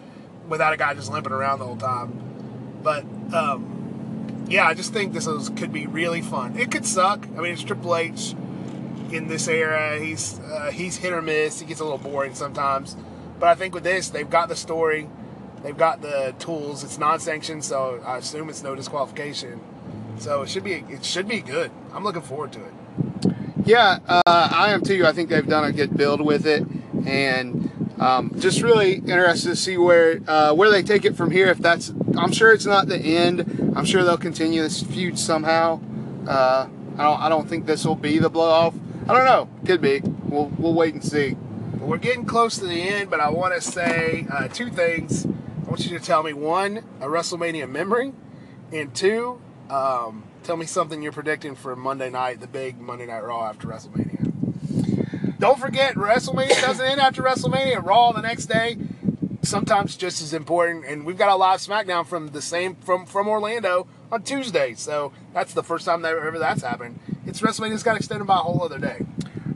without 0.48 0.72
a 0.72 0.76
guy 0.76 0.94
just 0.94 1.10
limping 1.10 1.32
around 1.32 1.58
the 1.58 1.64
whole 1.64 1.76
time. 1.76 2.80
But 2.82 3.04
um, 3.34 4.46
yeah, 4.48 4.66
I 4.66 4.74
just 4.74 4.92
think 4.92 5.12
this 5.12 5.26
is, 5.26 5.48
could 5.50 5.72
be 5.72 5.86
really 5.86 6.22
fun. 6.22 6.58
It 6.58 6.70
could 6.70 6.86
suck. 6.86 7.26
I 7.36 7.40
mean, 7.40 7.52
it's 7.52 7.62
Triple 7.62 7.96
H 7.96 8.34
in 9.10 9.26
this 9.28 9.48
era. 9.48 9.98
He's 9.98 10.38
uh, 10.40 10.70
he's 10.72 10.96
hit 10.96 11.12
or 11.12 11.22
miss. 11.22 11.60
He 11.60 11.66
gets 11.66 11.80
a 11.80 11.84
little 11.84 11.98
boring 11.98 12.34
sometimes. 12.34 12.96
But 13.40 13.48
I 13.48 13.54
think 13.56 13.74
with 13.74 13.84
this, 13.84 14.10
they've 14.10 14.30
got 14.30 14.48
the 14.48 14.56
story, 14.56 15.08
they've 15.62 15.76
got 15.76 16.02
the 16.02 16.34
tools. 16.38 16.84
It's 16.84 16.98
non-sanctioned, 16.98 17.64
so 17.64 18.00
I 18.06 18.18
assume 18.18 18.48
it's 18.48 18.62
no 18.62 18.74
disqualification. 18.74 19.60
So 20.18 20.42
it 20.42 20.48
should 20.48 20.64
be 20.64 20.84
it 20.88 21.04
should 21.04 21.26
be 21.26 21.40
good. 21.40 21.70
I'm 21.92 22.04
looking 22.04 22.22
forward 22.22 22.52
to 22.52 22.60
it. 22.60 23.34
Yeah, 23.64 23.98
uh, 24.06 24.22
I 24.26 24.72
am 24.72 24.82
too. 24.82 25.04
I 25.06 25.12
think 25.12 25.28
they've 25.30 25.46
done 25.46 25.64
a 25.64 25.72
good 25.72 25.96
build 25.96 26.20
with 26.20 26.46
it, 26.46 26.64
and 27.06 27.70
um, 27.98 28.32
just 28.38 28.62
really 28.62 28.94
interested 28.94 29.50
to 29.50 29.56
see 29.56 29.76
where 29.76 30.20
uh, 30.26 30.52
where 30.52 30.70
they 30.70 30.82
take 30.82 31.04
it 31.04 31.16
from 31.16 31.30
here. 31.30 31.48
If 31.48 31.58
that's, 31.58 31.92
I'm 32.16 32.32
sure 32.32 32.52
it's 32.52 32.66
not 32.66 32.88
the 32.88 32.98
end. 32.98 33.72
I'm 33.76 33.84
sure 33.84 34.04
they'll 34.04 34.16
continue 34.16 34.62
this 34.62 34.82
feud 34.82 35.18
somehow. 35.18 35.80
Uh, 36.26 36.68
I 36.98 37.02
don't. 37.04 37.20
I 37.22 37.28
don't 37.28 37.48
think 37.48 37.66
this 37.66 37.84
will 37.84 37.94
be 37.94 38.18
the 38.18 38.30
blow 38.30 38.50
off. 38.50 38.74
I 39.08 39.14
don't 39.14 39.24
know. 39.24 39.48
Could 39.66 39.80
be. 39.80 40.00
We'll 40.00 40.46
we'll 40.58 40.74
wait 40.74 40.94
and 40.94 41.04
see. 41.04 41.36
Well, 41.78 41.88
we're 41.88 41.98
getting 41.98 42.24
close 42.24 42.58
to 42.58 42.66
the 42.66 42.82
end, 42.82 43.10
but 43.10 43.20
I 43.20 43.30
want 43.30 43.54
to 43.54 43.60
say 43.60 44.26
uh, 44.30 44.48
two 44.48 44.70
things. 44.70 45.26
I 45.26 45.68
want 45.68 45.86
you 45.86 45.98
to 45.98 46.04
tell 46.04 46.22
me 46.22 46.32
one, 46.32 46.78
a 47.00 47.06
WrestleMania 47.06 47.68
memory, 47.68 48.12
and 48.72 48.94
two, 48.94 49.40
um, 49.70 50.24
tell 50.44 50.56
me 50.56 50.66
something 50.66 51.02
you're 51.02 51.12
predicting 51.12 51.54
for 51.54 51.74
Monday 51.74 52.10
night, 52.10 52.40
the 52.40 52.46
big 52.46 52.78
Monday 52.78 53.06
Night 53.06 53.24
Raw 53.24 53.46
after 53.46 53.66
WrestleMania. 53.66 55.38
don't 55.38 55.58
forget, 55.58 55.94
WrestleMania 55.94 56.60
doesn't 56.60 56.84
end 56.84 57.00
after 57.00 57.22
WrestleMania. 57.22 57.84
Raw 57.84 58.12
the 58.12 58.20
next 58.20 58.46
day, 58.46 58.76
sometimes 59.42 59.96
just 59.96 60.20
as 60.20 60.34
important. 60.34 60.84
And 60.84 61.06
we've 61.06 61.16
got 61.16 61.30
a 61.30 61.36
live 61.36 61.60
SmackDown 61.60 62.06
from 62.06 62.28
the 62.28 62.42
same 62.42 62.76
from 62.76 63.06
from 63.06 63.26
Orlando 63.26 63.86
on 64.12 64.22
Tuesday. 64.22 64.74
So 64.74 65.12
that's 65.32 65.54
the 65.54 65.62
first 65.62 65.86
time 65.86 66.02
that 66.02 66.14
ever 66.14 66.38
that's 66.38 66.62
happened. 66.62 67.00
It's 67.26 67.40
WrestleMania's 67.40 67.82
got 67.82 67.96
extended 67.96 68.26
by 68.26 68.36
a 68.36 68.40
whole 68.40 68.62
other 68.62 68.78
day. 68.78 68.98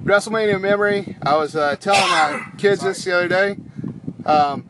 WrestleMania 0.03 0.59
memory. 0.59 1.17
I 1.23 1.37
was 1.37 1.55
uh, 1.55 1.77
telling 1.77 2.01
my 2.01 2.47
kids 2.59 2.83
this 2.83 3.05
the 3.05 3.15
other 3.15 3.29
day. 3.29 3.57
Um, 4.25 4.63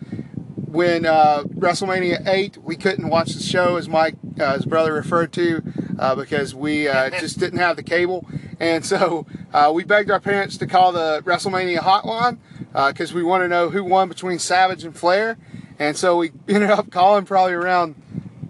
when 0.68 1.07
uh, 1.07 1.44
WrestleMania 1.44 2.26
8, 2.26 2.59
we 2.62 2.76
couldn't 2.76 3.09
watch 3.09 3.33
the 3.35 3.42
show, 3.42 3.76
as 3.76 3.88
Mike, 3.88 4.16
uh, 4.38 4.54
his 4.54 4.66
brother, 4.66 4.92
referred 4.92 5.33
to, 5.33 5.62
uh, 5.98 6.14
because 6.14 6.54
we 6.54 6.88
uh, 6.88 7.11
just 7.18 7.38
didn't 7.38 7.58
have 7.58 7.76
the 7.76 7.82
cable. 7.82 8.26
And 8.61 8.84
so 8.84 9.26
uh, 9.52 9.70
we 9.74 9.84
begged 9.84 10.11
our 10.11 10.20
parents 10.20 10.56
to 10.58 10.66
call 10.66 10.92
the 10.92 11.22
WrestleMania 11.24 11.78
hotline 11.78 12.38
because 12.72 13.12
we 13.12 13.22
want 13.22 13.42
to 13.42 13.48
know 13.48 13.70
who 13.70 13.84
won 13.84 14.08
between 14.08 14.38
Savage 14.38 14.84
and 14.84 14.96
Flair. 14.96 15.37
And 15.78 15.96
so 15.96 16.18
we 16.18 16.32
ended 16.48 16.70
up 16.70 16.90
calling 16.90 17.24
probably 17.24 17.54
around 17.54 17.94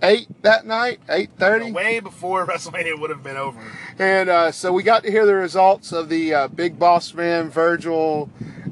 8 0.02 0.42
that 0.42 0.66
night, 0.66 1.00
8.30. 1.08 1.74
Way 1.74 2.00
before 2.00 2.46
WrestleMania 2.48 2.98
would 2.98 3.10
have 3.10 3.22
been 3.22 3.36
over. 3.36 3.60
And 3.98 4.28
uh, 4.28 4.52
so 4.52 4.72
we 4.72 4.82
got 4.82 5.02
to 5.04 5.10
hear 5.10 5.26
the 5.26 5.34
results 5.34 5.92
of 5.92 6.08
the 6.08 6.34
uh, 6.34 6.48
Big 6.48 6.78
Boss 6.78 7.12
Man, 7.14 7.50
Virgil. 7.50 8.30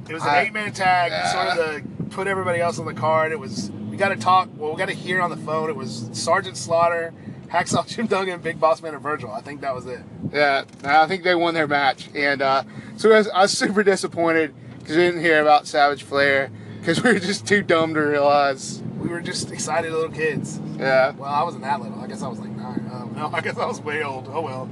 It 0.09 0.15
was 0.15 0.23
an 0.25 0.35
eight 0.37 0.53
man 0.53 0.73
tag, 0.73 1.11
sort 1.33 1.49
of 1.49 1.83
to 1.83 2.15
put 2.15 2.29
everybody 2.29 2.61
else 2.61 2.79
on 2.79 2.87
the 2.87 2.95
card. 2.95 3.33
It 3.33 3.41
was 3.41 3.73
we 3.91 3.97
got 3.97 4.11
to 4.11 4.17
talk. 4.17 4.49
Well, 4.57 4.71
we 4.71 4.79
got 4.79 4.89
to 4.89 4.95
hear 4.95 5.21
on 5.21 5.31
the 5.31 5.37
phone. 5.37 5.69
It 5.69 5.75
was 5.75 6.09
Sergeant 6.13 6.57
Slaughter, 6.57 7.13
Hacksaw 7.49 7.87
Jim 7.95 8.07
Duggan, 8.07 8.41
Big 8.41 8.59
Boss 8.61 8.83
Man, 8.83 8.95
and 8.95 9.03
Virgil. 9.03 9.31
I 9.31 9.41
think 9.41 9.61
that 9.61 9.75
was 9.75 9.87
it. 9.87 10.01
Yeah, 10.33 10.65
I 10.85 11.07
think 11.07 11.23
they 11.25 11.35
won 11.35 11.55
their 11.55 11.67
match. 11.67 12.09
And 12.15 12.43
uh, 12.43 12.65
so 12.97 13.13
I 13.13 13.19
was, 13.19 13.29
I 13.29 13.43
was 13.43 13.53
super 13.57 13.83
disappointed 13.83 14.55
because 14.79 14.97
we 14.97 15.03
didn't 15.03 15.21
hear 15.21 15.41
about 15.43 15.67
Savage 15.67 16.03
Flair 16.03 16.51
because 16.81 17.03
we 17.03 17.13
were 17.13 17.19
just 17.21 17.47
too 17.47 17.63
dumb 17.63 17.95
to 17.95 18.01
realize. 18.01 18.83
We 18.99 19.09
were 19.09 19.21
just 19.21 19.51
excited 19.53 19.93
little 19.93 20.11
kids. 20.11 20.61
Yeah. 20.79 21.13
Well, 21.13 21.31
I 21.31 21.43
wasn't 21.43 21.63
that 21.65 21.81
little. 21.81 22.01
I 22.01 22.07
guess 22.07 22.23
I 22.23 22.29
was 22.29 22.39
like 22.41 22.51
nine. 22.51 22.91
Um, 22.93 23.13
no, 23.17 23.31
I 23.33 23.41
guess 23.41 23.57
I 23.57 23.67
was 23.67 23.81
way 23.81 24.03
old. 24.03 24.29
Oh 24.31 24.41
well. 24.41 24.69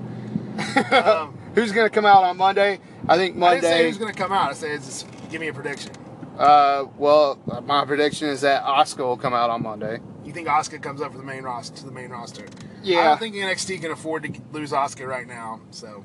Um, 0.92 1.38
Who's 1.54 1.72
going 1.72 1.88
to 1.88 1.94
come 1.94 2.04
out 2.04 2.24
on 2.24 2.36
Monday? 2.36 2.80
I 3.08 3.16
think 3.16 3.36
I 3.42 3.54
didn't 3.54 3.62
say 3.62 3.70
Monday. 3.70 3.88
who's 3.88 3.98
gonna 3.98 4.12
come 4.14 4.32
out. 4.32 4.50
I 4.50 4.54
said 4.54 4.80
just 4.80 5.06
give 5.30 5.40
me 5.40 5.48
a 5.48 5.52
prediction. 5.52 5.92
uh, 6.38 6.86
well, 6.96 7.38
my 7.66 7.84
prediction 7.84 8.28
is 8.28 8.40
that 8.40 8.64
Asuka 8.64 8.98
will 9.00 9.16
come 9.18 9.34
out 9.34 9.50
on 9.50 9.62
Monday. 9.62 10.00
You 10.24 10.32
think 10.32 10.48
Asuka 10.48 10.80
comes 10.82 11.02
up 11.02 11.12
for 11.12 11.18
the 11.18 11.24
main 11.24 11.42
roster 11.42 11.76
to 11.76 11.84
the 11.84 11.92
main 11.92 12.08
roster? 12.10 12.46
I 12.84 12.86
Yeah. 12.86 13.04
don't 13.04 13.18
think 13.18 13.34
NXT 13.34 13.80
can 13.80 13.90
afford 13.90 14.22
to 14.24 14.40
lose 14.52 14.72
Asuka 14.72 15.06
right 15.06 15.26
now. 15.26 15.60
So, 15.70 16.04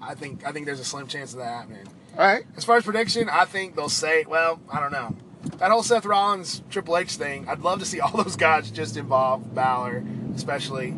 I 0.00 0.14
think 0.14 0.46
I 0.46 0.52
think 0.52 0.66
there's 0.66 0.80
a 0.80 0.84
slim 0.84 1.06
chance 1.06 1.32
of 1.32 1.38
that 1.38 1.48
happening. 1.48 1.86
All 2.18 2.24
right. 2.26 2.44
As 2.56 2.64
far 2.64 2.76
as 2.76 2.84
prediction, 2.84 3.28
I 3.30 3.44
think 3.44 3.74
they'll 3.76 3.88
say, 3.88 4.24
well, 4.28 4.60
I 4.70 4.80
don't 4.80 4.92
know. 4.92 5.16
That 5.58 5.70
whole 5.70 5.82
Seth 5.82 6.04
Rollins 6.04 6.62
Triple 6.70 6.96
H 6.98 7.12
thing, 7.16 7.48
I'd 7.48 7.60
love 7.60 7.78
to 7.80 7.84
see 7.84 8.00
all 8.00 8.10
those 8.22 8.36
guys 8.36 8.70
just 8.70 8.96
involved, 8.96 9.54
Balor 9.54 10.04
especially. 10.34 10.90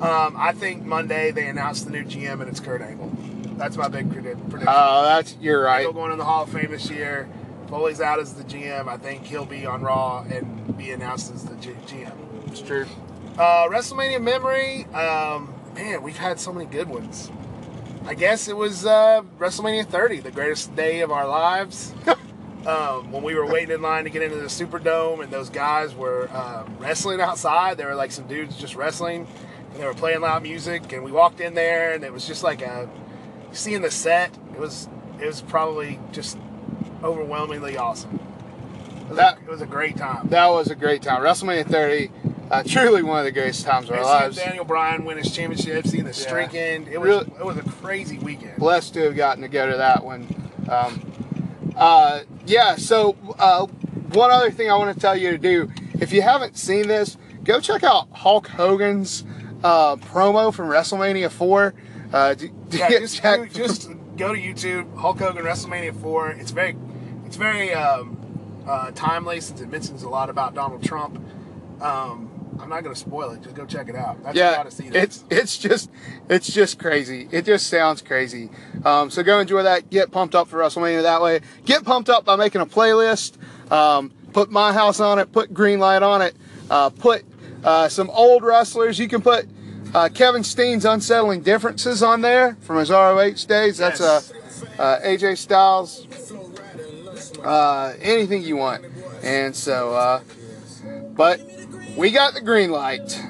Um, 0.00 0.34
I 0.38 0.52
think 0.52 0.84
Monday 0.84 1.30
they 1.32 1.46
announce 1.48 1.82
the 1.82 1.90
new 1.90 2.04
GM 2.04 2.40
and 2.40 2.48
it's 2.48 2.60
Kurt 2.60 2.80
Angle. 2.80 3.10
That's 3.56 3.76
my 3.76 3.88
big 3.88 4.08
predi- 4.08 4.38
prediction. 4.48 4.68
Oh, 4.68 5.02
that's 5.02 5.36
you're 5.40 5.62
right. 5.62 5.78
Angle 5.80 5.94
going 5.94 6.12
in 6.12 6.18
the 6.18 6.24
Hall 6.24 6.44
of 6.44 6.50
Fame 6.50 6.70
this 6.70 6.88
year. 6.88 7.28
Foley's 7.68 8.00
out 8.00 8.18
as 8.20 8.34
the 8.34 8.44
GM. 8.44 8.86
I 8.88 8.96
think 8.96 9.24
he'll 9.24 9.44
be 9.44 9.66
on 9.66 9.82
Raw 9.82 10.24
and 10.30 10.76
be 10.78 10.92
announced 10.92 11.32
as 11.34 11.44
the 11.44 11.56
G- 11.56 11.74
GM. 11.86 12.12
It's 12.46 12.60
true. 12.62 12.86
Uh, 13.38 13.68
WrestleMania 13.68 14.20
memory, 14.20 14.84
um, 14.86 15.54
man, 15.74 16.02
we've 16.02 16.16
had 16.16 16.40
so 16.40 16.52
many 16.52 16.66
good 16.66 16.88
ones. 16.88 17.30
I 18.04 18.14
guess 18.14 18.48
it 18.48 18.56
was 18.56 18.84
uh, 18.84 19.22
WrestleMania 19.38 19.86
30, 19.86 20.20
the 20.20 20.32
greatest 20.32 20.74
day 20.74 21.02
of 21.02 21.12
our 21.12 21.28
lives. 21.28 21.94
um, 22.66 23.12
when 23.12 23.22
we 23.22 23.36
were 23.36 23.46
waiting 23.46 23.72
in 23.76 23.80
line 23.80 24.04
to 24.04 24.10
get 24.10 24.22
into 24.22 24.38
the 24.38 24.46
Superdome, 24.46 25.22
and 25.22 25.32
those 25.32 25.50
guys 25.50 25.94
were 25.94 26.28
uh, 26.32 26.64
wrestling 26.80 27.20
outside. 27.20 27.76
There 27.76 27.86
were 27.86 27.94
like 27.94 28.10
some 28.10 28.26
dudes 28.26 28.56
just 28.56 28.74
wrestling, 28.74 29.26
and 29.72 29.80
they 29.80 29.86
were 29.86 29.94
playing 29.94 30.20
loud 30.22 30.42
music. 30.42 30.92
And 30.92 31.04
we 31.04 31.12
walked 31.12 31.40
in 31.40 31.54
there, 31.54 31.92
and 31.92 32.02
it 32.02 32.12
was 32.12 32.26
just 32.26 32.42
like 32.42 32.60
a 32.60 32.88
seeing 33.52 33.82
the 33.82 33.90
set. 33.90 34.36
It 34.54 34.58
was 34.58 34.88
it 35.20 35.26
was 35.26 35.42
probably 35.42 36.00
just 36.10 36.38
overwhelmingly 37.04 37.76
awesome. 37.76 38.18
It 39.02 39.08
was, 39.10 39.16
That- 39.18 39.38
a, 39.38 39.42
it 39.42 39.48
was 39.48 39.62
a 39.62 39.66
great 39.66 39.96
time. 39.96 40.28
That 40.28 40.48
was 40.48 40.70
a 40.70 40.74
great 40.74 41.02
time. 41.02 41.22
WrestleMania 41.22 41.66
30, 41.66 42.10
uh, 42.50 42.62
truly 42.64 43.02
one 43.02 43.18
of 43.18 43.24
the 43.24 43.32
greatest 43.32 43.64
times 43.64 43.88
of 43.90 43.96
our 43.96 44.02
lives. 44.04 44.36
Daniel 44.36 44.64
Bryan 44.64 45.04
win 45.04 45.18
his 45.18 45.34
championship, 45.34 45.86
seeing 45.86 46.04
the 46.04 46.12
streak 46.12 46.52
Yeah. 46.52 46.60
end, 46.60 46.88
it 46.88 46.98
was 47.00 47.08
Really- 47.08 47.32
it 47.38 47.44
was 47.44 47.56
a 47.58 47.62
crazy 47.62 48.18
weekend. 48.18 48.56
blessed 48.56 48.94
to 48.94 49.02
have 49.04 49.16
gotten 49.16 49.42
to 49.42 49.48
go 49.48 49.70
to 49.70 49.76
that 49.76 50.04
one. 50.04 50.26
Um, 50.68 51.12
uh, 51.76 52.20
yeah, 52.46 52.76
so 52.76 53.16
uh, 53.38 53.66
one 54.12 54.30
other 54.30 54.50
thing 54.50 54.70
I 54.70 54.76
want 54.76 54.94
to 54.94 55.00
tell 55.00 55.16
you 55.16 55.30
to 55.32 55.38
do 55.38 55.70
if 56.00 56.12
you 56.12 56.22
haven't 56.22 56.56
seen 56.56 56.86
this, 56.88 57.16
go 57.44 57.60
check 57.60 57.82
out 57.84 58.08
Hulk 58.12 58.46
Hogan's 58.48 59.24
uh, 59.64 59.96
promo 59.96 60.52
from 60.54 60.68
WrestleMania 60.68 61.30
4. 61.30 61.74
Uh, 62.12 62.34
Yeah, 62.70 62.88
just, 63.00 63.16
check- 63.20 63.52
just 63.52 63.90
go 64.16 64.32
to 64.34 64.40
YouTube, 64.40 64.96
Hulk 64.96 65.18
Hogan 65.18 65.44
WrestleMania 65.44 66.00
4. 66.00 66.30
It's 66.30 66.50
very, 66.52 66.76
it's 67.26 67.36
very 67.36 67.72
um, 67.74 68.16
uh, 68.66 68.90
timely 68.92 69.40
since 69.40 69.60
it 69.60 69.70
mentions 69.70 70.02
a 70.02 70.08
lot 70.08 70.30
about 70.30 70.54
Donald 70.54 70.82
Trump. 70.82 71.20
Um, 71.80 72.30
I'm 72.60 72.68
not 72.68 72.82
going 72.82 72.94
to 72.94 73.00
spoil 73.00 73.30
it. 73.30 73.42
Just 73.42 73.54
go 73.54 73.64
check 73.64 73.88
it 73.88 73.94
out. 73.96 74.22
That's 74.22 74.36
yeah, 74.36 74.54
got 74.56 74.64
to 74.64 74.70
see 74.70 74.88
this. 74.88 75.02
it's 75.04 75.24
it's 75.30 75.58
just 75.58 75.90
it's 76.28 76.52
just 76.52 76.78
crazy. 76.78 77.28
It 77.30 77.44
just 77.44 77.68
sounds 77.68 78.02
crazy. 78.02 78.50
Um, 78.84 79.10
so 79.10 79.22
go 79.22 79.38
enjoy 79.40 79.62
that. 79.62 79.90
Get 79.90 80.10
pumped 80.10 80.34
up 80.34 80.48
for 80.48 80.58
WrestleMania 80.58 81.02
that 81.02 81.22
way. 81.22 81.40
Get 81.64 81.84
pumped 81.84 82.08
up 82.08 82.24
by 82.24 82.36
making 82.36 82.60
a 82.60 82.66
playlist. 82.66 83.36
Um, 83.72 84.10
put 84.32 84.50
my 84.50 84.72
house 84.72 85.00
on 85.00 85.18
it. 85.18 85.32
Put 85.32 85.54
green 85.54 85.78
light 85.78 86.02
on 86.02 86.20
it. 86.22 86.34
Uh, 86.70 86.90
put 86.90 87.24
uh, 87.64 87.88
some 87.88 88.10
old 88.10 88.42
wrestlers. 88.42 88.98
You 88.98 89.08
can 89.08 89.22
put 89.22 89.46
uh, 89.94 90.08
Kevin 90.12 90.42
Steen's 90.44 90.84
unsettling 90.84 91.42
differences 91.42 92.02
on 92.02 92.20
there 92.20 92.56
from 92.60 92.76
his 92.78 92.90
ROH 92.90 93.46
days. 93.46 93.78
That's 93.78 94.00
Yes. 94.00 94.32
uh, 94.78 94.82
uh, 94.82 95.00
AJ 95.00 95.38
Styles. 95.38 96.06
Uh, 97.42 97.94
anything 98.00 98.42
you 98.42 98.56
want. 98.56 98.84
And 99.22 99.54
so, 99.54 99.94
uh, 99.94 100.20
but 101.14 101.40
we 101.98 102.12
got 102.12 102.34
the 102.34 102.40
green 102.40 102.70
light. 102.70 103.20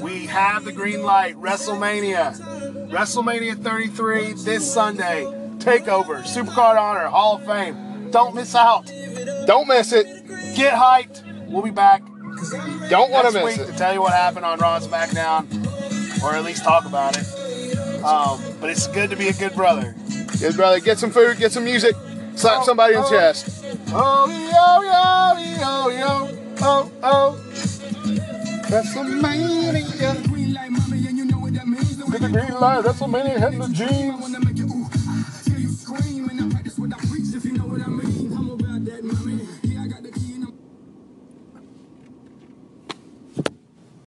We 0.00 0.26
have 0.26 0.64
the 0.64 0.72
green 0.72 1.02
light. 1.02 1.36
WrestleMania. 1.36 2.90
WrestleMania 2.90 3.62
33 3.62 4.32
this 4.32 4.70
Sunday. 4.70 5.22
Takeover. 5.58 6.22
Supercard 6.24 6.76
Honor. 6.76 7.06
Hall 7.06 7.36
of 7.36 7.46
Fame. 7.46 8.10
Don't 8.10 8.34
miss 8.34 8.56
out. 8.56 8.86
Don't 9.46 9.68
miss 9.68 9.92
it. 9.92 10.06
Get 10.56 10.74
hyped. 10.74 11.22
We'll 11.48 11.62
be 11.62 11.70
back 11.70 12.02
Don't 12.88 13.10
want 13.12 13.28
to 13.28 13.32
miss 13.34 13.58
week 13.58 13.68
it. 13.68 13.70
to 13.70 13.78
tell 13.78 13.94
you 13.94 14.00
what 14.00 14.12
happened 14.12 14.44
on 14.46 14.58
Raw 14.58 14.80
SmackDown, 14.80 16.22
or 16.24 16.34
at 16.34 16.44
least 16.44 16.64
talk 16.64 16.86
about 16.86 17.16
it. 17.16 17.24
Um, 18.02 18.40
but 18.60 18.70
it's 18.70 18.86
good 18.88 19.10
to 19.10 19.16
be 19.16 19.28
a 19.28 19.32
good 19.32 19.54
brother. 19.54 19.94
Good 20.40 20.56
brother, 20.56 20.80
get 20.80 20.98
some 20.98 21.10
food, 21.10 21.38
get 21.38 21.52
some 21.52 21.64
music, 21.64 21.94
slap 22.34 22.62
Oh, 22.62 22.64
somebody 22.64 22.94
in 22.94 23.00
the 23.02 23.06
oh. 23.06 23.10
chest. 23.10 23.64
Oh 23.90 24.26
yo 24.28 25.88
yo 25.88 25.88
yo 25.88 25.98
yo 25.98 26.54
oh 26.62 26.92
oh. 27.02 27.71
WrestleMania. 28.70 30.28
Green 30.28 30.54
light, 30.54 30.70
mommy, 30.70 31.06
and 31.08 31.18
you 31.18 31.24
know 31.24 31.38
what 31.38 31.54
that 31.54 31.66
means. 31.66 31.96
The 31.98 32.04
green 32.18 32.60
light. 32.60 32.84
WrestleMania 32.84 33.38
hitting 33.38 33.58
the 33.58 33.68
jeans. 33.68 34.71